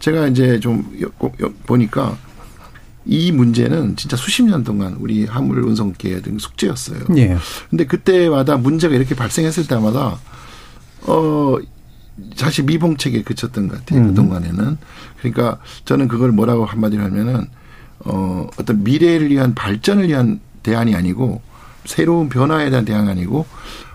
제가 0.00 0.28
이제 0.28 0.58
좀 0.58 0.84
보니까 1.66 2.16
이 3.04 3.32
문제는 3.32 3.96
진짜 3.96 4.16
수십 4.16 4.44
년 4.44 4.62
동안 4.64 4.96
우리 5.00 5.24
화물 5.24 5.58
운송계 5.64 6.22
등 6.22 6.38
숙제였어요. 6.38 7.00
예. 7.16 7.36
근데 7.68 7.86
그때마다 7.86 8.56
문제가 8.56 8.94
이렇게 8.94 9.14
발생했을 9.14 9.66
때마다 9.66 10.18
어 11.02 11.56
사실 12.36 12.64
미봉책에 12.64 13.22
그쳤던 13.22 13.68
것 13.68 13.78
같아요. 13.78 14.00
음. 14.00 14.08
그동안에는. 14.08 14.78
그러니까 15.18 15.58
저는 15.84 16.08
그걸 16.08 16.30
뭐라고 16.30 16.64
한마디로 16.64 17.02
하면은 17.04 17.46
어 18.00 18.48
어떤 18.58 18.84
미래를 18.84 19.30
위한 19.30 19.54
발전을 19.54 20.08
위한 20.08 20.40
대안이 20.62 20.94
아니고 20.94 21.40
새로운 21.84 22.28
변화에 22.28 22.70
대한 22.70 22.84
대안이 22.84 23.10
아니고 23.10 23.46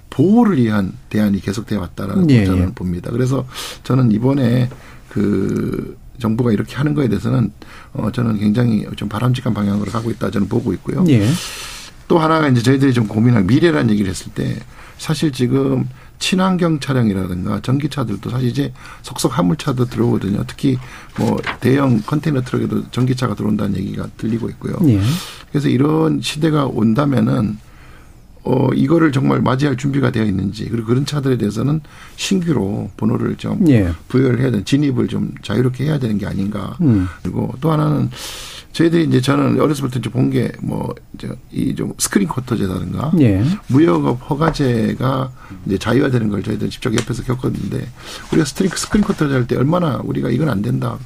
보호를 0.09 0.57
위한 0.57 0.93
대안이 1.09 1.39
계속돼 1.41 1.75
왔다라고 1.75 2.25
예, 2.29 2.45
저는 2.45 2.69
예. 2.69 2.73
봅니다. 2.73 3.11
그래서 3.11 3.45
저는 3.83 4.11
이번에 4.11 4.69
그 5.09 5.97
정부가 6.19 6.51
이렇게 6.51 6.75
하는 6.75 6.93
거에 6.93 7.07
대해서는 7.07 7.51
어 7.97 8.11
저는 8.11 8.39
굉장히 8.39 8.85
좀 8.95 9.09
바람직한 9.09 9.53
방향으로 9.53 9.91
가고 9.91 10.11
있다 10.11 10.31
저는 10.31 10.47
보고 10.47 10.73
있고요. 10.73 11.03
예. 11.09 11.27
또 12.07 12.19
하나가 12.19 12.47
이제 12.47 12.61
저희들이 12.61 12.93
좀 12.93 13.07
고민할 13.07 13.43
미래라는 13.43 13.89
얘기를 13.91 14.09
했을 14.09 14.31
때 14.31 14.57
사실 14.97 15.31
지금 15.31 15.87
친환경 16.19 16.79
차량이라든가 16.79 17.61
전기차들도 17.61 18.29
사실 18.29 18.49
이제 18.49 18.73
속속 19.01 19.37
화물차도 19.37 19.85
들어오거든요. 19.85 20.43
특히 20.47 20.77
뭐 21.17 21.37
대형 21.59 22.01
컨테이너 22.01 22.41
트럭에도 22.41 22.89
전기차가 22.91 23.35
들어온다는 23.35 23.77
얘기가 23.77 24.07
들리고 24.17 24.49
있고요. 24.49 24.77
예. 24.87 24.99
그래서 25.51 25.67
이런 25.69 26.21
시대가 26.21 26.65
온다면은 26.65 27.59
어, 28.49 28.69
이거를 28.73 29.11
정말 29.11 29.41
맞이할 29.41 29.75
준비가 29.75 30.09
되어 30.09 30.23
있는지, 30.23 30.69
그리고 30.69 30.87
그런 30.87 31.05
차들에 31.05 31.37
대해서는 31.37 31.81
신규로 32.15 32.89
번호를 32.95 33.35
좀 33.35 33.67
예. 33.67 33.89
부여를 34.07 34.39
해야 34.39 34.51
되는, 34.51 34.63
진입을 34.63 35.09
좀 35.09 35.33
자유롭게 35.41 35.83
해야 35.83 35.99
되는 35.99 36.17
게 36.17 36.25
아닌가. 36.25 36.77
음. 36.79 37.07
그리고 37.21 37.53
또 37.59 37.71
하나는 37.73 38.09
저희들이 38.71 39.03
이제 39.05 39.19
저는 39.19 39.59
어렸을 39.59 39.81
때부터 39.89 39.99
이제 39.99 40.09
본게 40.09 40.51
뭐, 40.61 40.95
이좀 41.51 41.93
스크린 41.97 42.29
쿼터제라든가 42.29 43.11
예. 43.19 43.43
무역업 43.67 44.29
허가제가 44.29 45.31
이제 45.65 45.77
자유화되는 45.77 46.29
걸 46.29 46.41
저희들 46.43 46.69
직접 46.69 46.93
옆에서 46.93 47.23
겪었는데 47.23 47.85
우리가 48.31 48.45
스트링 48.45 48.71
스크린 48.75 49.03
쿼터제 49.03 49.33
할 49.33 49.45
때 49.47 49.57
얼마나 49.57 49.97
우리가 50.05 50.29
이건 50.29 50.47
안 50.47 50.61
된다. 50.61 50.97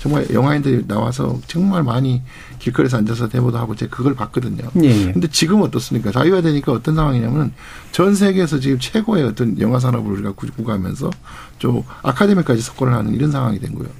정말 0.00 0.26
영화인들이 0.32 0.86
나와서 0.88 1.38
정말 1.46 1.82
많이 1.82 2.22
길거리에서 2.60 2.98
앉아서 2.98 3.28
데모도 3.28 3.58
하고 3.58 3.74
제가 3.74 3.94
그걸 3.94 4.14
봤거든요. 4.14 4.70
예, 4.82 4.88
예. 4.88 5.12
근데 5.12 5.26
지금 5.28 5.62
어떻습니까? 5.62 6.12
자유화 6.12 6.42
되니까 6.42 6.72
어떤 6.72 6.94
상황이냐면 6.94 7.52
전 7.90 8.14
세계에서 8.14 8.60
지금 8.60 8.78
최고의 8.78 9.24
어떤 9.24 9.58
영화 9.60 9.80
산업을 9.80 10.12
우리가 10.12 10.32
구가하면서 10.32 11.10
좀 11.58 11.82
아카데미까지 12.02 12.62
석권을 12.62 12.92
하는 12.94 13.14
이런 13.14 13.32
상황이 13.32 13.58
된 13.58 13.74
거예요. 13.74 13.90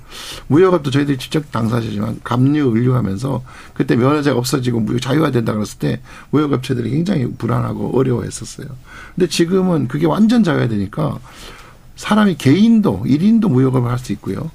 무역업도 0.46 0.90
저희들이 0.90 1.18
직접 1.18 1.50
당사자지만 1.50 2.20
감류, 2.22 2.72
의류하면서 2.76 3.42
그때 3.74 3.96
면허제가 3.96 4.38
없어지고 4.38 4.80
무역 4.80 5.00
자유화 5.00 5.30
된다 5.30 5.52
그랬을 5.54 5.78
때 5.78 6.00
무역업체들이 6.30 6.90
굉장히 6.90 7.32
불안하고 7.32 7.98
어려워했었어요. 7.98 8.68
근데 9.14 9.26
지금은 9.28 9.88
그게 9.88 10.06
완전 10.06 10.44
자유화 10.44 10.68
되니까 10.68 11.18
사람이 11.96 12.36
개인도 12.36 13.04
일인도 13.06 13.48
무역업을 13.48 13.90
할 13.90 13.98
수 13.98 14.12
있고요. 14.12 14.50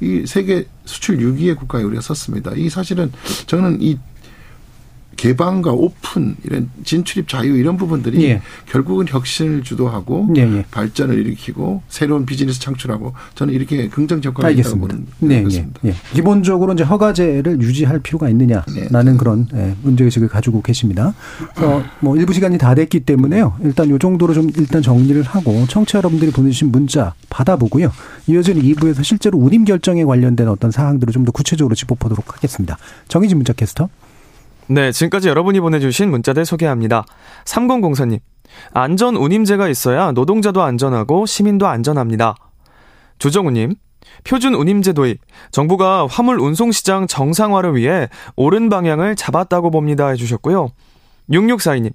이 0.00 0.24
세계 0.26 0.66
수출 0.84 1.18
6위의 1.18 1.56
국가에 1.56 1.82
우리가 1.82 2.00
섰습니다. 2.00 2.52
이 2.54 2.68
사실은 2.68 3.12
저는 3.46 3.82
이 3.82 3.98
개방과 5.18 5.72
오픈 5.72 6.36
이런 6.44 6.70
진출입 6.84 7.28
자유 7.28 7.56
이런 7.56 7.76
부분들이 7.76 8.24
예. 8.24 8.40
결국은 8.66 9.06
혁신을 9.06 9.62
주도하고 9.62 10.28
예, 10.36 10.42
예. 10.42 10.64
발전을 10.70 11.18
일으키고 11.18 11.82
새로운 11.88 12.24
비즈니스 12.24 12.58
창출하고 12.60 13.12
저는 13.34 13.52
이렇게 13.52 13.88
긍정 13.88 14.22
효과가 14.24 14.48
있다고 14.48 14.78
보는 14.78 15.06
네, 15.18 15.42
네, 15.42 15.68
예. 15.84 15.94
기본적으로 16.14 16.72
이제 16.72 16.84
허가제를 16.84 17.60
유지할 17.60 17.98
필요가 17.98 18.30
있느냐라는 18.30 19.12
네. 19.12 19.16
그런 19.18 19.46
예, 19.54 19.74
문제의식을 19.82 20.28
가지고 20.28 20.62
계십니다. 20.62 21.12
그래서 21.54 21.82
뭐 22.00 22.16
일부 22.16 22.32
시간이 22.32 22.56
다 22.56 22.74
됐기 22.74 23.00
때문에요. 23.00 23.56
일단 23.62 23.90
요 23.90 23.98
정도로 23.98 24.32
좀 24.32 24.50
일단 24.56 24.80
정리를 24.80 25.20
하고 25.24 25.66
청취자 25.68 25.98
여러분들이 25.98 26.30
보내주신 26.30 26.70
문자 26.72 27.12
받아보고요. 27.28 27.92
이어지는 28.28 28.62
2부에서 28.62 29.04
실제로 29.04 29.38
운임 29.38 29.64
결정에 29.64 30.04
관련된 30.04 30.48
어떤 30.48 30.70
사항들을 30.70 31.12
좀 31.12 31.18
더 31.24 31.32
구체적으로 31.32 31.74
짚어보도록 31.74 32.36
하겠습니다. 32.36 32.78
정희진 33.08 33.38
문자 33.38 33.52
캐스터. 33.52 33.88
네, 34.70 34.92
지금까지 34.92 35.28
여러분이 35.28 35.60
보내주신 35.60 36.10
문자들 36.10 36.44
소개합니다. 36.44 37.04
3004님, 37.46 38.20
안전 38.72 39.16
운임제가 39.16 39.66
있어야 39.68 40.12
노동자도 40.12 40.62
안전하고 40.62 41.24
시민도 41.24 41.66
안전합니다. 41.66 42.34
조정우님, 43.18 43.74
표준 44.24 44.54
운임제 44.54 44.92
도입, 44.92 45.20
정부가 45.52 46.06
화물 46.06 46.38
운송 46.38 46.70
시장 46.70 47.06
정상화를 47.06 47.76
위해 47.76 48.08
옳은 48.36 48.68
방향을 48.68 49.16
잡았다고 49.16 49.70
봅니다 49.70 50.08
해주셨고요. 50.08 50.68
6642님, 51.30 51.92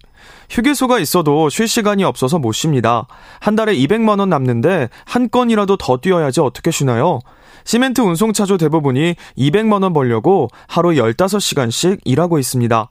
휴게소가 0.49 0.97
있어도 0.99 1.49
쉴 1.49 1.67
시간이 1.67 2.03
없어서 2.03 2.39
못 2.39 2.53
쉽니다. 2.53 3.05
한 3.39 3.55
달에 3.55 3.75
200만원 3.75 4.29
남는데 4.29 4.89
한 5.05 5.29
건이라도 5.29 5.77
더 5.77 5.97
뛰어야지 5.97 6.41
어떻게 6.41 6.71
쉬나요? 6.71 7.19
시멘트 7.65 8.01
운송차주 8.01 8.57
대부분이 8.57 9.15
200만원 9.37 9.93
벌려고 9.93 10.49
하루 10.67 10.89
15시간씩 10.89 11.99
일하고 12.05 12.39
있습니다. 12.39 12.89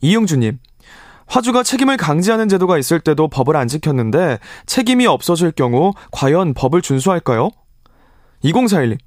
이용주님, 0.00 0.58
화주가 1.26 1.62
책임을 1.62 1.96
강제하는 1.96 2.48
제도가 2.48 2.78
있을 2.78 3.00
때도 3.00 3.28
법을 3.28 3.56
안 3.56 3.68
지켰는데 3.68 4.38
책임이 4.66 5.06
없어질 5.06 5.52
경우 5.52 5.92
과연 6.10 6.54
법을 6.54 6.82
준수할까요? 6.82 7.50
2041님, 8.44 8.98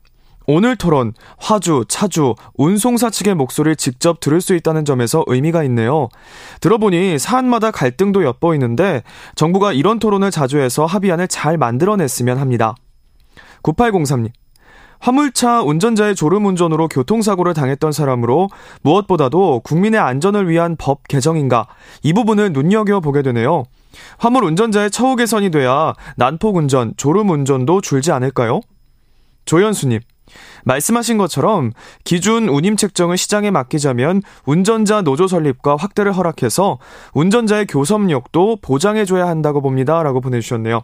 오늘 0.47 0.75
토론, 0.75 1.13
화주, 1.37 1.85
차주, 1.87 2.35
운송사 2.55 3.09
측의 3.09 3.35
목소리를 3.35 3.75
직접 3.75 4.19
들을 4.19 4.41
수 4.41 4.55
있다는 4.55 4.85
점에서 4.85 5.23
의미가 5.27 5.63
있네요. 5.65 6.09
들어보니 6.59 7.19
사안마다 7.19 7.71
갈등도 7.71 8.23
엿보이는데 8.23 9.03
정부가 9.35 9.71
이런 9.71 9.99
토론을 9.99 10.31
자주 10.31 10.59
해서 10.59 10.85
합의안을 10.85 11.27
잘 11.27 11.57
만들어냈으면 11.57 12.37
합니다. 12.37 12.75
9803님, 13.63 14.31
화물차 15.01 15.63
운전자의 15.63 16.15
졸음 16.15 16.45
운전으로 16.45 16.87
교통사고를 16.87 17.53
당했던 17.53 17.91
사람으로 17.91 18.49
무엇보다도 18.83 19.61
국민의 19.63 19.99
안전을 19.99 20.47
위한 20.47 20.75
법 20.77 21.07
개정인가 21.07 21.67
이 22.03 22.13
부분을 22.13 22.53
눈여겨보게 22.53 23.23
되네요. 23.23 23.63
화물 24.19 24.45
운전자의 24.45 24.91
처우 24.91 25.15
개선이 25.15 25.49
돼야 25.49 25.93
난폭 26.15 26.55
운전, 26.55 26.93
졸음 26.97 27.29
운전도 27.31 27.81
줄지 27.81 28.11
않을까요? 28.11 28.61
조현수님, 29.45 29.99
말씀하신 30.65 31.17
것처럼 31.17 31.71
기준 32.03 32.47
운임 32.47 32.75
책정을 32.75 33.17
시장에 33.17 33.49
맡기자면 33.49 34.21
운전자 34.45 35.01
노조 35.01 35.27
설립과 35.27 35.77
확대를 35.77 36.13
허락해서 36.13 36.77
운전자의 37.13 37.65
교섭력도 37.65 38.57
보장해줘야 38.61 39.27
한다고 39.27 39.61
봅니다. 39.61 40.03
라고 40.03 40.21
보내주셨네요. 40.21 40.83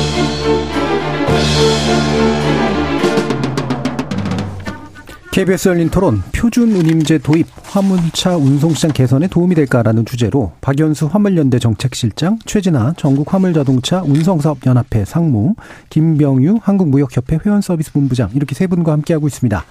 KBS 5.41 5.69
열린 5.69 5.89
토론 5.89 6.21
표준 6.35 6.71
운임제 6.71 7.17
도입 7.17 7.47
화물차 7.63 8.37
운송시장 8.37 8.91
개선에 8.91 9.25
도움이 9.25 9.55
될까라는 9.55 10.05
주제로 10.05 10.51
박연수 10.61 11.07
화물연대 11.07 11.57
정책실장, 11.57 12.37
최진아 12.45 12.93
전국 12.95 13.33
화물자동차 13.33 14.03
운송사업연합회 14.03 15.03
상무, 15.03 15.55
김병유 15.89 16.59
한국무역협회 16.61 17.39
회원서비스본부장 17.43 18.29
이렇게 18.35 18.53
세 18.53 18.67
분과 18.67 18.91
함께하고 18.91 19.25
있습니다. 19.25 19.65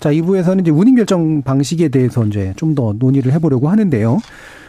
자, 0.00 0.10
2부에서는 0.10 0.62
이제 0.62 0.70
운임 0.70 0.96
결정 0.96 1.42
방식에 1.42 1.88
대해서 1.88 2.24
이제 2.24 2.54
좀 2.56 2.74
더 2.74 2.94
논의를 2.98 3.30
해보려고 3.32 3.68
하는데요. 3.68 4.20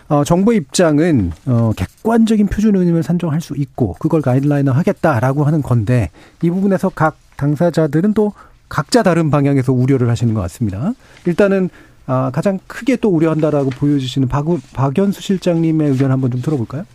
어, 0.10 0.24
정부 0.26 0.54
입장은 0.54 1.32
어, 1.45 1.72
객관적인 1.78 2.47
표준 2.47 2.76
운임을 2.76 3.04
산정할 3.04 3.39
수 3.39 3.56
있고 3.56 3.95
그걸 3.99 4.22
가이드라인을 4.22 4.76
하겠다라고 4.76 5.45
하는 5.45 5.62
건데 5.62 6.10
이 6.41 6.49
부분에서 6.49 6.89
각 6.89 7.16
당사자들은 7.38 8.14
또 8.14 8.34
각자 8.72 9.03
다른 9.03 9.30
방향에서 9.30 9.74
우려를 9.74 10.09
하시는 10.09 10.34
것 10.34 10.39
같습니다. 10.41 10.93
일단은 11.26 11.69
아, 12.07 12.32
가장 12.34 12.57
크게 12.67 12.95
또 12.95 13.09
우려한다라고 13.09 13.69
보여주시는 13.69 14.30
박, 14.30 14.45
박연수 14.74 15.22
실장님의 15.22 15.89
의견 15.89 16.09
한번 16.09 16.32
좀 16.32 16.41
들어볼까요? 16.41 16.86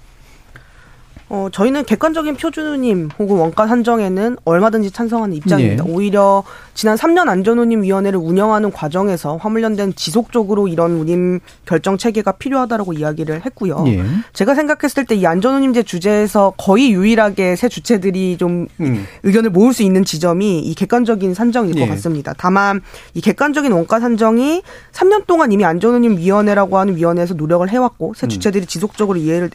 어, 1.29 1.49
저희는 1.51 1.85
객관적인 1.87 2.37
표준님 2.37 3.11
혹은 3.19 3.37
원가 3.39 3.67
산정에는 3.67 4.37
얼마든지 4.45 4.93
찬성하는 4.93 5.35
입장입니다. 5.35 5.85
예. 5.85 5.91
오히려 5.91 6.45
지난 6.75 6.97
3년 6.97 7.29
안전운임 7.29 7.83
위원회를 7.83 8.17
운영하는 8.19 8.71
과정에서 8.71 9.37
화물연대는 9.37 9.97
지속적으로 9.97 10.69
이런 10.69 10.93
운임 10.93 11.41
결정 11.65 11.99
체계가 11.99 12.33
필요하다라고 12.33 12.93
이야기를 12.93 13.45
했고요. 13.45 13.85
예. 13.89 14.05
제가 14.33 14.55
생각했을 14.55 15.05
때 15.05 15.17
이 15.17 15.25
안전운임제 15.27 15.83
주제에서 15.85 16.53
거의 16.59 16.93
유일하게 16.93 17.57
새 17.57 17.69
주체들이 17.71 18.37
좀 18.37 18.69
음. 18.81 19.07
의견을 19.23 19.49
모을 19.49 19.73
수 19.73 19.83
있는 19.83 20.05
지점이 20.05 20.59
이 20.61 20.75
객관적인 20.75 21.33
산정일 21.33 21.75
예. 21.77 21.81
것 21.81 21.89
같습니다. 21.95 22.35
다만 22.37 22.83
이 23.15 23.23
객관적인 23.23 23.73
원가 23.73 23.99
산정이 23.99 24.63
3년 24.93 25.27
동안 25.27 25.53
이미 25.53 25.65
안전운임 25.65 26.19
위원회라고 26.19 26.77
하는 26.77 26.97
위원회에서 26.97 27.33
노력을 27.35 27.67
해왔고 27.69 28.13
새 28.15 28.27
음. 28.27 28.29
주체들이 28.29 28.67
지속적으로 28.67 29.19
이해를 29.19 29.51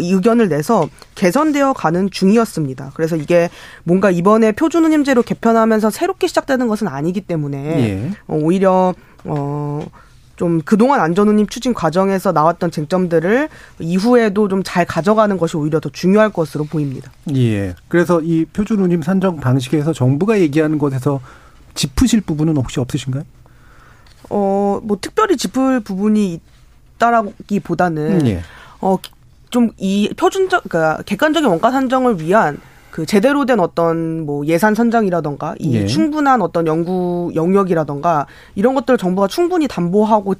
의견을 0.00 0.48
내서 0.48 0.88
개선되어 1.14 1.72
가는 1.72 2.10
중이었습니다. 2.10 2.92
그래서 2.94 3.16
이게 3.16 3.50
뭔가 3.84 4.10
이번에 4.10 4.52
표준운임제로 4.52 5.22
개편하면서 5.22 5.90
새롭게 5.90 6.26
시작되는 6.26 6.68
것은 6.68 6.88
아니기 6.88 7.20
때문에 7.20 7.58
예. 7.58 8.10
어, 8.26 8.36
오히려 8.36 8.94
어. 9.24 9.86
좀 10.36 10.60
그동안 10.60 11.00
안전운임 11.00 11.46
추진 11.46 11.72
과정에서 11.72 12.30
나왔던 12.30 12.70
쟁점들을 12.70 13.48
이후에도 13.78 14.48
좀 14.48 14.62
잘 14.62 14.84
가져가는 14.84 15.34
것이 15.38 15.56
오히려 15.56 15.80
더 15.80 15.88
중요할 15.88 16.30
것으로 16.30 16.64
보입니다. 16.64 17.10
예. 17.34 17.74
그래서 17.88 18.20
이 18.20 18.44
표준운임 18.44 19.00
산정 19.00 19.40
방식에서 19.40 19.94
정부가 19.94 20.38
얘기하는 20.40 20.76
것에서 20.76 21.20
짚으실 21.74 22.20
부분은 22.20 22.56
혹시 22.56 22.80
없으신가요? 22.80 23.22
어, 24.28 24.80
뭐 24.82 24.98
특별히 25.00 25.36
짚을 25.36 25.80
부분이 25.80 26.40
있다라기보다는 26.96 28.26
예. 28.26 28.42
어, 28.80 28.98
좀 29.50 29.70
이 29.78 30.08
표준적 30.16 30.64
그러니까 30.68 31.02
객관적인 31.04 31.48
원가 31.48 31.70
산정을 31.70 32.20
위한 32.20 32.58
그 32.90 33.04
제대로 33.04 33.44
된 33.44 33.60
어떤 33.60 34.24
뭐 34.24 34.46
예산 34.46 34.74
선정이라던가 34.74 35.54
이 35.58 35.74
예. 35.74 35.86
충분한 35.86 36.40
어떤 36.40 36.66
연구 36.66 37.30
영역이라던가 37.34 38.26
이런 38.54 38.74
것들을 38.74 38.96
정부가 38.96 39.28
충분히 39.28 39.68
담보하고 39.68 40.34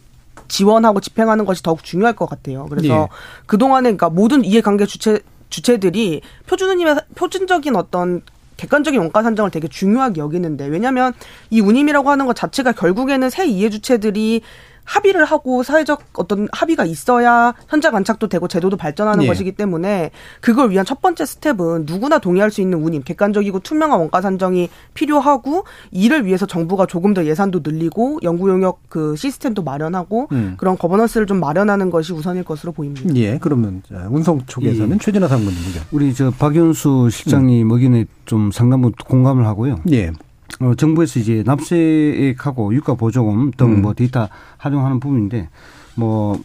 지원하고 0.48 1.00
집행하는 1.00 1.44
것이 1.44 1.62
더욱 1.62 1.84
중요할 1.84 2.14
것 2.14 2.28
같아요. 2.28 2.66
그래서 2.70 2.88
예. 2.88 3.08
그 3.46 3.58
동안에 3.58 3.82
그러니까 3.82 4.08
모든 4.08 4.44
이해관계 4.44 4.86
주체 4.86 5.20
주체들이 5.50 6.22
표준운임의 6.46 6.96
표준적인 7.14 7.76
어떤 7.76 8.22
객관적인 8.56 8.98
원가 8.98 9.22
산정을 9.22 9.50
되게 9.50 9.68
중요하게 9.68 10.20
여기는데 10.20 10.66
왜냐하면 10.66 11.12
이 11.50 11.60
운임이라고 11.60 12.10
하는 12.10 12.26
것 12.26 12.34
자체가 12.34 12.72
결국에는 12.72 13.28
새 13.28 13.46
이해 13.46 13.68
주체들이 13.68 14.40
합의를 14.86 15.24
하고 15.24 15.62
사회적 15.62 16.02
어떤 16.14 16.48
합의가 16.52 16.84
있어야 16.84 17.54
현장 17.68 17.94
안착도 17.94 18.28
되고 18.28 18.48
제도도 18.48 18.76
발전하는 18.76 19.20
네. 19.20 19.26
것이기 19.26 19.52
때문에 19.52 20.10
그걸 20.40 20.70
위한 20.70 20.86
첫 20.86 21.02
번째 21.02 21.26
스텝은 21.26 21.84
누구나 21.86 22.18
동의할 22.18 22.50
수 22.50 22.60
있는 22.60 22.82
운임, 22.82 23.02
객관적이고 23.02 23.60
투명한 23.60 23.98
원가 23.98 24.20
산정이 24.20 24.70
필요하고 24.94 25.64
이를 25.90 26.24
위해서 26.24 26.46
정부가 26.46 26.86
조금 26.86 27.12
더 27.12 27.24
예산도 27.24 27.60
늘리고 27.62 28.20
연구 28.22 28.48
용역 28.48 28.80
그 28.88 29.16
시스템도 29.16 29.62
마련하고 29.62 30.28
음. 30.32 30.54
그런 30.56 30.78
거버넌스를 30.78 31.26
좀 31.26 31.40
마련하는 31.40 31.90
것이 31.90 32.12
우선일 32.12 32.44
것으로 32.44 32.72
보입니다. 32.72 33.14
예, 33.16 33.38
그러면 33.38 33.82
운송 34.10 34.40
쪽에서는 34.46 34.94
예. 34.94 34.98
최진아 34.98 35.28
상무님 35.28 35.58
의견. 35.66 35.82
우리 35.90 36.14
저 36.14 36.30
박연수 36.30 37.08
실장님 37.10 37.70
음. 37.70 37.74
의견에 37.74 38.04
좀 38.24 38.50
상당부 38.50 38.92
공감을 39.04 39.46
하고요. 39.46 39.80
예. 39.90 40.12
어, 40.60 40.74
정부에서 40.74 41.20
이제 41.20 41.42
납세액하고 41.44 42.74
유가 42.74 42.94
보조금 42.94 43.50
등뭐 43.56 43.90
음. 43.90 43.94
데이터 43.94 44.28
활용하는 44.58 45.00
부분인데 45.00 45.48
뭐 45.94 46.40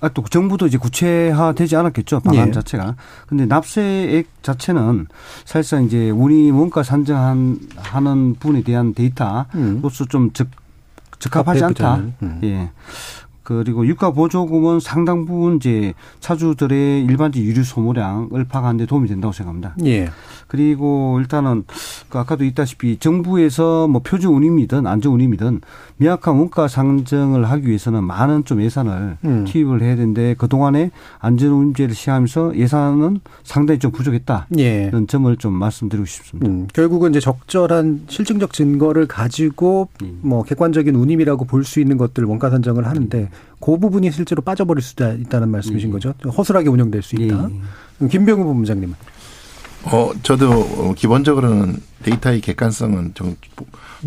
아, 0.00 0.08
또 0.08 0.22
정부도 0.22 0.66
이제 0.66 0.76
구체화되지 0.76 1.76
않았겠죠 1.76 2.20
방안 2.20 2.48
예. 2.48 2.52
자체가. 2.52 2.94
근데 3.26 3.46
납세액 3.46 4.42
자체는 4.42 5.06
사실상 5.46 5.84
이제 5.84 6.10
우리 6.10 6.50
원가 6.50 6.82
산정한 6.82 7.58
하는 7.76 8.34
부분에 8.34 8.62
대한 8.62 8.92
데이터로서 8.92 9.54
음. 9.54 10.08
좀 10.10 10.30
적, 10.32 10.48
적합하지 11.18 11.64
않다. 11.64 11.96
음. 12.22 12.40
예. 12.42 12.70
그리고 13.44 13.86
유가 13.86 14.10
보조금은 14.10 14.80
상당 14.80 15.26
부분 15.26 15.56
이제 15.56 15.92
차주들의 16.20 17.04
일반적 17.04 17.42
유류 17.42 17.62
소모량을 17.62 18.44
파악하는 18.44 18.78
데 18.78 18.86
도움이 18.86 19.06
된다고 19.06 19.32
생각합니다. 19.32 19.76
예. 19.84 20.08
그리고 20.48 21.18
일단은 21.20 21.64
그 22.08 22.18
아까도 22.18 22.44
있다시피 22.44 22.96
정부에서 22.98 23.86
뭐 23.88 24.00
표준 24.02 24.32
운임이든 24.34 24.86
안전 24.86 25.12
운임이든 25.12 25.60
명확한 25.98 26.36
원가 26.36 26.68
상정을 26.68 27.44
하기 27.50 27.66
위해서는 27.68 28.02
많은 28.04 28.44
좀 28.44 28.62
예산을 28.62 29.18
음. 29.24 29.44
투입을 29.46 29.82
해야 29.82 29.94
되는데 29.96 30.34
그 30.38 30.48
동안에 30.48 30.90
안전 31.18 31.50
운임제를 31.50 31.94
시행하면서 31.94 32.56
예산은 32.56 33.20
상당히 33.42 33.78
좀 33.78 33.90
부족했다. 33.92 34.46
예. 34.58 34.86
이런 34.86 35.06
점을 35.06 35.34
좀 35.36 35.52
말씀드리고 35.54 36.06
싶습니다. 36.06 36.48
음. 36.50 36.66
결국은 36.72 37.10
이제 37.10 37.20
적절한 37.20 38.04
실증적 38.08 38.52
증거를 38.54 39.06
가지고 39.06 39.88
음. 40.02 40.20
뭐 40.22 40.42
객관적인 40.44 40.94
운임이라고 40.94 41.44
볼 41.44 41.64
수 41.64 41.80
있는 41.80 41.96
것들 41.96 42.24
원가 42.24 42.50
산정을 42.50 42.86
하는데 42.86 43.30
그 43.60 43.78
부분이 43.78 44.10
실제로 44.12 44.42
빠져버릴 44.42 44.82
수도 44.82 45.10
있다는 45.12 45.48
말씀이신 45.50 45.88
예. 45.88 45.92
거죠. 45.92 46.14
허술하게 46.36 46.68
운영될 46.68 47.02
수 47.02 47.16
있다. 47.16 47.48
예. 48.02 48.08
김병우 48.08 48.44
본부장님은. 48.44 48.94
어, 49.84 50.10
저도 50.22 50.94
기본적으로는 50.94 51.76
데이터의 52.02 52.40
객관성은 52.40 53.12
좀 53.14 53.36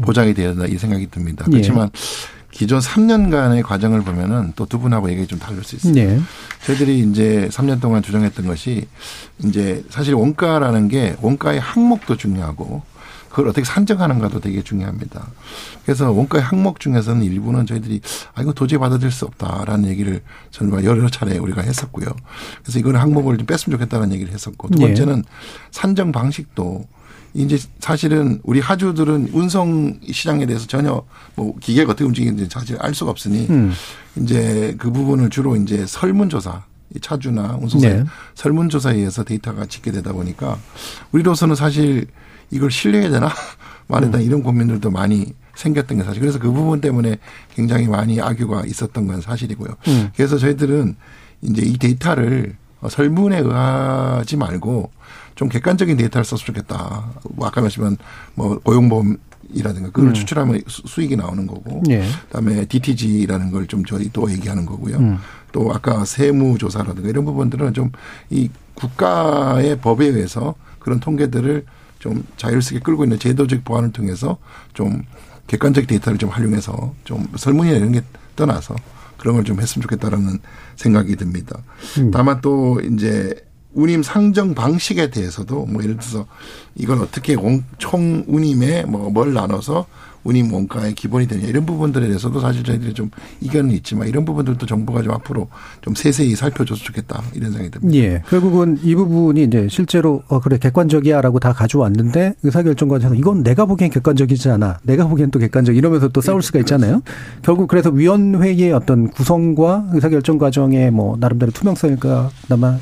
보장이 0.02 0.34
되어야 0.34 0.50
된다 0.54 0.66
이 0.68 0.78
생각이 0.78 1.10
듭니다. 1.12 1.46
예. 1.48 1.52
그렇지만 1.52 1.90
예. 1.94 2.38
기존 2.52 2.80
3년간의 2.80 3.62
과정을 3.64 4.02
보면은 4.02 4.54
또 4.56 4.66
두 4.66 4.80
분하고 4.80 5.10
얘기 5.12 5.28
좀 5.28 5.38
다를 5.38 5.64
수 5.64 5.76
있어요. 5.76 5.96
예. 5.98 6.20
저희들이 6.66 7.00
이제 7.00 7.48
3년 7.52 7.80
동안 7.80 8.02
주장했던 8.02 8.48
것이 8.48 8.88
이제 9.44 9.84
사실 9.90 10.14
원가라는 10.16 10.88
게 10.88 11.16
원가의 11.22 11.60
항목도 11.60 12.18
중요하고 12.18 12.82
그걸 13.38 13.50
어떻게 13.50 13.66
산정하는가도 13.66 14.40
되게 14.40 14.64
중요합니다. 14.64 15.28
그래서 15.86 16.12
원가의 16.12 16.44
항목 16.44 16.80
중에서는 16.80 17.22
일부는 17.22 17.68
저희들이 17.68 18.02
아 18.34 18.42
이거 18.42 18.52
도저히 18.52 18.80
받아들일 18.80 19.12
수 19.12 19.26
없다라는 19.26 19.88
얘기를 19.90 20.24
저는 20.50 20.84
여러 20.84 21.08
차례 21.08 21.38
우리가 21.38 21.62
했었고요. 21.62 22.08
그래서 22.64 22.80
이거는 22.80 23.00
항목을 23.00 23.38
좀 23.38 23.46
뺐으면 23.46 23.78
좋겠다는 23.78 24.12
얘기를 24.14 24.34
했었고 24.34 24.70
두 24.70 24.82
예. 24.82 24.88
번째는 24.88 25.24
산정 25.70 26.12
방식도 26.12 26.88
이제 27.36 27.60
사실은 27.80 28.42
우리 28.42 28.60
하주들은 28.60 29.30
운송 29.32 30.00
시장에 30.12 30.48
대해서 30.48 30.66
전혀 30.66 31.04
뭐 31.36 31.54
기계가 31.60 31.92
어떻게 31.92 32.06
움직이는지 32.06 32.48
사실 32.52 32.76
알 32.80 32.96
수가 32.96 33.12
없으니 33.12 33.46
음. 33.52 33.72
이제 34.16 34.74
그 34.80 34.92
부분을 34.92 35.30
주로 35.30 35.56
이제 35.56 35.86
설문조사 35.86 36.64
차주나 37.02 37.60
운송사 37.62 37.88
네. 37.88 38.04
설문조사에 38.34 38.96
의해서 38.96 39.24
데이터가 39.24 39.68
집계 39.68 39.92
되다 39.92 40.12
보니까 40.14 40.58
우리로서는 41.12 41.54
사실 41.54 42.08
이걸 42.52 42.72
실려야 42.72 43.10
되나? 43.10 43.30
말했다 43.88 44.18
음. 44.18 44.24
이런 44.24 44.44
고민들도 44.44 44.90
많이 44.92 45.34
생겼던 45.56 45.98
게 46.00 46.04
사실. 46.04 46.20
그래서 46.22 46.40
그 46.40 46.52
부분 46.52 46.82
때문에 46.82 47.18
굉장히 47.56 47.88
많이 47.88 48.22
악유가 48.22 48.64
있었던 48.66 49.08
건 49.08 49.22
사실이고요. 49.22 49.70
음. 49.88 50.10
그래서 50.16 50.38
저희들은 50.38 50.96
이제 51.42 51.62
이 51.64 51.78
데이터를 51.78 52.56
설문에 52.90 53.40
의하지 53.40 54.38
말고 54.38 54.92
좀 55.36 55.50
객관적인 55.50 55.98
데이터를 55.98 56.26
썼으면 56.26 56.46
좋겠다. 56.48 57.06
뭐 57.32 57.48
아까 57.48 57.62
말씀한 57.62 57.98
뭐 58.36 58.60
고용보험이라든가 58.60 59.88
그걸 59.92 60.08
음. 60.10 60.14
추출하면 60.14 60.62
수익이 60.68 61.16
나오는 61.16 61.48
거고. 61.48 61.82
예. 61.90 62.04
그다음에 62.28 62.66
DTG라는 62.66 63.52
걸 63.52 63.68
좀 63.68 63.84
저희 63.86 64.10
또 64.14 64.30
얘기하는 64.32 64.66
거고요. 64.66 64.98
음. 64.98 65.18
또 65.52 65.72
아까 65.74 66.06
세무조사라든가 66.06 67.10
이런 67.10 67.26
부분들은 67.26 67.74
좀 67.74 67.92
이 68.30 68.50
국가의 68.76 69.80
법에 69.80 70.06
의해서 70.06 70.54
그런 70.80 71.00
통계들을 71.00 71.66
좀 72.00 72.24
자율성에 72.38 72.80
끌고 72.82 73.04
있는 73.06 73.20
제도적 73.20 73.64
보완을 73.66 73.92
통해서 73.92 74.38
좀 74.74 75.04
객관적 75.48 75.88
데이터를 75.88 76.18
좀 76.18 76.30
활용해서 76.30 76.94
좀 77.04 77.28
설문이나 77.36 77.78
이런 77.78 77.92
게 77.92 78.02
떠나서 78.36 78.76
그런 79.18 79.36
걸 79.36 79.44
좀 79.44 79.60
했으면 79.60 79.82
좋겠다라는 79.84 80.40
생각이 80.76 81.16
듭니다. 81.16 81.58
음. 81.98 82.12
다만 82.12 82.40
또 82.42 82.80
이제 82.82 83.34
운임 83.74 84.04
상정 84.04 84.54
방식에 84.56 85.10
대해서도 85.10 85.66
뭐 85.66 85.84
예를 85.84 85.98
들어서 85.98 86.26
이걸 86.76 87.00
어떻게 87.00 87.36
총 87.78 88.24
운임에 88.28 88.84
뭐 88.86 89.10
뭘 89.10 89.34
나눠서 89.34 89.86
운임 90.24 90.52
원가의 90.54 90.94
기본이 90.94 91.28
되냐 91.28 91.48
이런 91.48 91.66
부분들에 91.66 92.06
대해서도 92.08 92.40
사실 92.40 92.64
저희들이 92.64 92.94
좀 92.94 93.10
이견은 93.42 93.72
있지만 93.72 94.08
이런 94.08 94.26
부분들도 94.26 94.66
정부가 94.66 95.02
좀 95.02 95.14
앞으로 95.14 95.48
좀 95.82 95.96
세세히 95.96 96.36
살펴줘서 96.36 96.84
좋겠다 96.84 97.24
이런 97.34 97.52
생각이 97.52 97.72
듭니다. 97.72 97.98
예. 97.98 98.22
결국은 98.30 98.78
이 98.84 98.96
부분이 98.96 99.44
이제 99.44 99.68
실제로 99.70 100.24
어 100.28 100.40
그래 100.40 100.58
객관적이야라고 100.58 101.40
다 101.40 101.54
가져왔는데 101.54 102.36
의사결정관에서 102.44 103.16
이건 103.16 103.44
내가 103.44 103.66
보기엔 103.66 103.92
객관적이지 103.92 104.50
않아. 104.50 104.80
내가 104.84 105.08
보기엔 105.08 105.32
또 105.32 105.40
객관적 105.40 105.76
이러면서 105.76 106.08
또 106.10 106.22
싸울 106.22 106.42
수가 106.42 106.60
있잖아요. 106.60 107.02
결국 107.42 107.68
그래서 107.68 107.90
위원회의 107.90 108.72
어떤 108.74 109.10
구성과 109.10 109.90
의사결정 109.94 110.38
과정의 110.38 110.92
뭐 110.92 111.18
나름대로 111.20 111.52
투명성과 111.52 112.32
그나마 112.48 112.78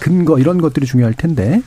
근거 0.00 0.38
이런 0.38 0.58
것들이 0.58 0.86
중요할 0.86 1.14
텐데 1.14 1.62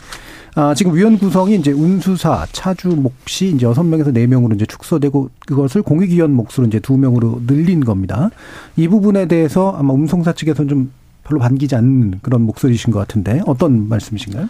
아, 0.56 0.74
지금 0.74 0.96
위원 0.96 1.18
구성이 1.18 1.56
이제 1.56 1.72
운수사, 1.72 2.46
차주, 2.52 2.90
몫이 2.90 3.52
이제 3.52 3.66
여섯 3.66 3.84
명에서 3.84 4.12
네 4.12 4.28
명으로 4.28 4.56
이제 4.56 4.66
축소되고 4.66 5.30
그것을 5.46 5.82
공익위원 5.82 6.34
몫으로 6.34 6.68
이제 6.68 6.80
두 6.80 6.98
명으로 6.98 7.42
늘린 7.48 7.86
겁니다. 7.86 8.30
이 8.76 8.88
부분에 8.88 9.28
대해서 9.28 9.72
아마 9.78 9.94
운송사 9.94 10.34
측에서는 10.34 10.70
좀 10.70 10.92
별로 11.24 11.40
반기지 11.40 11.76
않는 11.76 12.20
그런 12.22 12.42
목소리신 12.42 12.92
것 12.92 13.00
같은데 13.00 13.42
어떤 13.46 13.88
말씀이신가요? 13.88 14.48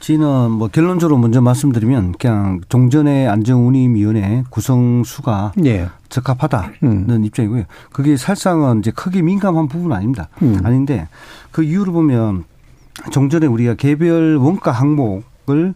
저는 0.00 0.50
뭐 0.50 0.68
결론적으로 0.68 1.18
먼저 1.18 1.40
말씀드리면 1.40 2.12
그냥 2.18 2.60
종전의 2.68 3.26
안정운임위원회 3.26 4.44
구성 4.50 5.02
수가 5.02 5.52
예. 5.64 5.88
적합하다는 6.10 6.74
음. 6.82 7.24
입장이고요. 7.24 7.64
그게 7.90 8.18
살상은 8.18 8.80
이제 8.80 8.90
크게 8.90 9.22
민감한 9.22 9.66
부분 9.66 9.92
은 9.92 9.96
아닙니다. 9.96 10.28
음. 10.42 10.60
아닌데 10.62 11.08
그 11.52 11.62
이유를 11.62 11.92
보면 11.94 12.44
종전에 13.10 13.46
우리가 13.46 13.74
개별 13.74 14.36
원가 14.36 14.70
항목을 14.70 15.74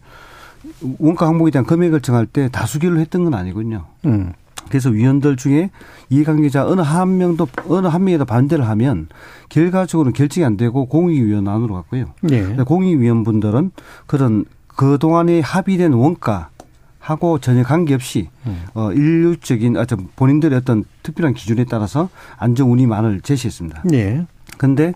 원가 0.99 1.27
항목에 1.27 1.51
대한 1.51 1.67
금액을 1.67 2.01
정할 2.01 2.27
때 2.27 2.49
다수결을 2.49 2.99
했던 3.01 3.25
건 3.25 3.35
아니거든요. 3.35 3.85
음. 4.07 4.33
그래서 4.69 4.91
위원들 4.91 5.37
중에 5.37 5.71
이해관계자 6.11 6.67
어느 6.67 6.81
한 6.81 7.17
명도 7.17 7.49
어느 7.69 7.87
한 7.87 8.05
명에도 8.05 8.25
반대를 8.25 8.69
하면 8.69 9.09
결과적으로 9.49 10.13
결정이 10.13 10.45
안 10.45 10.57
되고 10.57 10.87
공익위원 10.87 11.49
안으로 11.49 11.75
갔고요. 11.75 12.13
네. 12.21 12.55
공익위원분들은 12.55 13.71
그런 14.07 14.45
그 14.67 14.99
동안에 14.99 15.41
합의된 15.41 15.93
원가 15.95 16.51
하고 16.99 17.39
전혀 17.39 17.63
관계없이 17.63 18.29
음. 18.47 18.65
어 18.75 18.93
인류적인 18.93 19.77
어떤 19.79 20.09
본인들의 20.17 20.59
어떤 20.59 20.85
특별한 21.03 21.33
기준에 21.35 21.65
따라서 21.65 22.11
안정 22.37 22.71
운임안을 22.71 23.23
제시했습니다. 23.23 23.83
네. 23.85 24.27
근데 24.59 24.93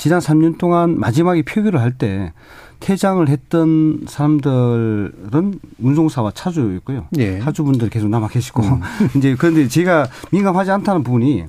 지난 0.00 0.18
3년 0.18 0.56
동안 0.56 0.98
마지막에 0.98 1.42
표결을 1.42 1.78
할때 1.78 2.32
퇴장을 2.80 3.28
했던 3.28 4.00
사람들은 4.08 5.60
운송사와 5.78 6.30
차주였고요. 6.30 7.08
예. 7.18 7.38
차주분들 7.40 7.90
계속 7.90 8.08
남아 8.08 8.28
계시고 8.28 8.62
음. 8.62 8.80
이제 9.18 9.36
그런데 9.38 9.68
제가 9.68 10.08
민감하지 10.32 10.70
않다는 10.70 11.02
부분이 11.02 11.44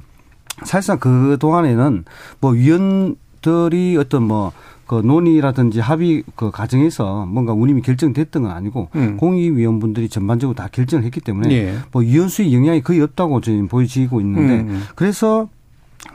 사실상 0.66 1.00
그 1.00 1.38
동안에는 1.40 2.04
뭐 2.42 2.52
위원들이 2.52 3.96
어떤 3.98 4.24
뭐그 4.24 4.96
논의라든지 5.06 5.80
합의 5.80 6.24
그 6.36 6.52
과정에서 6.52 7.26
뭔가 7.28 7.54
운임이 7.54 7.82
결정됐던 7.84 8.44
건 8.44 8.52
아니고 8.52 8.90
음. 8.96 9.16
공익위원분들이 9.16 10.10
전반적으로 10.10 10.58
다 10.58 10.68
결정을 10.70 11.06
했기 11.06 11.22
때문에 11.22 11.56
예. 11.56 11.76
뭐 11.94 12.02
위원수의 12.02 12.54
영향이 12.54 12.82
거의 12.82 13.00
없다고 13.00 13.40
저는 13.40 13.70
보여지고 13.70 14.20
있는데 14.20 14.60
음. 14.60 14.70
음. 14.72 14.84
그래서 14.96 15.48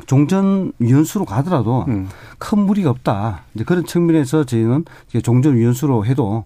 종전 0.07 0.72
위원수로 0.78 1.24
가더라도 1.24 1.84
음. 1.89 2.09
큰 2.39 2.59
무리가 2.61 2.91
없다. 2.91 3.43
이제 3.55 3.64
그런 3.64 3.84
측면에서 3.84 4.45
저희는 4.45 4.84
종전 5.22 5.57
위원수로 5.57 6.05
해도 6.05 6.45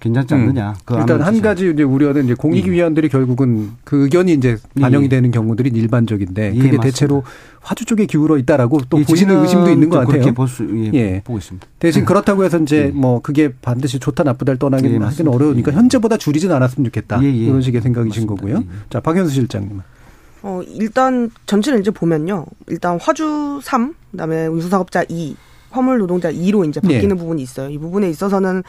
괜찮지 0.00 0.34
음. 0.34 0.40
않느냐. 0.40 0.74
그 0.86 0.96
일단 0.96 1.20
한 1.20 1.42
가지 1.42 1.70
이제 1.70 1.82
우려는 1.82 2.24
이제 2.24 2.34
공익위원들이 2.34 3.08
음. 3.08 3.10
결국은 3.10 3.70
그 3.84 4.04
의견이 4.04 4.32
이제 4.32 4.56
반영이 4.80 5.04
예. 5.04 5.08
되는 5.08 5.30
경우들이 5.30 5.68
일반적인데 5.70 6.42
예, 6.46 6.48
그게 6.48 6.62
맞습니다. 6.78 6.82
대체로 6.82 7.22
화주 7.60 7.84
쪽에 7.84 8.06
기울어 8.06 8.38
있다라고 8.38 8.80
또 8.88 8.98
예, 8.98 9.04
보시는 9.04 9.42
의심도 9.42 9.70
있는 9.70 9.90
것 9.90 9.98
같아요. 10.06 10.32
볼수, 10.32 10.66
예, 10.72 10.90
예, 10.94 11.20
보고 11.22 11.38
있습니다. 11.38 11.66
대신 11.78 12.06
그렇다고 12.06 12.44
해서 12.44 12.58
이제 12.58 12.86
예. 12.86 12.88
뭐 12.88 13.20
그게 13.20 13.52
반드시 13.60 13.98
좋다 13.98 14.24
나쁘다를 14.24 14.58
떠나기는 14.58 15.00
예, 15.00 15.04
하기는 15.04 15.30
어려우니까 15.30 15.72
현재보다 15.72 16.16
줄이진 16.16 16.50
않았으면 16.50 16.86
좋겠다. 16.86 17.18
이런 17.20 17.60
식의 17.60 17.82
생각이신 17.82 18.26
맞습니다. 18.26 18.46
거고요. 18.58 18.64
자 18.88 19.00
박현수 19.00 19.34
실장님. 19.34 19.80
어, 20.42 20.62
일단 20.66 21.30
전체를 21.46 21.80
이제 21.80 21.90
보면요. 21.90 22.46
일단 22.68 22.98
화주 23.00 23.60
3, 23.62 23.94
그다음에 24.12 24.46
운수사업자 24.46 25.04
2, 25.08 25.36
화물 25.70 25.98
노동자 25.98 26.32
2로 26.32 26.68
이제 26.68 26.80
바뀌는 26.80 27.08
네. 27.08 27.14
부분이 27.14 27.42
있어요. 27.42 27.70
이 27.70 27.78
부분에 27.78 28.08
있어서는 28.08 28.62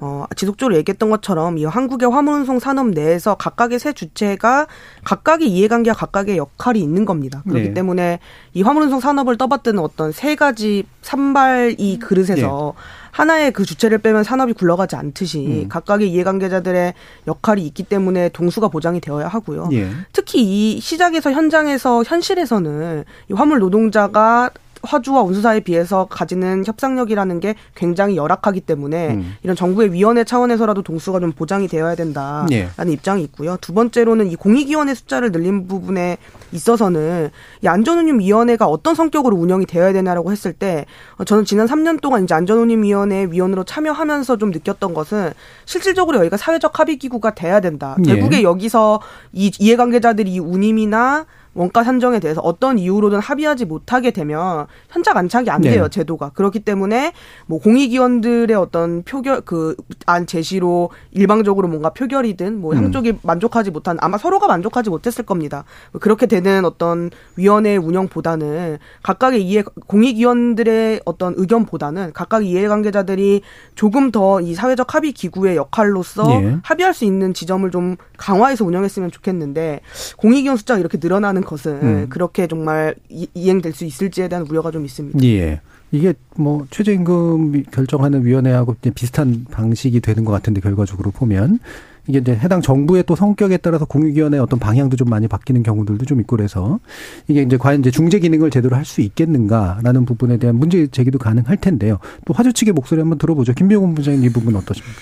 어, 0.00 0.24
지속적으로 0.36 0.76
얘기했던 0.76 1.10
것처럼 1.10 1.58
이 1.58 1.64
한국의 1.64 2.08
화물운송 2.10 2.60
산업 2.60 2.88
내에서 2.90 3.34
각각의 3.34 3.78
세 3.78 3.92
주체가 3.92 4.66
각각의 5.04 5.48
이해관계와 5.48 5.94
각각의 5.94 6.36
역할이 6.36 6.80
있는 6.80 7.04
겁니다. 7.04 7.42
그렇기 7.48 7.68
네. 7.68 7.74
때문에 7.74 8.20
이 8.54 8.62
화물운송 8.62 9.00
산업을 9.00 9.36
떠받드는 9.38 9.80
어떤 9.80 10.12
세 10.12 10.36
가지 10.36 10.84
산발 11.02 11.76
이 11.78 11.98
그릇에서 11.98 12.74
네. 12.76 12.82
하나의 13.10 13.52
그 13.52 13.64
주체를 13.64 13.98
빼면 13.98 14.24
산업이 14.24 14.52
굴러가지 14.52 14.96
않듯이 14.96 15.64
음. 15.64 15.68
각각의 15.68 16.10
이해관계자들의 16.10 16.94
역할이 17.26 17.66
있기 17.66 17.84
때문에 17.84 18.28
동수가 18.30 18.68
보장이 18.68 19.00
되어야 19.00 19.28
하고요. 19.28 19.68
예. 19.72 19.88
특히 20.12 20.42
이 20.42 20.80
시작에서 20.80 21.32
현장에서 21.32 22.02
현실에서는 22.04 23.04
이 23.30 23.32
화물 23.32 23.58
노동자가 23.58 24.50
화주와 24.82 25.22
운수사에 25.22 25.60
비해서 25.60 26.06
가지는 26.08 26.64
협상력이라는 26.66 27.40
게 27.40 27.54
굉장히 27.74 28.16
열악하기 28.16 28.60
때문에 28.62 29.14
음. 29.14 29.34
이런 29.42 29.56
정부의 29.56 29.92
위원회 29.92 30.24
차원에서라도 30.24 30.82
동수가 30.82 31.20
좀 31.20 31.32
보장이 31.32 31.68
되어야 31.68 31.94
된다라는 31.94 32.52
예. 32.52 32.68
입장이 32.86 33.22
있고요. 33.24 33.56
두 33.60 33.72
번째로는 33.74 34.30
이 34.30 34.36
공익위원회 34.36 34.94
숫자를 34.94 35.32
늘린 35.32 35.68
부분에 35.68 36.18
있어서는 36.52 37.30
이 37.62 37.68
안전운임위원회가 37.68 38.66
어떤 38.66 38.94
성격으로 38.94 39.36
운영이 39.36 39.66
되어야 39.66 39.92
되냐라고 39.92 40.32
했을 40.32 40.52
때 40.52 40.86
어, 41.16 41.24
저는 41.24 41.44
지난 41.44 41.66
3년 41.66 42.00
동안 42.00 42.24
이제 42.24 42.34
안전운임위원회 42.34 43.28
위원으로 43.30 43.64
참여하면서 43.64 44.38
좀 44.38 44.50
느꼈던 44.50 44.94
것은 44.94 45.32
실질적으로 45.64 46.18
여기가 46.18 46.36
사회적 46.36 46.78
합의기구가 46.78 47.34
돼야 47.34 47.60
된다. 47.60 47.96
예. 48.06 48.12
결국에 48.12 48.42
여기서 48.42 49.00
이 49.32 49.50
이해관계자들이 49.58 50.38
운임이나 50.38 51.26
원가 51.54 51.82
산정에 51.84 52.20
대해서 52.20 52.40
어떤 52.40 52.78
이유로든 52.78 53.18
합의하지 53.18 53.64
못하게 53.64 54.10
되면 54.10 54.66
현장 54.90 55.16
안착이 55.16 55.50
안 55.50 55.60
돼요 55.60 55.84
네. 55.84 55.88
제도가 55.88 56.30
그렇기 56.30 56.60
때문에 56.60 57.12
뭐 57.46 57.58
공익위원들의 57.60 58.56
어떤 58.56 59.02
표결 59.02 59.42
그 59.42 59.76
안 60.06 60.26
제시로 60.26 60.90
일방적으로 61.10 61.68
뭔가 61.68 61.90
표결이든 61.90 62.60
뭐 62.60 62.72
음. 62.72 62.78
한쪽이 62.78 63.10
음. 63.10 63.18
만족하지 63.22 63.70
못한 63.70 63.98
아마 64.00 64.18
서로가 64.18 64.46
만족하지 64.46 64.90
못했을 64.90 65.24
겁니다 65.24 65.64
그렇게 66.00 66.26
되는 66.26 66.64
어떤 66.64 67.10
위원회 67.36 67.76
운영보다는 67.76 68.78
각각의 69.02 69.42
이해 69.42 69.62
공익위원들의 69.86 71.02
어떤 71.04 71.34
의견보다는 71.36 72.12
각각 72.12 72.44
이해관계자들이 72.44 73.42
조금 73.74 74.10
더 74.10 74.38
이 74.40 74.54
사회적 74.54 74.94
합의 74.94 75.12
기구의 75.12 75.56
역할로서 75.56 76.26
네. 76.26 76.56
합의할 76.62 76.94
수 76.94 77.04
있는 77.04 77.34
지점을 77.34 77.68
좀 77.70 77.96
강화해서 78.16 78.64
운영했으면 78.64 79.10
좋겠는데 79.10 79.80
공익위원 80.16 80.56
숫자가 80.56 80.78
이렇게 80.78 80.98
늘어나는 81.00 81.42
것은 81.48 81.72
음. 81.82 82.06
그렇게 82.10 82.46
정말 82.46 82.94
이 83.08 83.26
행될 83.34 83.72
수 83.72 83.84
있을지에 83.84 84.28
대한 84.28 84.46
우려가 84.48 84.70
좀 84.70 84.84
있습니다. 84.84 85.18
예. 85.24 85.60
이게 85.90 86.12
뭐 86.36 86.66
최저임금 86.70 87.64
결정하는 87.72 88.24
위원회하고 88.24 88.76
비슷한 88.94 89.46
방식이 89.50 90.00
되는 90.00 90.24
것 90.24 90.32
같은데 90.32 90.60
결과적으로 90.60 91.10
보면 91.10 91.58
이게 92.06 92.18
이제 92.18 92.32
해당 92.32 92.60
정부의 92.60 93.04
또 93.06 93.16
성격에 93.16 93.56
따라서 93.58 93.84
공익위원회 93.86 94.38
어떤 94.38 94.58
방향도 94.58 94.96
좀 94.96 95.08
많이 95.08 95.28
바뀌는 95.28 95.62
경우들도 95.62 96.04
좀 96.04 96.20
있고 96.20 96.36
그래서 96.36 96.78
이게 97.26 97.40
이제 97.42 97.56
과연 97.56 97.80
이제 97.80 97.90
중재 97.90 98.18
기능을 98.18 98.50
제대로 98.50 98.76
할 98.76 98.84
수 98.84 99.00
있겠는가라는 99.00 100.04
부분에 100.04 100.36
대한 100.38 100.56
문제 100.56 100.86
제기도 100.88 101.18
가능할 101.18 101.56
텐데요. 101.58 101.98
또 102.26 102.34
화주 102.34 102.52
측의 102.52 102.72
목소리 102.74 103.00
한번 103.00 103.18
들어보죠. 103.18 103.52
김병훈 103.54 103.94
부장님 103.94 104.24
이 104.24 104.28
부분 104.30 104.56
어떠십니까? 104.56 104.98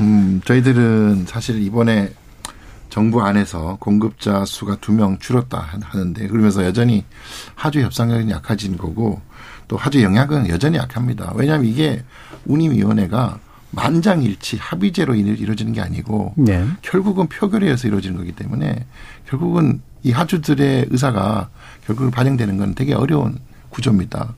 음, 0.00 0.40
저희들은 0.44 1.24
사실 1.26 1.62
이번에 1.62 2.10
정부 2.96 3.20
안에서 3.20 3.76
공급자 3.78 4.46
수가 4.46 4.76
두 4.76 4.90
명 4.96 5.18
줄었다 5.18 5.58
하는데 5.82 6.26
그러면서 6.28 6.64
여전히 6.64 7.04
하주 7.54 7.80
협상력은 7.82 8.30
약해진 8.30 8.78
거고 8.78 9.20
또 9.68 9.76
하주 9.76 10.02
영향은 10.02 10.48
여전히 10.48 10.78
약합니다. 10.78 11.34
왜냐하면 11.36 11.66
이게 11.66 12.02
운임위원회가 12.46 13.38
만장일치 13.72 14.56
합의제로 14.56 15.14
이루어지는 15.14 15.74
게 15.74 15.82
아니고 15.82 16.32
네. 16.38 16.66
결국은 16.80 17.26
표결에 17.26 17.66
의해서 17.66 17.86
이루어지는 17.86 18.16
거기 18.16 18.32
때문에 18.32 18.86
결국은 19.28 19.82
이 20.02 20.12
하주들의 20.12 20.86
의사가 20.88 21.50
결국은 21.84 22.10
반영되는 22.10 22.56
건 22.56 22.74
되게 22.74 22.94
어려운 22.94 23.38
구조입니다. 23.68 24.34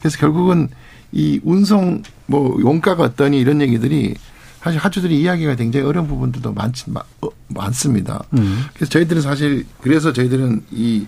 그래서 0.00 0.18
결국은 0.18 0.68
이 1.12 1.38
운송 1.44 2.02
뭐 2.26 2.58
원가가 2.60 3.04
어떠니 3.04 3.38
이런 3.38 3.60
얘기들이 3.60 4.16
사실 4.60 4.78
하주들이 4.78 5.20
이야기가 5.20 5.54
굉장히 5.56 5.86
어려운 5.86 6.06
부분들도 6.06 6.52
많지 6.52 6.92
어, 6.94 7.28
많습니다. 7.48 8.22
음. 8.34 8.64
그래서 8.74 8.90
저희들은 8.90 9.22
사실 9.22 9.66
그래서 9.80 10.12
저희들은 10.12 10.64
이 10.70 11.06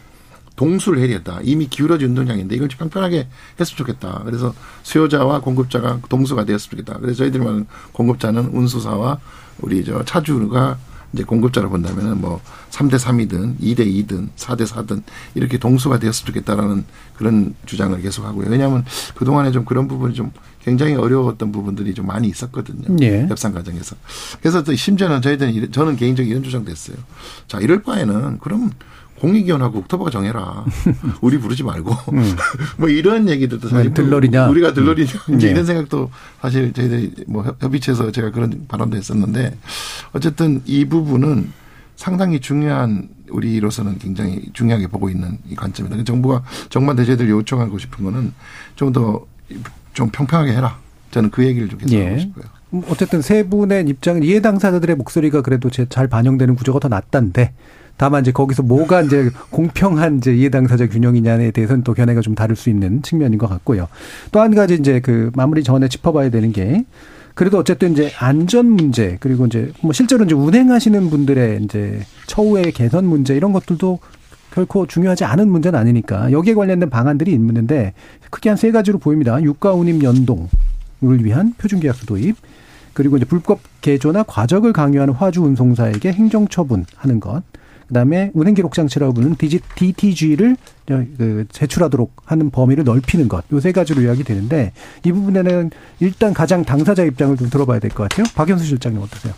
동수를 0.56 0.98
해야 0.98 1.08
겠다 1.08 1.40
이미 1.42 1.66
기울어진 1.66 2.08
운동량인데 2.10 2.54
이걸 2.56 2.68
좀 2.68 2.78
평평하게 2.78 3.28
했으면 3.60 3.76
좋겠다. 3.76 4.22
그래서 4.24 4.54
수요자와 4.82 5.40
공급자가 5.40 6.00
동수가 6.08 6.44
되었으면 6.44 6.70
좋겠다. 6.84 6.98
그래서 7.00 7.24
말하는 7.24 7.66
공급자는 7.92 8.50
운수사와 8.52 9.18
우리 9.60 9.84
저 9.84 10.02
차주가 10.04 10.78
이제 11.12 11.24
공급자를 11.24 11.68
본다면은 11.68 12.20
뭐 12.20 12.40
3대 12.70 12.94
3이든 12.94 13.58
2대 13.60 13.80
2든 13.80 14.30
4대 14.34 14.66
4든 14.66 15.02
이렇게 15.34 15.58
동수가 15.58 15.98
되었으면 15.98 16.26
좋겠다라는 16.26 16.84
그런 17.16 17.54
주장을 17.66 18.00
계속 18.00 18.24
하고요. 18.24 18.48
왜냐하면 18.48 18.84
그동안에 19.14 19.50
좀 19.52 19.64
그런 19.66 19.88
부분이 19.88 20.14
좀 20.14 20.32
굉장히 20.64 20.94
어려웠던 20.94 21.52
부분들이 21.52 21.92
좀 21.94 22.06
많이 22.06 22.28
있었거든요. 22.28 22.96
예. 23.02 23.26
협상 23.26 23.52
과정에서. 23.52 23.96
그래서 24.40 24.62
또 24.62 24.74
심지어는 24.74 25.20
저희들은 25.20 25.72
저는 25.72 25.96
개인적으로 25.96 26.30
이런 26.30 26.42
주장도 26.42 26.70
했어요. 26.70 26.96
자, 27.48 27.58
이럴 27.58 27.82
바에는 27.82 28.38
그럼 28.38 28.70
공익위원하고 29.18 29.80
국토부가 29.80 30.10
정해라. 30.10 30.64
우리 31.20 31.38
부르지 31.38 31.62
말고. 31.62 31.92
음. 32.12 32.36
뭐 32.78 32.88
이런 32.88 33.28
얘기들도 33.28 33.68
사실 33.68 33.90
뭐 33.90 33.94
들러리냐. 33.94 34.48
우리가 34.48 34.72
들러리냐. 34.72 35.12
음. 35.30 35.36
이제 35.36 35.46
네. 35.46 35.52
이런 35.52 35.66
생각도 35.66 36.10
사실 36.40 36.72
저희들이 36.72 37.24
뭐 37.26 37.44
협의체에서 37.60 38.10
제가 38.10 38.30
그런 38.30 38.64
발언도 38.68 38.96
했었는데 38.96 39.56
어쨌든 40.12 40.62
이 40.64 40.84
부분은 40.84 41.52
상당히 41.96 42.40
중요한 42.40 43.08
우리로서는 43.30 43.98
굉장히 43.98 44.42
중요하게 44.52 44.88
보고 44.88 45.08
있는 45.08 45.38
이 45.48 45.54
관점이다. 45.54 46.02
정부가 46.04 46.42
정말 46.68 46.96
대제들 46.96 47.28
요청하고 47.28 47.78
싶은 47.78 48.04
거는 48.04 48.32
좀 48.76 48.92
더 48.92 49.24
좀 49.92 50.08
평평하게 50.10 50.52
해라. 50.52 50.78
저는 51.10 51.30
그 51.30 51.44
얘기를 51.44 51.68
좀 51.68 51.78
계속 51.78 51.92
예. 51.94 52.06
하고 52.06 52.18
싶고요. 52.18 52.44
음, 52.74 52.82
어쨌든 52.88 53.20
세 53.20 53.42
분의 53.42 53.84
입장은 53.86 54.22
이해 54.22 54.40
당사자들의 54.40 54.96
목소리가 54.96 55.42
그래도 55.42 55.68
제- 55.70 55.86
잘 55.88 56.08
반영되는 56.08 56.54
구조가 56.54 56.78
더 56.80 56.88
낫단데 56.88 57.52
다만 57.98 58.22
이제 58.22 58.32
거기서 58.32 58.62
뭐가 58.62 59.02
이제 59.02 59.30
공평한 59.50 60.16
이제 60.16 60.34
이해 60.34 60.48
당사자 60.48 60.88
균형이냐에 60.88 61.50
대해서는 61.50 61.84
또 61.84 61.92
견해가 61.92 62.22
좀 62.22 62.34
다를 62.34 62.56
수 62.56 62.70
있는 62.70 63.02
측면인 63.02 63.38
것 63.38 63.46
같고요. 63.48 63.88
또 64.32 64.40
한 64.40 64.54
가지 64.54 64.74
이제 64.74 65.00
그 65.00 65.30
마무리 65.34 65.62
전에 65.62 65.88
짚어봐야 65.88 66.30
되는 66.30 66.50
게 66.52 66.84
그래도 67.34 67.58
어쨌든 67.58 67.92
이제 67.92 68.10
안전 68.18 68.66
문제 68.66 69.18
그리고 69.20 69.44
이제 69.46 69.70
뭐 69.82 69.92
실제로 69.92 70.24
이제 70.24 70.34
운행하시는 70.34 71.10
분들의 71.10 71.62
이제 71.64 72.00
처우의 72.26 72.72
개선 72.72 73.04
문제 73.04 73.36
이런 73.36 73.52
것들도 73.52 73.98
결코 74.52 74.86
중요하지 74.86 75.24
않은 75.24 75.50
문제는 75.50 75.78
아니니까 75.78 76.30
여기에 76.32 76.54
관련된 76.54 76.90
방안들이 76.90 77.32
있는데 77.32 77.94
크게 78.30 78.48
한 78.50 78.56
세 78.56 78.70
가지로 78.70 78.98
보입니다. 78.98 79.42
유가 79.42 79.72
운임 79.72 80.02
연동을 80.02 80.48
위한 81.24 81.54
표준 81.58 81.80
계약서 81.80 82.06
도입, 82.06 82.36
그리고 82.92 83.16
이제 83.16 83.24
불법 83.24 83.60
개조나 83.80 84.22
과적을 84.24 84.72
강요하는 84.72 85.14
화주 85.14 85.42
운송사에게 85.42 86.12
행정 86.12 86.46
처분하는 86.46 87.20
것. 87.20 87.42
그다음에 87.88 88.30
운행 88.34 88.54
기록 88.54 88.72
장치라고 88.74 89.12
부르는 89.12 89.36
DTG를 89.74 90.56
그 90.86 91.44
제출하도록 91.50 92.12
하는 92.24 92.50
범위를 92.50 92.84
넓히는 92.84 93.28
것. 93.28 93.44
요 93.52 93.60
세 93.60 93.72
가지로 93.72 94.02
요약이 94.04 94.24
되는데 94.24 94.72
이 95.04 95.12
부분에는 95.12 95.70
일단 96.00 96.32
가장 96.32 96.64
당사자 96.64 97.04
입장을 97.04 97.36
좀 97.36 97.50
들어봐야 97.50 97.80
될 97.80 97.90
것 97.90 98.08
같아요. 98.08 98.24
박영수 98.34 98.64
실장님 98.64 99.00
어떠세요? 99.02 99.34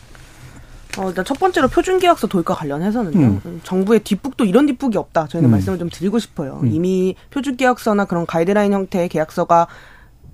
어, 0.98 1.08
일단 1.08 1.24
첫 1.24 1.38
번째로 1.38 1.68
표준계약서 1.68 2.26
도입과 2.28 2.54
관련해서는요. 2.54 3.40
음. 3.44 3.60
정부의 3.64 4.00
뒷북도 4.00 4.44
이런 4.44 4.66
뒷북이 4.66 4.96
없다. 4.96 5.26
저희는 5.28 5.48
음. 5.48 5.52
말씀을 5.52 5.78
좀 5.78 5.88
드리고 5.90 6.18
싶어요. 6.18 6.60
음. 6.62 6.70
이미 6.72 7.16
표준계약서나 7.30 8.04
그런 8.04 8.26
가이드라인 8.26 8.72
형태의 8.72 9.08
계약서가 9.08 9.66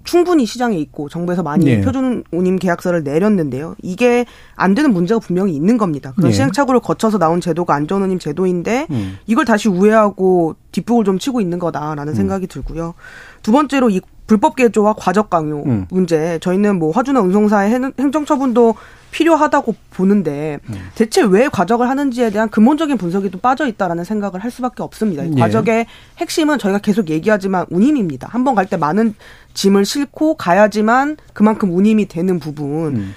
충분히 0.02 0.46
시장에 0.46 0.76
있고 0.78 1.08
정부에서 1.10 1.42
많이 1.42 1.66
네. 1.66 1.80
표준 1.82 2.24
운임 2.32 2.56
계약서를 2.56 3.04
내렸는데요. 3.04 3.74
이게 3.82 4.24
안 4.56 4.74
되는 4.74 4.92
문제가 4.94 5.20
분명히 5.20 5.54
있는 5.54 5.76
겁니다. 5.76 6.12
그런 6.16 6.30
네. 6.30 6.34
시행착오를 6.36 6.80
거쳐서 6.80 7.18
나온 7.18 7.40
제도가 7.40 7.74
안전 7.74 8.02
운임 8.02 8.18
제도인데 8.18 8.86
음. 8.90 9.18
이걸 9.26 9.44
다시 9.44 9.68
우회하고 9.68 10.56
뒷북을 10.72 11.04
좀 11.04 11.18
치고 11.18 11.40
있는 11.42 11.58
거다라는 11.58 12.14
생각이 12.14 12.46
들고요. 12.46 12.94
두 13.42 13.52
번째로 13.52 13.90
이 13.90 14.00
불법 14.26 14.56
개조와 14.56 14.94
과적 14.96 15.28
강요 15.28 15.64
음. 15.66 15.86
문제 15.90 16.38
저희는 16.40 16.78
뭐 16.78 16.92
화주나 16.92 17.20
운송사의 17.20 17.70
행- 17.70 17.92
행정 17.98 18.24
처분도 18.24 18.74
필요하다고 19.10 19.74
보는데 19.90 20.58
음. 20.68 20.74
대체 20.94 21.22
왜 21.22 21.48
과적을 21.48 21.88
하는지에 21.88 22.30
대한 22.30 22.48
근본적인 22.48 22.96
분석이 22.96 23.30
또 23.30 23.38
빠져 23.38 23.66
있다라는 23.66 24.04
생각을 24.04 24.40
할 24.42 24.50
수밖에 24.50 24.82
없습니다. 24.82 25.24
이 25.24 25.32
예. 25.36 25.40
과적의 25.40 25.86
핵심은 26.18 26.58
저희가 26.58 26.78
계속 26.78 27.10
얘기하지만 27.10 27.66
운임입니다. 27.70 28.28
한 28.30 28.44
번 28.44 28.54
갈 28.54 28.66
때 28.66 28.76
많은 28.76 29.14
짐을 29.54 29.84
싣고 29.84 30.34
가야지만 30.36 31.16
그만큼 31.32 31.74
운임이 31.76 32.06
되는 32.08 32.38
부분에 32.38 32.96
음. 33.00 33.14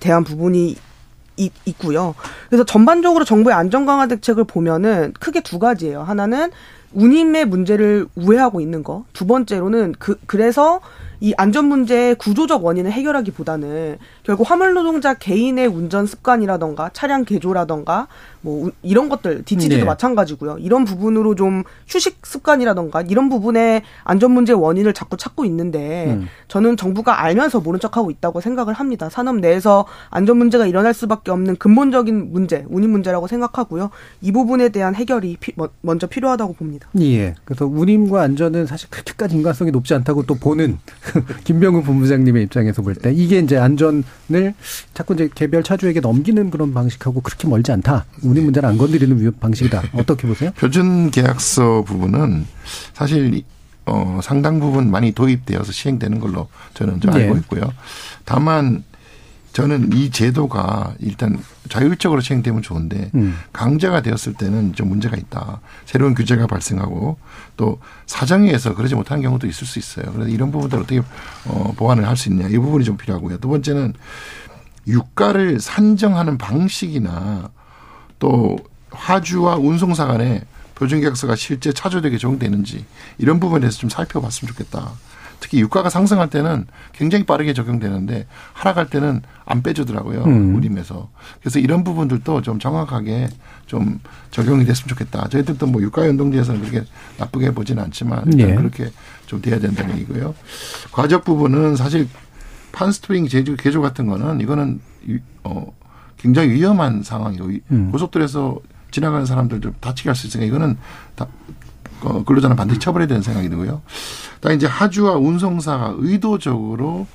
대한 0.00 0.24
부분이 0.24 0.76
이- 1.36 1.50
있고요. 1.66 2.14
그래서 2.48 2.64
전반적으로 2.64 3.24
정부의 3.24 3.54
안전 3.56 3.86
강화 3.86 4.06
대책을 4.06 4.44
보면은 4.44 5.12
크게 5.18 5.40
두 5.40 5.58
가지예요. 5.58 6.02
하나는 6.02 6.50
운임의 6.92 7.46
문제를 7.46 8.06
우회하고 8.14 8.60
있는 8.60 8.82
거. 8.84 9.04
두 9.12 9.26
번째로는 9.26 9.94
그 9.98 10.16
그래서 10.26 10.80
이 11.24 11.32
안전 11.38 11.64
문제의 11.64 12.16
구조적 12.16 12.66
원인을 12.66 12.92
해결하기보다는 12.92 13.96
결국 14.24 14.50
화물 14.50 14.74
노동자 14.74 15.14
개인의 15.14 15.68
운전 15.68 16.04
습관이라던가 16.04 16.90
차량 16.92 17.24
개조라던가 17.24 18.08
뭐 18.44 18.66
우- 18.66 18.70
이런 18.82 19.08
것들 19.08 19.42
DTG도 19.44 19.76
네. 19.78 19.84
마찬가지고요. 19.84 20.58
이런 20.58 20.84
부분으로 20.84 21.34
좀 21.34 21.62
휴식 21.88 22.18
습관이라던가 22.26 23.00
이런 23.02 23.30
부분에 23.30 23.82
안전 24.04 24.32
문제의 24.32 24.58
원인을 24.60 24.92
자꾸 24.92 25.16
찾고 25.16 25.46
있는데 25.46 26.08
음. 26.12 26.28
저는 26.48 26.76
정부가 26.76 27.22
알면서 27.22 27.60
모른 27.60 27.80
척하고 27.80 28.10
있다고 28.10 28.42
생각을 28.42 28.74
합니다. 28.74 29.08
산업 29.08 29.36
내에서 29.36 29.86
안전 30.10 30.36
문제가 30.36 30.66
일어날 30.66 30.92
수밖에 30.92 31.30
없는 31.30 31.56
근본적인 31.56 32.32
문제, 32.32 32.66
운임 32.68 32.90
문제라고 32.90 33.26
생각하고요. 33.28 33.88
이 34.20 34.30
부분에 34.30 34.68
대한 34.68 34.94
해결이 34.94 35.38
피- 35.40 35.52
먼- 35.56 35.70
먼저 35.80 36.06
필요하다고 36.06 36.52
봅니다. 36.52 36.88
예. 37.00 37.34
그래서 37.46 37.64
운임과 37.66 38.20
안전은 38.20 38.66
사실 38.66 38.90
그렇게까지 38.90 39.36
인간성이 39.36 39.70
높지 39.70 39.94
않다고 39.94 40.24
또 40.24 40.34
보는 40.34 40.78
김병훈 41.44 41.82
본부장님의 41.82 42.42
입장에서 42.44 42.82
볼 42.82 42.94
때 42.94 43.10
이게 43.12 43.38
이제 43.38 43.56
안전을 43.56 44.04
자꾸 44.92 45.14
이제 45.14 45.30
개별 45.34 45.62
차주에게 45.62 46.00
넘기는 46.00 46.50
그런 46.50 46.74
방식하고 46.74 47.22
그렇게 47.22 47.48
멀지 47.48 47.72
않다. 47.72 48.04
운임 48.34 48.44
문제는 48.46 48.68
안 48.68 48.76
건드리는 48.78 49.20
위- 49.20 49.30
방식이다. 49.30 49.82
어떻게 49.94 50.26
보세요? 50.26 50.50
표준 50.56 51.10
계약서 51.10 51.82
부분은 51.86 52.46
사실 52.92 53.42
어, 53.86 54.18
상당 54.22 54.58
부분 54.60 54.90
많이 54.90 55.12
도입되어서 55.12 55.70
시행되는 55.70 56.18
걸로 56.18 56.48
저는 56.74 57.00
좀 57.00 57.12
알고 57.12 57.34
네. 57.34 57.40
있고요. 57.40 57.72
다만 58.24 58.82
저는 59.52 59.92
이 59.92 60.10
제도가 60.10 60.94
일단 60.98 61.38
자율적으로 61.68 62.20
시행되면 62.20 62.62
좋은데 62.62 63.10
음. 63.14 63.36
강제가 63.52 64.02
되었을 64.02 64.34
때는 64.34 64.72
좀 64.72 64.88
문제가 64.88 65.16
있다. 65.16 65.60
새로운 65.84 66.14
규제가 66.14 66.48
발생하고 66.48 67.18
또 67.56 67.78
사정에 68.06 68.46
의해서 68.48 68.74
그러지 68.74 68.96
못하는 68.96 69.22
경우도 69.22 69.46
있을 69.46 69.64
수 69.64 69.78
있어요. 69.78 70.06
그래서 70.12 70.28
이런 70.28 70.50
부분들 70.50 70.78
어떻게 70.80 71.02
어, 71.46 71.72
보완을 71.76 72.08
할 72.08 72.16
수 72.16 72.30
있냐 72.30 72.48
이 72.48 72.58
부분이 72.58 72.84
좀 72.84 72.96
필요하고요. 72.96 73.38
두 73.38 73.46
번째는 73.48 73.92
유가를 74.88 75.60
산정하는 75.60 76.36
방식이나 76.36 77.50
또 78.24 78.56
화주와 78.90 79.56
운송사 79.56 80.06
간에 80.06 80.40
표준계약서가 80.76 81.36
실제 81.36 81.72
차주에게 81.74 82.16
적용되는지 82.16 82.86
이런 83.18 83.38
부분에 83.38 83.60
대해서 83.60 83.76
좀 83.78 83.90
살펴봤으면 83.90 84.48
좋겠다. 84.54 84.92
특히 85.40 85.60
유가가 85.60 85.90
상승할 85.90 86.30
때는 86.30 86.66
굉장히 86.92 87.26
빠르게 87.26 87.52
적용되는데 87.52 88.26
하락할 88.54 88.88
때는 88.88 89.20
안 89.44 89.62
빼주더라고요. 89.62 90.24
음. 90.24 90.54
우림에서. 90.56 91.10
그래서 91.40 91.58
이런 91.58 91.84
부분들도 91.84 92.40
좀 92.40 92.58
정확하게 92.58 93.28
좀 93.66 94.00
적용이 94.30 94.64
됐으면 94.64 94.88
좋겠다. 94.88 95.28
저희들도 95.28 95.66
뭐 95.66 95.82
유가 95.82 96.06
연동제에서는 96.06 96.62
그렇게 96.62 96.86
나쁘게 97.18 97.50
보지는 97.50 97.82
않지만 97.84 98.24
일단 98.32 98.48
예. 98.50 98.54
그렇게 98.54 98.90
좀 99.26 99.42
돼야 99.42 99.58
된다는 99.58 99.96
얘기고요. 99.96 100.34
과적 100.92 101.24
부분은 101.24 101.76
사실 101.76 102.08
판스토링 102.72 103.28
제조 103.28 103.54
개조 103.56 103.82
같은 103.82 104.06
거는 104.06 104.40
이거는 104.40 104.80
유- 105.08 105.18
어 105.42 105.66
굉장히 106.24 106.48
위험한 106.52 107.02
상황이고 107.02 107.50
이- 107.50 107.60
음. 107.70 107.90
고속도로에서 107.92 108.58
지나가는 108.90 109.26
사람들 109.26 109.60
좀 109.60 109.74
다치게 109.78 110.08
할 110.08 110.16
수 110.16 110.26
있으니까 110.26 110.46
이거는 110.48 110.78
다 111.14 111.26
어, 112.00 112.24
근로자는 112.24 112.56
반드시 112.56 112.80
처벌해야 112.80 113.06
되는 113.06 113.20
생각이 113.22 113.48
들고요. 113.50 113.82
그다음에 114.36 114.56
이제 114.56 114.66
하주와 114.66 115.16
운송사가 115.16 115.94
의도적으로 115.98 117.06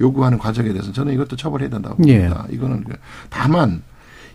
요구하는 0.00 0.38
과정에 0.38 0.70
대해서 0.70 0.92
저는 0.92 1.12
이것도 1.14 1.36
처벌해야 1.36 1.68
된다고 1.68 1.96
예. 2.08 2.20
봅니다. 2.28 2.46
이거는 2.50 2.84
그- 2.84 2.96
다만 3.28 3.82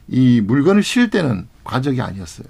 이 0.08 0.42
물건을 0.42 0.84
실 0.84 1.10
때는 1.10 1.48
과적이 1.64 2.02
아니었어요. 2.02 2.48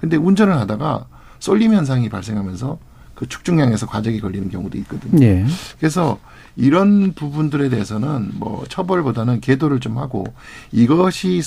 근데 0.00 0.16
운전을 0.16 0.56
하다가 0.56 1.06
쏠림 1.38 1.74
현상이 1.74 2.08
발생하면서 2.08 2.78
그 3.14 3.26
축중량에서 3.28 3.86
과적이 3.86 4.20
걸리는 4.20 4.48
경우도 4.50 4.78
있거든요. 4.78 5.22
예. 5.24 5.44
그래서 5.78 6.18
이런 6.56 7.12
부분들에 7.12 7.68
대해서는 7.68 8.32
뭐 8.34 8.64
처벌보다는 8.68 9.40
계도를 9.40 9.80
좀 9.80 9.98
하고 9.98 10.24
이것이 10.72 11.42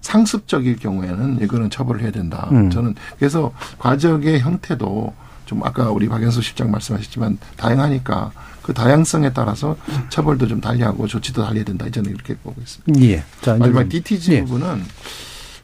상습적일 0.00 0.76
경우에는 0.76 1.40
이거는 1.42 1.70
처벌을 1.70 2.02
해야 2.02 2.10
된다. 2.10 2.48
음. 2.52 2.70
저는 2.70 2.94
그래서 3.18 3.52
과적의 3.78 4.40
형태도 4.40 5.14
좀 5.46 5.64
아까 5.64 5.90
우리 5.90 6.08
박연수 6.08 6.42
실장 6.42 6.70
말씀하셨지만 6.70 7.38
다양하니까 7.56 8.32
그 8.62 8.72
다양성에 8.72 9.32
따라서 9.32 9.76
처벌도 10.08 10.46
좀 10.46 10.60
달리하고 10.60 11.06
조치도 11.06 11.44
달려야 11.44 11.64
된다. 11.64 11.86
저는 11.90 12.10
이렇게 12.10 12.34
보고 12.36 12.60
있습니다. 12.60 13.04
예. 13.04 13.24
자, 13.40 13.56
마지막 13.56 13.88
DTG 13.88 14.32
예. 14.32 14.44
부분은 14.44 14.84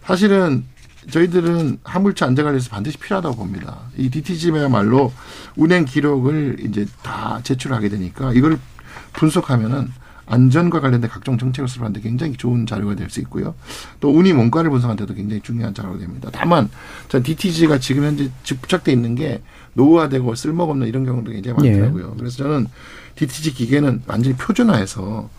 사실은 0.05 0.65
저희들은 1.11 1.79
화물차 1.85 2.27
안전 2.27 2.45
관리에서 2.45 2.71
반드시 2.71 2.99
필요하다고 2.99 3.37
봅니다. 3.37 3.79
이 3.97 4.11
DTG야말로 4.11 5.13
운행 5.57 5.85
기록을 5.85 6.59
이제 6.61 6.87
다 7.03 7.41
제출하게 7.43 7.89
되니까 7.89 8.33
이걸 8.35 8.59
분석하면은 9.13 9.89
안전과 10.27 10.81
관련된 10.81 11.09
각종 11.09 11.39
정책을 11.39 11.69
수립하는데 11.69 12.01
굉장히 12.01 12.35
좋은 12.35 12.67
자료가 12.67 12.95
될 12.95 13.09
수 13.09 13.21
있고요. 13.21 13.55
또 14.01 14.11
운임 14.11 14.39
원가를 14.39 14.71
분석하는데도 14.71 15.15
굉장히 15.15 15.41
중요한 15.41 15.73
자료가 15.73 15.99
됩니다. 15.99 16.29
다만 16.31 16.69
전 17.09 17.23
DTG가 17.23 17.79
지금 17.79 18.05
현재 18.05 18.31
부착돼 18.45 18.93
있는 18.93 19.15
게 19.15 19.41
노후화되고 19.73 20.35
쓸모가 20.35 20.73
없는 20.73 20.87
이런 20.87 21.07
경우도 21.07 21.31
굉장히 21.31 21.57
예. 21.65 21.71
많더라고요. 21.73 22.17
그래서 22.19 22.37
저는 22.39 22.67
DTG 23.17 23.55
기계는 23.55 24.03
완전히 24.07 24.37
표준화해서 24.37 25.31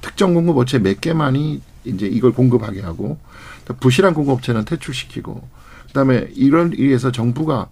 특정 0.00 0.34
공급 0.34 0.58
업체 0.58 0.80
몇 0.80 1.00
개만이 1.00 1.62
이제 1.84 2.06
이걸 2.06 2.32
공급하게 2.32 2.80
하고 2.80 3.18
또 3.64 3.74
부실한 3.74 4.14
공급 4.14 4.32
업체는 4.32 4.64
퇴출시키고 4.64 5.46
그다음에 5.86 6.28
이런 6.34 6.72
의해서 6.76 7.12
정부가 7.12 7.68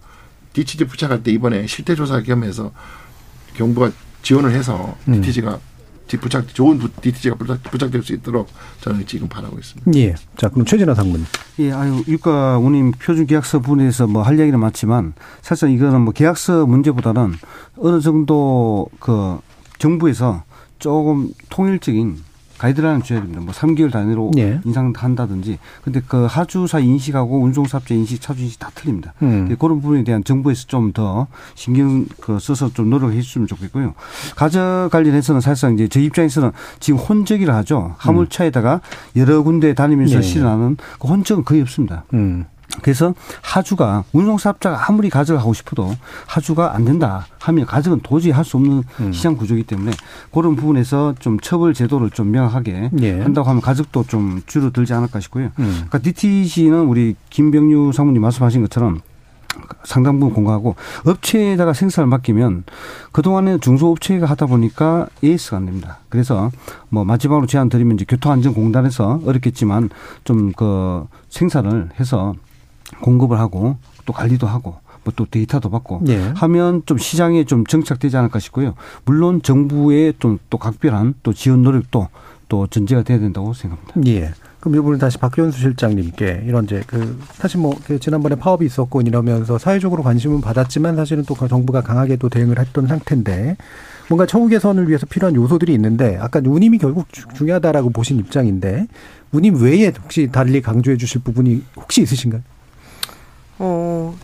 DTG 0.53 0.85
부착할 0.85 1.23
때 1.23 1.31
이번에 1.31 1.67
실태 1.67 1.95
조사 1.95 2.21
겸해서 2.21 2.71
정부가 3.57 3.91
지원을 4.21 4.51
해서 4.51 4.95
음. 5.07 5.13
DTG가 5.21 5.59
부착 6.17 6.47
좋은 6.53 6.79
DTG가 7.01 7.35
부착, 7.35 7.63
부착될 7.63 8.03
수 8.03 8.13
있도록 8.13 8.47
저는 8.81 9.05
지금 9.05 9.27
바라고 9.27 9.57
있습니다. 9.57 9.91
예. 9.95 10.15
자 10.35 10.49
그럼 10.49 10.65
최진아 10.65 10.93
상무님. 10.93 11.25
예, 11.59 11.71
아유 11.71 12.03
유가 12.07 12.57
운임 12.57 12.91
표준 12.91 13.25
계약서 13.25 13.59
부분에서 13.59 14.07
뭐할 14.07 14.39
얘기는 14.39 14.59
많지만 14.59 15.13
사실상 15.41 15.71
이거는 15.71 16.01
뭐 16.01 16.13
계약서 16.13 16.65
문제보다는 16.65 17.35
어느 17.77 18.01
정도 18.01 18.87
그 18.99 19.39
정부에서 19.79 20.43
조금 20.79 21.29
통일적인 21.49 22.17
가이드라인을 22.61 23.01
줘야 23.01 23.19
됩니다. 23.21 23.41
뭐 23.41 23.53
3개월 23.53 23.91
단위로 23.91 24.31
예. 24.37 24.61
인상한다든지. 24.63 25.57
근데 25.83 25.99
그 26.07 26.25
하주사 26.25 26.77
인식하고 26.79 27.41
운송사업자 27.41 27.95
인식, 27.95 28.21
차주 28.21 28.43
인식 28.43 28.59
다 28.59 28.69
틀립니다. 28.75 29.13
음. 29.23 29.55
그런 29.57 29.81
부분에 29.81 30.03
대한 30.03 30.23
정부에서 30.23 30.67
좀 30.67 30.91
더 30.93 31.27
신경 31.55 32.05
그 32.19 32.37
써서 32.39 32.69
좀 32.73 32.89
노력해 32.89 33.21
주시면 33.21 33.47
좋겠고요. 33.47 33.93
가저 34.35 34.89
관련해서는 34.91 35.39
사실상 35.39 35.73
이제 35.73 35.87
저 35.87 36.01
입장에서는 36.01 36.51
지금 36.81 36.99
혼적이라 36.99 37.55
하죠. 37.57 37.95
화물차에다가 37.97 38.81
여러 39.15 39.41
군데 39.41 39.73
다니면서 39.73 40.15
네. 40.17 40.21
실현하는 40.21 40.75
그 40.99 41.07
혼적은 41.07 41.45
거의 41.45 41.61
없습니다. 41.61 42.03
음. 42.13 42.43
그래서 42.81 43.13
하주가 43.41 44.03
운송사업자가 44.13 44.87
아무리 44.87 45.09
가져가 45.09 45.39
하고 45.41 45.53
싶어도 45.53 45.95
하주가 46.25 46.73
안 46.75 46.85
된다 46.85 47.27
하면 47.39 47.65
가져은 47.65 47.99
도저히 48.01 48.31
할 48.31 48.41
수 48.43 48.57
없는 48.57 48.83
음. 48.99 49.11
시장 49.13 49.37
구조이기 49.37 49.67
때문에 49.67 49.91
그런 50.33 50.55
부분에서 50.55 51.15
좀 51.19 51.39
처벌 51.39 51.73
제도를 51.73 52.09
좀 52.09 52.31
명확하게 52.31 52.89
예. 53.01 53.21
한다고 53.21 53.47
하면 53.49 53.61
가격도 53.61 54.05
좀 54.07 54.41
줄어들지 54.47 54.93
않을까 54.93 55.19
싶고요. 55.19 55.51
음. 55.59 55.73
그러니까 55.87 55.99
DTC는 55.99 56.85
우리 56.85 57.15
김병유 57.29 57.91
사모님 57.93 58.21
말씀하신 58.23 58.61
것처럼 58.61 59.01
상당 59.83 60.19
부분 60.19 60.33
공감하고 60.33 60.75
업체에다가 61.05 61.73
생산을 61.73 62.07
맡기면 62.07 62.63
그동안에 63.11 63.59
중소업체가 63.59 64.25
하다 64.25 64.45
보니까 64.47 65.07
에이스가 65.23 65.57
안 65.57 65.65
됩니다. 65.65 65.99
그래서 66.09 66.51
뭐 66.89 67.03
마지막으로 67.03 67.47
제안 67.47 67.69
드리면 67.69 67.95
이제 67.95 68.05
교통안전공단에서 68.07 69.21
어렵겠지만 69.25 69.89
좀 70.23 70.53
그 70.55 71.05
생산을 71.29 71.89
해서 71.99 72.33
공급을 73.01 73.39
하고 73.39 73.77
또 74.05 74.13
관리도 74.13 74.47
하고 74.47 74.75
뭐 75.03 75.13
또 75.15 75.25
데이터도 75.29 75.69
받고 75.69 76.01
예. 76.07 76.31
하면 76.35 76.83
좀 76.85 76.97
시장에 76.97 77.43
좀 77.45 77.65
정착되지 77.65 78.17
않을까 78.17 78.39
싶고요. 78.39 78.75
물론 79.05 79.41
정부의 79.41 80.13
또, 80.19 80.37
또 80.49 80.57
각별한 80.57 81.15
또 81.23 81.33
지원 81.33 81.63
노력도 81.63 82.07
또 82.49 82.67
전제가 82.67 83.03
돼야 83.03 83.19
된다고 83.19 83.53
생각합니다. 83.53 84.09
예. 84.11 84.33
그럼 84.59 84.75
이부분 84.75 84.99
다시 84.99 85.17
박현수 85.17 85.57
실장님께 85.59 86.43
이런 86.45 86.65
이제 86.65 86.83
그 86.85 87.19
사실 87.33 87.59
뭐그 87.59 87.99
지난번에 87.99 88.35
파업이 88.35 88.63
있었고 88.63 89.01
이러면서 89.01 89.57
사회적으로 89.57 90.03
관심은 90.03 90.41
받았지만 90.41 90.95
사실은 90.95 91.23
또그 91.25 91.47
정부가 91.47 91.81
강하게 91.81 92.17
또 92.17 92.29
대응을 92.29 92.59
했던 92.59 92.85
상태인데 92.85 93.57
뭔가 94.07 94.27
처우 94.27 94.47
개선을 94.47 94.87
위해서 94.87 95.07
필요한 95.07 95.35
요소들이 95.35 95.73
있는데 95.73 96.17
아까 96.21 96.41
운임이 96.45 96.77
결국 96.77 97.07
중요하다라고 97.33 97.89
보신 97.89 98.19
입장인데 98.19 98.85
운임 99.31 99.55
외에 99.55 99.91
혹시 100.03 100.29
달리 100.31 100.61
강조해 100.61 100.95
주실 100.95 101.21
부분이 101.23 101.63
혹시 101.77 102.03
있으신가요? 102.03 102.43
어, 103.63 104.15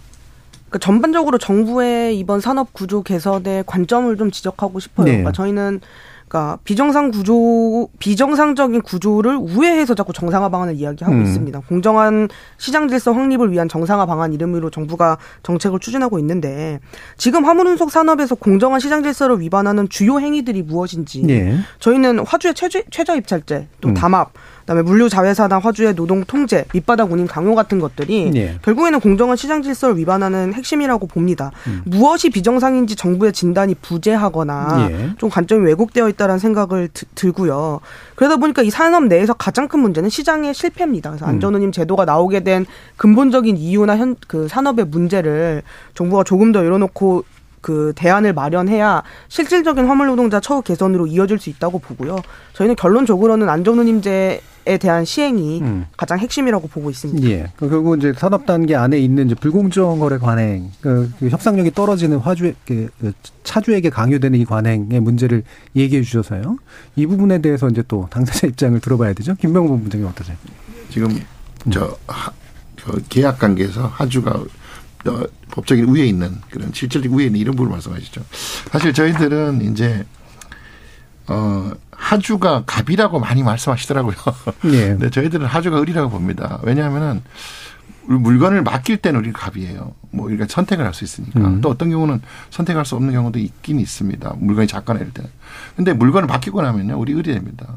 그러니까 0.67 0.79
전반적으로 0.79 1.38
정부의 1.38 2.17
이번 2.17 2.41
산업 2.41 2.73
구조 2.73 3.03
개선의 3.03 3.63
관점을 3.67 4.17
좀 4.17 4.31
지적하고 4.31 4.79
싶어요. 4.79 5.05
네. 5.05 5.11
그러니까 5.11 5.31
저희는 5.31 5.79
그러니까 6.27 6.57
비정상 6.65 7.11
구조 7.11 7.88
비정상적인 7.99 8.81
구조를 8.81 9.38
우회해서 9.38 9.95
자꾸 9.95 10.11
정상화 10.11 10.49
방안을 10.49 10.75
이야기하고 10.75 11.15
음. 11.15 11.23
있습니다. 11.23 11.61
공정한 11.69 12.27
시장 12.57 12.89
질서 12.89 13.13
확립을 13.13 13.51
위한 13.51 13.69
정상화 13.69 14.07
방안 14.07 14.33
이름으로 14.33 14.69
정부가 14.71 15.19
정책을 15.43 15.79
추진하고 15.79 16.19
있는데 16.19 16.79
지금 17.15 17.45
화물운송 17.45 17.88
산업에서 17.88 18.35
공정한 18.35 18.81
시장 18.81 19.03
질서를 19.03 19.39
위반하는 19.39 19.88
주요 19.88 20.19
행위들이 20.19 20.63
무엇인지 20.63 21.23
네. 21.23 21.57
저희는 21.79 22.19
화주의 22.19 22.53
최저, 22.53 22.81
최저 22.89 23.15
입찰제 23.15 23.67
또 23.79 23.89
음. 23.89 23.93
담합 23.93 24.31
그다음에 24.68 24.82
물류 24.82 25.07
자회사나 25.07 25.59
화주의 25.59 25.95
노동 25.95 26.26
통제, 26.26 26.65
밑바닥 26.74 27.09
운임 27.09 27.26
강요 27.26 27.55
같은 27.55 27.80
것들이 27.80 28.32
예. 28.36 28.59
결국에는 28.63 28.99
공정한 28.99 29.38
시장 29.38 29.61
질서를 29.61 29.97
위반하는 29.97 30.53
핵심이라고 30.53 31.07
봅니다. 31.07 31.51
음. 31.68 31.84
무엇이 31.86 32.30
비정상인지 32.30 32.97
정부의 32.97 33.32
진단이 33.32 33.76
부재하거나 33.76 34.89
예. 34.91 35.09
좀 35.18 35.30
관점이 35.30 35.65
왜곡되어 35.65 36.09
있다라는 36.09 36.39
생각을 36.39 36.89
드, 36.93 37.05
들고요. 37.15 37.80
그러다 38.15 38.36
보니까 38.36 38.61
이 38.61 38.70
산업 38.70 39.05
내에서 39.05 39.34
가장 39.34 39.70
큰 39.70 39.80
문제는 39.80 40.09
시장의 40.09 40.53
실패입니다. 40.53 41.11
그래서 41.11 41.26
음. 41.26 41.30
안전운임 41.30 41.72
제도가 41.72 42.03
나오게 42.03 42.41
된 42.41 42.65
근본적인 42.97 43.55
이유나 43.55 43.95
현 43.95 44.18
그 44.28 44.47
산업의 44.47 44.86
문제를 44.86 45.61
정부가 45.93 46.24
조금 46.24 46.51
더 46.51 46.65
열어놓고 46.65 47.24
그 47.61 47.93
대안을 47.95 48.34
마련해야 48.34 49.03
실질적인 49.30 49.86
화물 49.86 50.07
노동자 50.07 50.39
처우 50.39 50.61
개선으로 50.61 51.07
이어질 51.07 51.39
수 51.39 51.49
있다고 51.49 51.80
보고요. 51.80 52.18
저희는 52.53 52.76
결론적으로는 52.76 53.49
안전운임제 53.49 54.41
에 54.68 54.78
대한 54.78 55.05
시행이 55.05 55.61
음. 55.61 55.86
가장 55.95 56.20
핵심이라고 56.20 56.68
보고 56.68 56.89
있습니다. 56.89 57.26
예. 57.30 57.47
그 57.55 57.70
결국 57.70 57.97
이제 57.97 58.11
산업 58.11 58.45
단계 58.45 58.76
안에 58.76 58.99
있는 58.99 59.28
이제 59.28 59.36
불공정 59.36 59.99
거래 59.99 60.18
관행, 60.18 60.72
그, 60.82 61.09
그 61.20 61.30
협상력이 61.30 61.72
떨어지는 61.72 62.18
화주, 62.18 62.53
그, 62.65 62.89
그 62.99 63.13
차주에게 63.45 63.89
강요되는 63.89 64.38
이 64.38 64.43
관행의 64.43 64.99
문제를 64.99 65.43
얘기해 65.74 66.01
주셔서요. 66.01 66.57
이 66.97 67.05
부분에 67.05 67.39
대해서 67.41 67.70
이제 67.70 67.82
또 67.88 68.07
당사자 68.11 68.45
입장을 68.47 68.78
들어봐야 68.82 69.13
되죠. 69.13 69.36
김병범 69.36 69.86
부장님 69.86 70.05
어떠세요? 70.09 70.36
지금 70.89 71.18
저 71.72 71.97
하, 72.05 72.32
그 72.76 73.01
계약 73.07 73.39
관계에서 73.39 73.88
하주가 73.88 74.32
어, 74.32 75.24
법적인 75.51 75.86
우위에 75.86 76.05
있는 76.05 76.36
그런 76.49 76.74
실질적 76.74 77.13
우위에 77.13 77.28
있는 77.28 77.39
이런 77.39 77.55
부분을 77.55 77.72
말씀하시죠. 77.72 78.22
사실 78.70 78.91
저희들은 78.91 79.61
이제 79.72 80.05
어, 81.28 81.72
하주가 81.98 82.64
갑이라고 82.66 83.20
많이 83.20 83.43
말씀하시더라고요. 83.43 84.16
예. 84.72 84.88
근데 84.89 85.10
저희들은 85.10 85.45
하주가 85.45 85.82
을이라고 85.82 86.10
봅니다. 86.10 86.60
왜냐하면은 86.64 87.22
물건을 88.06 88.62
맡길 88.64 88.98
때는 88.98 89.20
우리가 89.20 89.39
갑이에요. 89.39 89.93
뭐 90.12 90.28
우리가 90.28 90.45
선택을 90.48 90.86
할 90.86 90.93
수 90.93 91.04
있으니까. 91.04 91.39
음. 91.39 91.60
또 91.62 91.70
어떤 91.70 91.89
경우는 91.89 92.22
선택할 92.52 92.86
수 92.86 92.95
없는 92.95 93.12
경우도 93.14 93.39
있긴 93.39 93.80
있습니다. 93.80 94.36
물건이 94.39 94.68
작거나 94.68 95.00
이럴 95.00 95.12
때는. 95.12 95.30
근데 95.76 95.91
물건을 95.93 96.28
맡기고 96.28 96.62
나면요. 96.62 96.98
우리 96.98 97.14
을이 97.14 97.34
됩니다. 97.34 97.68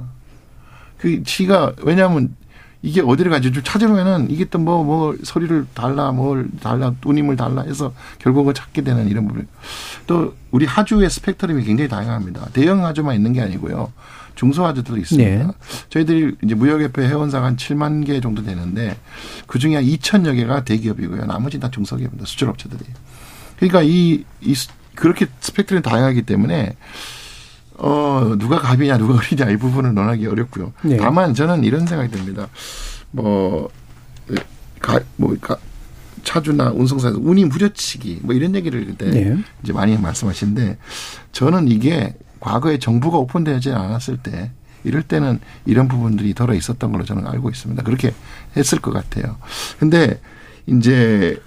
그 0.98 1.22
지가 1.24 1.72
왜냐하면 1.82 2.36
이게 2.82 3.02
어디를 3.02 3.30
가지 3.30 3.52
좀 3.52 3.62
찾으면은 3.62 4.30
이게 4.30 4.46
또 4.46 4.58
뭐뭐 4.58 4.84
뭐 4.84 5.16
소리를 5.22 5.66
달라 5.74 6.12
뭘 6.12 6.48
달라 6.60 6.94
누님을 7.04 7.36
달라 7.36 7.62
해서 7.62 7.92
결국은 8.18 8.54
찾게 8.54 8.82
되는 8.82 9.08
이런 9.08 9.28
부분. 9.28 9.46
또 10.06 10.34
우리 10.50 10.64
하주의 10.64 11.08
스펙트럼이 11.10 11.64
굉장히 11.64 11.88
다양합니다. 11.88 12.48
대형 12.52 12.84
하주만 12.84 13.16
있는 13.16 13.32
게 13.32 13.42
아니고요. 13.42 13.92
중소 14.34 14.64
하주들도 14.64 14.98
있습니다. 14.98 15.46
네. 15.46 15.52
저희들이 15.90 16.36
이제 16.42 16.54
무역협회 16.54 17.06
회원사가 17.06 17.46
한 17.46 17.56
7만 17.56 18.06
개 18.06 18.18
정도 18.20 18.42
되는데 18.42 18.96
그 19.46 19.58
중에 19.58 19.74
한 19.74 19.84
2천여 19.84 20.34
개가 20.36 20.64
대기업이고요. 20.64 21.26
나머지 21.26 21.60
다 21.60 21.70
중소기업입니다. 21.70 22.24
수출업체들이. 22.24 22.84
그러니까 23.56 23.82
이, 23.82 24.24
이 24.40 24.54
그렇게 24.94 25.26
스펙트럼이 25.40 25.82
다양하기 25.82 26.22
때문에 26.22 26.74
어, 27.80 28.36
누가 28.38 28.58
갑이냐, 28.58 28.98
누가 28.98 29.14
을이냐 29.18 29.50
이 29.50 29.56
부분을 29.56 29.94
논하기 29.94 30.26
어렵고요. 30.26 30.72
네. 30.82 30.98
다만 30.98 31.34
저는 31.34 31.64
이런 31.64 31.86
생각이 31.86 32.10
듭니다. 32.10 32.48
뭐, 33.10 33.70
가, 34.80 35.00
뭐, 35.16 35.34
가, 35.40 35.56
차주나 36.22 36.72
운송사에서 36.72 37.18
운이 37.20 37.46
무려치기 37.46 38.20
뭐 38.22 38.34
이런 38.34 38.54
얘기를 38.54 38.84
그때 38.84 39.10
네. 39.10 39.38
이제 39.62 39.72
많이 39.72 39.96
말씀하시는데 39.96 40.76
저는 41.32 41.68
이게 41.68 42.14
과거에 42.40 42.78
정부가 42.78 43.16
오픈되지 43.16 43.70
않았을 43.70 44.18
때 44.18 44.50
이럴 44.84 45.02
때는 45.02 45.40
이런 45.64 45.88
부분들이 45.88 46.34
덜어 46.34 46.54
있었던 46.54 46.92
걸로 46.92 47.04
저는 47.04 47.26
알고 47.26 47.48
있습니다. 47.48 47.82
그렇게 47.82 48.12
했을 48.54 48.80
것 48.80 48.92
같아요. 48.92 49.36
근데 49.78 50.20
이제 50.66 51.40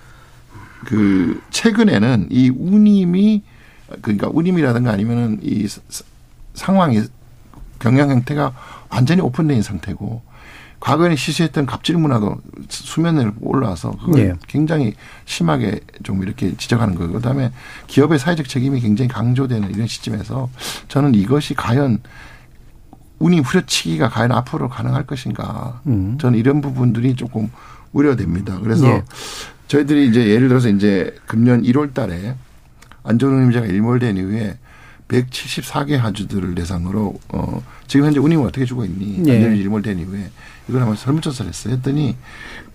그 0.86 1.42
최근에는 1.52 2.28
이 2.30 2.50
운임이 2.50 3.44
그러니까 4.02 4.30
운임이라든가 4.32 4.92
아니면은 4.92 5.40
이 5.42 5.68
상황이 6.54 7.01
경영 7.80 8.10
형태가 8.10 8.54
완전히 8.89 9.22
오픈된 9.22 9.62
상태고 9.62 10.22
과거에는 10.80 11.16
시시했던 11.16 11.66
갑질 11.66 11.97
문화도 11.97 12.41
수면에 12.68 13.32
올라와서 13.39 13.91
그걸 13.91 14.28
네. 14.28 14.34
굉장히 14.47 14.93
심하게 15.24 15.80
좀 16.04 16.22
이렇게 16.24 16.58
지적하는 16.58 16.95
거고 16.95 17.14
그다음에 17.14 17.51
기업의 17.88 18.20
사회적 18.20 18.49
책임이 18.49 18.82
굉장히 18.82 19.08
강조되는 19.08 19.70
이런 19.74 19.88
시점에서 19.88 20.49
저는 20.89 21.16
이것이 21.16 21.54
과연 21.54 21.99
운이 23.20 23.39
후려치기가 23.39 24.10
과연 24.10 24.34
앞으로 24.34 24.68
가능할 24.68 25.06
것인가 25.06 25.82
음. 25.88 26.18
저는 26.20 26.38
이런 26.38 26.60
부분들이 26.60 27.16
조금 27.16 27.49
우려됩니다. 27.93 28.60
그래서 28.60 28.86
네. 28.86 29.04
저희들이 29.70 30.10
이제 30.10 30.28
예를 30.28 30.49
들어서 30.49 30.68
이제 30.68 31.16
금년 31.28 31.64
1월 31.64 31.93
달에 31.93 32.36
안전운임제가 33.04 33.68
일몰된 33.68 34.18
이후에 34.18 34.58
174개 35.08 35.93
하주들을 35.93 36.56
대상으로 36.56 37.20
어 37.30 37.64
지금 37.88 38.06
현재 38.06 38.20
운임을 38.20 38.47
어떻게 38.47 38.66
주고 38.66 38.86
있니? 38.86 39.20
네. 39.20 39.36
안전이 39.36 39.60
일몰된 39.60 39.99
이후에 39.99 40.30
이걸 40.68 40.82
한번 40.82 40.95
설문조사를 40.95 41.49
했어요. 41.49 41.74
했더니 41.76 42.16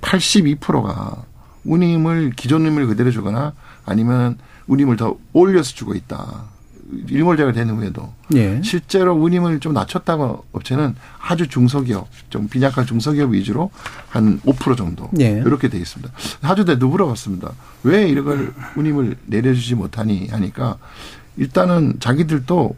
82%가 0.01 1.25
운임을 1.65 2.33
기존 2.37 2.63
운임을 2.63 2.87
그대로 2.87 3.11
주거나 3.11 3.55
아니면 3.85 4.39
운임을 4.67 4.97
더 4.97 5.17
올려서 5.33 5.75
주고 5.75 5.95
있다. 5.95 6.45
일몰제가 7.09 7.53
되는 7.53 7.77
후에도 7.77 8.15
예. 8.35 8.61
실제로 8.63 9.13
운임을 9.15 9.61
좀 9.61 9.75
낮췄다고 9.75 10.47
업체는 10.53 10.95
아주 11.21 11.47
중소기업, 11.47 12.09
좀 12.31 12.49
빈약한 12.49 12.87
중소기업 12.87 13.33
위주로 13.33 13.71
한 14.09 14.41
5% 14.41 14.77
정도 14.77 15.11
예. 15.21 15.43
이렇게 15.45 15.69
돼 15.69 15.79
있습니다. 15.79 16.11
하주대도 16.41 16.89
물어봤습니다. 16.89 17.53
왜 17.83 18.09
이걸 18.09 18.55
운임을 18.77 19.19
내려주지 19.27 19.75
못하니 19.75 20.29
하니까 20.29 20.79
일단은 21.39 21.95
자기들도 22.01 22.77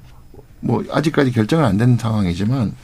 뭐 0.61 0.85
아직까지 0.91 1.33
결정은 1.33 1.65
안 1.65 1.79
된 1.79 1.97
상황이지만 1.97 2.75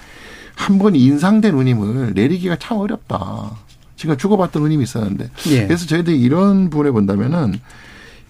한 0.54 0.78
번 0.78 0.96
인상된 0.96 1.54
운임을 1.54 2.14
내리기가 2.14 2.56
참 2.56 2.78
어렵다. 2.78 3.50
지금 3.96 4.16
주고받던 4.16 4.62
운임이 4.62 4.82
있었는데 4.84 5.30
예. 5.48 5.66
그래서 5.66 5.86
저희들이 5.86 6.18
이런 6.20 6.70
부분에 6.70 6.90
본다면은 6.90 7.60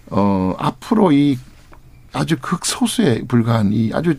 어 0.09 0.53
앞으로 0.57 1.11
이 1.13 1.37
아주 2.13 2.37
극소수에 2.41 3.23
불과한 3.27 3.71
이 3.73 3.91
아주 3.93 4.15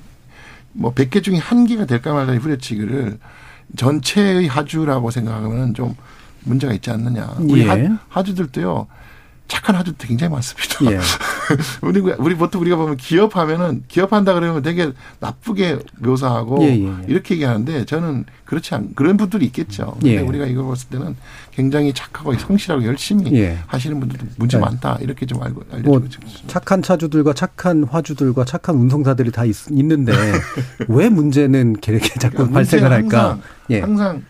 뭐 0.73 0.95
100개 0.95 1.23
중에 1.23 1.37
한 1.39 1.67
개가 1.67 1.85
될까 1.87 2.13
말까의 2.15 2.39
후려치기를 2.39 3.19
전체의 3.77 4.47
하주라고 4.47 5.11
생각하면 5.11 5.75
좀 5.75 5.95
문제가 6.45 6.73
있지 6.73 6.91
않느냐. 6.91 7.35
우리 7.41 7.67
예. 7.69 7.91
하주들도요. 8.09 8.87
착한 9.49 9.75
하주도 9.77 9.97
굉장히 10.07 10.33
많습니다. 10.33 10.93
예. 10.93 11.01
우리 11.83 12.01
우리 12.01 12.35
보통 12.37 12.61
우리가 12.61 12.77
보면 12.77 12.99
기업하면은 12.99 13.83
기업한다 13.89 14.35
그러면 14.35 14.63
되게 14.63 14.93
나쁘게 15.21 15.79
묘사하고 15.99 16.63
예, 16.65 16.79
예, 16.79 16.85
예. 16.85 16.93
이렇게 17.09 17.35
얘기하는데 17.35 17.87
저는 17.87 18.27
그렇지 18.45 18.75
않 18.75 18.95
그런 18.95 19.17
분들이 19.17 19.47
있겠죠. 19.47 19.95
근데 19.95 20.17
예. 20.17 20.19
우리가 20.21 20.47
이걸 20.47 20.67
봤을 20.67 20.89
때는 20.91 21.17
굉장히 21.51 21.93
착하고 21.95 22.35
성실하고 22.35 22.85
열심히 22.85 23.33
예. 23.35 23.59
하시는 23.67 23.99
분들도 23.99 24.27
문제 24.37 24.59
네. 24.59 24.65
많다 24.65 24.99
이렇게 25.01 25.25
좀 25.25 25.43
알고 25.43 25.65
알려주고 25.73 25.99
뭐 25.99 26.09
착한 26.47 26.83
차주들과 26.83 27.33
착한 27.33 27.85
화주들과 27.85 28.45
착한 28.45 28.77
운송사들이 28.77 29.33
다 29.33 29.45
있, 29.45 29.57
는데왜 29.71 31.09
문제는 31.11 31.77
이렇게 31.87 32.09
자꾸 32.21 32.37
그러니까 32.37 32.55
발생을 32.55 32.93
할까? 32.93 33.39
항상 33.71 34.23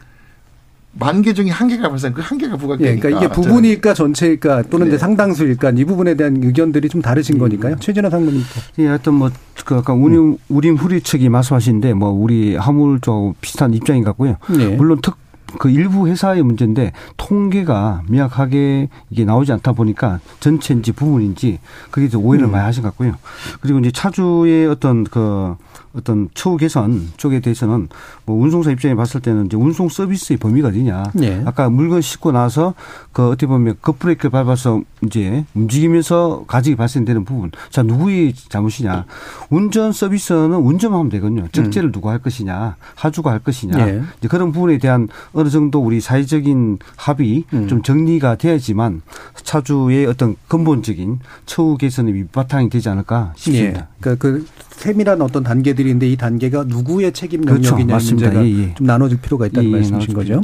만 0.99 1.22
개 1.22 1.32
중에 1.32 1.51
한 1.51 1.68
개가 1.68 1.88
발생, 1.88 2.12
그 2.12 2.20
한 2.20 2.38
개가 2.38 2.57
부각되니까. 2.57 2.92
예, 2.96 2.99
그러니까 3.01 3.24
이게 3.24 3.32
부분일까 3.32 3.94
전체일까 3.94 4.62
또는 4.70 4.86
네. 4.86 4.90
이제 4.90 4.99
상당수일까 4.99 5.72
이 5.76 5.84
부분에 5.84 6.14
대한 6.14 6.42
의견들이 6.42 6.88
좀 6.88 7.03
다르신 7.03 7.36
음. 7.36 7.38
거니까요. 7.40 7.76
최진아 7.76 8.11
상무님. 8.11 8.42
예, 8.78 8.86
하여튼 8.86 9.14
뭐, 9.14 9.30
그 9.64 9.76
아까 9.76 9.92
우림, 9.92 10.36
우림 10.49 10.76
후리 10.76 11.01
측이 11.01 11.28
말씀하시는데 11.28 11.94
뭐 11.94 12.11
우리 12.11 12.57
화물 12.57 13.01
쪽 13.01 13.34
비슷한 13.40 13.74
입장인 13.74 14.05
것 14.05 14.11
같고요. 14.11 14.36
네. 14.57 14.76
물론 14.76 14.99
특 15.03 15.28
그 15.57 15.70
일부 15.70 16.09
회사의 16.09 16.42
문제인데 16.42 16.92
통계가 17.16 18.03
명확하게 18.09 18.90
이게 19.09 19.24
나오지 19.24 19.53
않다 19.53 19.72
보니까 19.72 20.20
전체인지 20.40 20.92
부분인지 20.92 21.59
그게 21.90 22.09
좀 22.09 22.24
오해를 22.24 22.46
음. 22.46 22.53
많이 22.53 22.64
하신 22.64 22.82
것 22.82 22.90
같고요. 22.90 23.14
그리고 23.61 23.78
이제 23.78 23.90
차주의 23.90 24.66
어떤 24.66 25.05
그 25.05 25.57
어떤 25.99 26.28
처우 26.34 26.57
개선 26.57 27.09
쪽에 27.16 27.40
대해서는 27.40 27.88
뭐 28.24 28.40
운송사 28.40 28.70
입장에 28.70 28.94
봤을 28.94 29.20
때는 29.20 29.46
이제 29.46 29.57
운송 29.57 29.88
서비스의 29.88 30.38
범위가 30.38 30.68
어디냐. 30.68 31.11
네. 31.14 31.42
아까 31.44 31.68
물건 31.68 32.01
싣고 32.01 32.32
나서 32.32 32.74
그 33.12 33.26
어떻게 33.26 33.46
보면 33.46 33.76
급브레이크 33.80 34.30
밟아서 34.30 34.82
이제 35.05 35.44
움직이면서 35.55 36.44
가직이 36.46 36.76
발생되는 36.76 37.24
부분. 37.24 37.51
자, 37.70 37.82
누구의 37.82 38.34
잘못이냐. 38.34 39.07
운전 39.51 39.92
서비스는 39.92 40.55
운전만 40.55 40.99
하면 41.01 41.11
되거든요. 41.11 41.49
적재를 41.53 41.88
음. 41.88 41.92
누가 41.92 42.11
할 42.11 42.20
것이냐. 42.20 42.76
하주가 42.94 43.32
할 43.32 43.40
것이냐. 43.40 43.84
네. 43.84 44.03
이제 44.18 44.28
그런 44.28 44.53
부분에 44.53 44.78
대한 44.78 45.09
어느 45.32 45.49
정도 45.49 45.80
우리 45.80 46.01
사회적인 46.01 46.78
합의 46.96 47.44
음. 47.53 47.66
좀 47.66 47.82
정리가 47.82 48.36
돼야지만 48.36 49.03
차주의 49.42 50.07
어떤 50.07 50.36
근본적인 50.46 51.18
처우 51.46 51.76
개선의 51.76 52.12
밑바탕이 52.14 52.70
되지 52.70 52.88
않을까 52.88 53.32
싶습니다. 53.36 53.80
예. 53.80 53.86
그러니까 54.01 54.22
그 54.22 54.46
세밀한 54.70 55.22
어떤 55.22 55.42
단계들 55.42 55.88
인데 55.89 56.09
이 56.09 56.16
단계가 56.16 56.64
누구의 56.64 57.12
책임 57.12 57.47
영역이냐 57.47 57.86
그렇죠. 57.86 58.14
문제가 58.14 58.45
예, 58.45 58.51
예. 58.51 58.74
좀 58.74 58.86
나눠질 58.86 59.20
필요가 59.20 59.47
있다는 59.47 59.70
예, 59.70 59.72
예 59.72 59.76
말씀이신 59.80 60.14
거죠. 60.14 60.41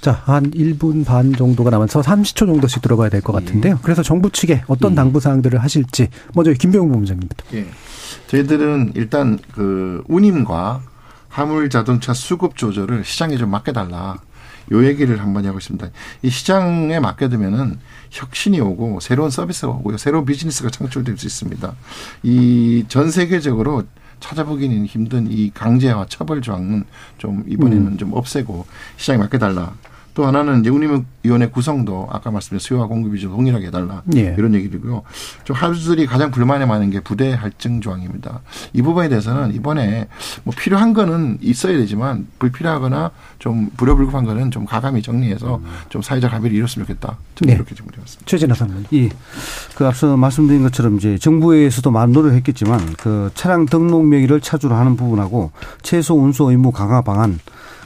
자, 0.00 0.10
한 0.24 0.50
1분 0.50 1.04
반 1.04 1.32
정도가 1.32 1.70
남아서 1.70 2.00
30초 2.00 2.34
정도씩 2.46 2.82
들어가야 2.82 3.08
될것 3.08 3.34
예. 3.40 3.44
같은데요. 3.44 3.78
그래서 3.82 4.02
정부 4.02 4.30
측에 4.30 4.62
어떤 4.66 4.94
당부 4.96 5.20
사항들을 5.20 5.62
하실지 5.62 6.08
먼저 6.34 6.52
김병욱 6.52 6.90
본부장님부터. 6.90 7.44
예. 7.54 7.66
저희들은 8.26 8.92
일단 8.96 9.38
그 9.52 10.02
운임과 10.08 10.82
화물 11.28 11.70
자동차 11.70 12.12
수급 12.14 12.56
조절을 12.56 13.04
시장에 13.04 13.36
좀 13.36 13.50
맡겨달라. 13.50 14.18
요 14.70 14.84
얘기를 14.86 15.20
한 15.20 15.34
번 15.34 15.44
하고 15.44 15.58
있습니다. 15.58 15.88
이 16.22 16.30
시장에 16.30 17.00
맡겨두면은 17.00 17.78
혁신이 18.10 18.60
오고 18.60 19.00
새로운 19.00 19.28
서비스가 19.30 19.72
오고요. 19.72 19.98
새로운 19.98 20.24
비즈니스가 20.24 20.70
창출될 20.70 21.18
수 21.18 21.26
있습니다. 21.26 21.74
이 22.22 22.84
전 22.88 23.10
세계적으로 23.10 23.82
찾아보기는 24.22 24.86
힘든 24.86 25.30
이 25.30 25.50
강제와 25.50 26.06
처벌 26.08 26.40
조항은 26.40 26.84
좀 27.18 27.44
이번에는 27.46 27.86
음. 27.88 27.98
좀 27.98 28.14
없애고 28.14 28.64
시장에 28.96 29.18
맡겨달라. 29.18 29.74
또 30.14 30.26
하나는 30.26 30.60
이제 30.60 30.70
운임위원회 30.70 31.48
구성도 31.48 32.08
아까 32.10 32.30
말씀드린 32.30 32.58
수요와 32.58 32.86
공급이 32.86 33.18
좀 33.18 33.32
동일하게 33.32 33.68
해달라 33.68 34.02
예. 34.14 34.34
이런 34.36 34.54
얘기들고요. 34.54 35.02
좀 35.44 35.56
하주들이 35.56 36.06
가장 36.06 36.30
불만이 36.30 36.66
많은 36.66 36.90
게 36.90 37.00
부대 37.00 37.32
할증 37.32 37.80
조항입니다. 37.80 38.40
이 38.74 38.82
부분에 38.82 39.08
대해서는 39.08 39.54
이번에 39.54 40.08
뭐 40.44 40.54
필요한 40.56 40.92
거는 40.92 41.38
있어야 41.40 41.76
되지만 41.78 42.26
불필요하거나 42.38 43.10
좀 43.38 43.70
불효불급한 43.76 44.24
거는 44.24 44.50
좀 44.50 44.66
가감히 44.66 45.02
정리해서 45.02 45.56
음. 45.56 45.64
좀 45.88 46.02
사회적 46.02 46.32
합의를 46.32 46.56
이뤘으면 46.56 46.86
좋겠다. 46.86 47.16
저는 47.36 47.52
네. 47.52 47.56
이렇게 47.56 47.74
좀 47.74 47.86
드렸습니다. 47.88 48.26
최진아 48.26 48.54
선생님. 48.54 48.86
예. 48.92 49.08
그 49.74 49.86
앞서 49.86 50.16
말씀드린 50.16 50.62
것처럼 50.62 50.96
이제 50.98 51.16
정부에서도 51.16 51.90
많은 51.90 52.12
노력을 52.12 52.36
했겠지만 52.36 52.94
그 52.98 53.30
차량 53.34 53.64
등록 53.64 54.04
명의를 54.06 54.40
차주로 54.42 54.74
하는 54.74 54.96
부분하고 54.96 55.52
최소 55.80 56.18
운송 56.18 56.50
의무 56.50 56.70
강화 56.70 57.00
방안 57.00 57.38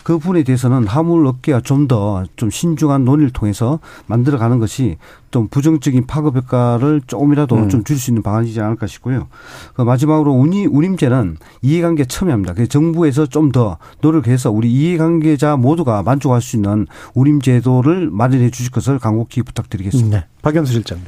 그 0.07 0.19
부분에 0.19 0.45
대해서는 0.45 0.87
화물 0.87 1.27
업계가 1.27 1.63
좀 1.63 1.89
더좀 1.89 2.27
좀 2.37 2.49
신중한 2.49 3.05
논의를 3.05 3.33
통해서 3.33 3.81
만들어가는 4.07 4.61
것이 4.61 4.99
좀 5.33 5.49
부정적인 5.49 6.07
파급 6.07 6.37
효과를 6.37 7.03
조금이라도 7.09 7.57
음. 7.57 7.69
좀줄수 7.69 8.13
있는 8.13 8.23
방안이지 8.23 8.61
않을까 8.61 8.87
싶고요. 8.87 9.27
그 9.75 9.83
마지막으로 9.83 10.31
운임, 10.31 10.73
운임제는 10.73 11.39
이해관계 11.61 12.05
첨예합니다. 12.05 12.55
그래서 12.55 12.69
정부에서 12.69 13.27
좀 13.27 13.51
더 13.51 13.79
노력해서 14.01 14.51
우리 14.53 14.71
이해관계자 14.71 15.57
모두가 15.57 16.03
만족할 16.03 16.41
수 16.41 16.57
있는 16.57 16.87
운임제도를 17.15 18.11
마련해 18.11 18.51
주실 18.51 18.71
것을 18.71 19.01
간곡히 19.01 19.43
부탁드리겠습니다. 19.43 20.21
네. 20.21 20.27
박연수 20.43 20.73
실장님. 20.73 21.05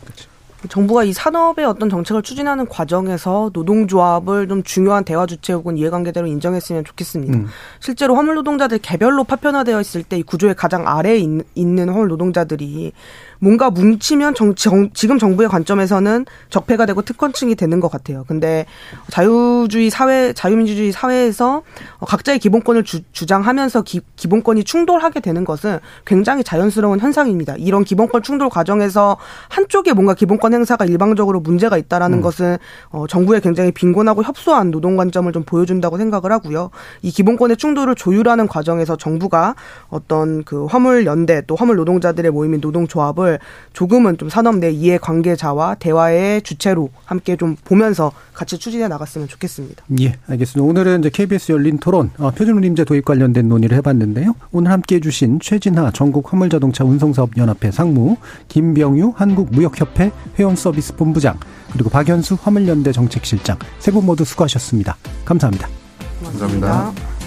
정부가 0.68 1.04
이 1.04 1.12
산업의 1.12 1.64
어떤 1.64 1.88
정책을 1.88 2.22
추진하는 2.22 2.66
과정에서 2.66 3.50
노동조합을 3.52 4.48
좀 4.48 4.62
중요한 4.64 5.04
대화 5.04 5.24
주체 5.24 5.52
혹은 5.52 5.78
이해관계대로 5.78 6.26
인정했으면 6.26 6.84
좋겠습니다. 6.84 7.38
음. 7.38 7.46
실제로 7.78 8.16
화물 8.16 8.34
노동자들 8.34 8.78
개별로 8.78 9.22
파편화되어 9.24 9.80
있을 9.80 10.02
때 10.02 10.18
이 10.18 10.22
구조의 10.22 10.56
가장 10.56 10.88
아래에 10.88 11.18
있는 11.54 11.88
화물 11.88 12.08
노동자들이 12.08 12.92
뭔가 13.38 13.70
뭉치면 13.70 14.34
정, 14.34 14.54
정, 14.54 14.90
지금 14.92 15.18
정부의 15.18 15.48
관점에서는 15.48 16.26
적폐가 16.50 16.86
되고 16.86 17.02
특권층이 17.02 17.54
되는 17.54 17.80
것 17.80 17.90
같아요. 17.90 18.24
근데 18.26 18.66
자유주의 19.10 19.90
사회, 19.90 20.32
자유민주주의 20.32 20.92
사회에서 20.92 21.62
각자의 22.06 22.38
기본권을 22.38 22.84
주, 22.84 23.02
장하면서 23.26 23.82
기, 23.82 24.00
본권이 24.28 24.64
충돌하게 24.64 25.20
되는 25.20 25.44
것은 25.44 25.78
굉장히 26.04 26.42
자연스러운 26.42 27.00
현상입니다. 27.00 27.54
이런 27.58 27.84
기본권 27.84 28.22
충돌 28.22 28.48
과정에서 28.48 29.16
한쪽에 29.48 29.92
뭔가 29.92 30.14
기본권 30.14 30.54
행사가 30.54 30.84
일방적으로 30.84 31.40
문제가 31.40 31.76
있다라는 31.78 32.18
음. 32.18 32.22
것은 32.22 32.58
어, 32.90 33.06
정부의 33.06 33.40
굉장히 33.40 33.72
빈곤하고 33.72 34.22
협소한 34.22 34.70
노동 34.70 34.96
관점을 34.96 35.30
좀 35.32 35.42
보여준다고 35.44 35.98
생각을 35.98 36.32
하고요. 36.32 36.70
이 37.02 37.10
기본권의 37.10 37.56
충돌을 37.56 37.94
조율하는 37.94 38.48
과정에서 38.48 38.96
정부가 38.96 39.54
어떤 39.88 40.44
그 40.44 40.64
화물 40.66 41.06
연대 41.06 41.42
또 41.46 41.54
화물 41.54 41.76
노동자들의 41.76 42.30
모임인 42.30 42.60
노동조합을 42.60 43.27
내용을 43.28 43.38
조금은 43.74 44.16
좀 44.18 44.28
산업 44.30 44.56
내 44.56 44.70
이해 44.70 44.98
관계자와 44.98 45.76
대화의 45.76 46.42
주체로 46.42 46.90
함께 47.04 47.36
좀 47.36 47.56
보면서 47.64 48.10
같이 48.32 48.58
추진해 48.58 48.88
나갔으면 48.88 49.28
좋겠습니다. 49.28 49.84
예, 50.00 50.14
알겠습니다. 50.26 50.68
오늘은 50.68 51.00
이제 51.00 51.10
KBS 51.10 51.52
열린 51.52 51.78
토론 51.78 52.10
어, 52.18 52.30
표준운임제 52.30 52.84
도입 52.84 53.04
관련된 53.04 53.48
논의를 53.48 53.76
해봤는데요. 53.78 54.34
오늘 54.52 54.72
함께해 54.72 55.00
주신 55.00 55.38
최진하 55.40 55.90
전국 55.92 56.32
화물자동차 56.32 56.84
운송사업연합회 56.84 57.70
상무, 57.70 58.16
김병유 58.48 59.12
한국무역협회 59.16 60.10
회원서비스 60.38 60.96
본부장, 60.96 61.38
그리고 61.72 61.90
박연수 61.90 62.38
화물연대 62.40 62.92
정책실장 62.92 63.58
세 63.78 63.90
분 63.92 64.04
모두 64.06 64.24
수고하셨습니다. 64.24 64.96
감사합니다. 65.24 65.68
감사합니다. 66.22 66.66
감사합니다. 66.68 67.18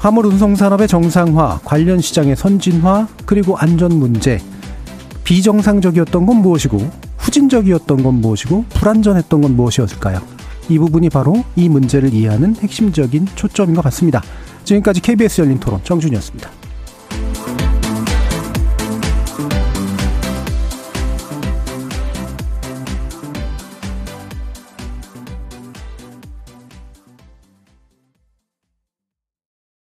화물 0.00 0.26
운송 0.26 0.56
산업의 0.56 0.88
정상화, 0.88 1.60
관련 1.64 2.00
시장의 2.00 2.34
선진화, 2.34 3.06
그리고 3.26 3.56
안전 3.58 3.94
문제. 3.98 4.40
비정상적이었던 5.30 6.26
건 6.26 6.36
무엇이고, 6.38 6.90
후진적이었던 7.18 8.02
건 8.02 8.14
무엇이고, 8.14 8.64
불안전했던 8.70 9.40
건 9.40 9.54
무엇이었을까요? 9.54 10.20
이 10.68 10.76
부분이 10.76 11.08
바로 11.08 11.44
이 11.54 11.68
문제를 11.68 12.12
이해하는 12.12 12.56
핵심적인 12.56 13.28
초점인 13.36 13.76
것 13.76 13.82
같습니다. 13.82 14.24
지금까지 14.64 15.00
KBS 15.00 15.42
열린 15.42 15.60
토론 15.60 15.84
정준이었습니다. 15.84 16.59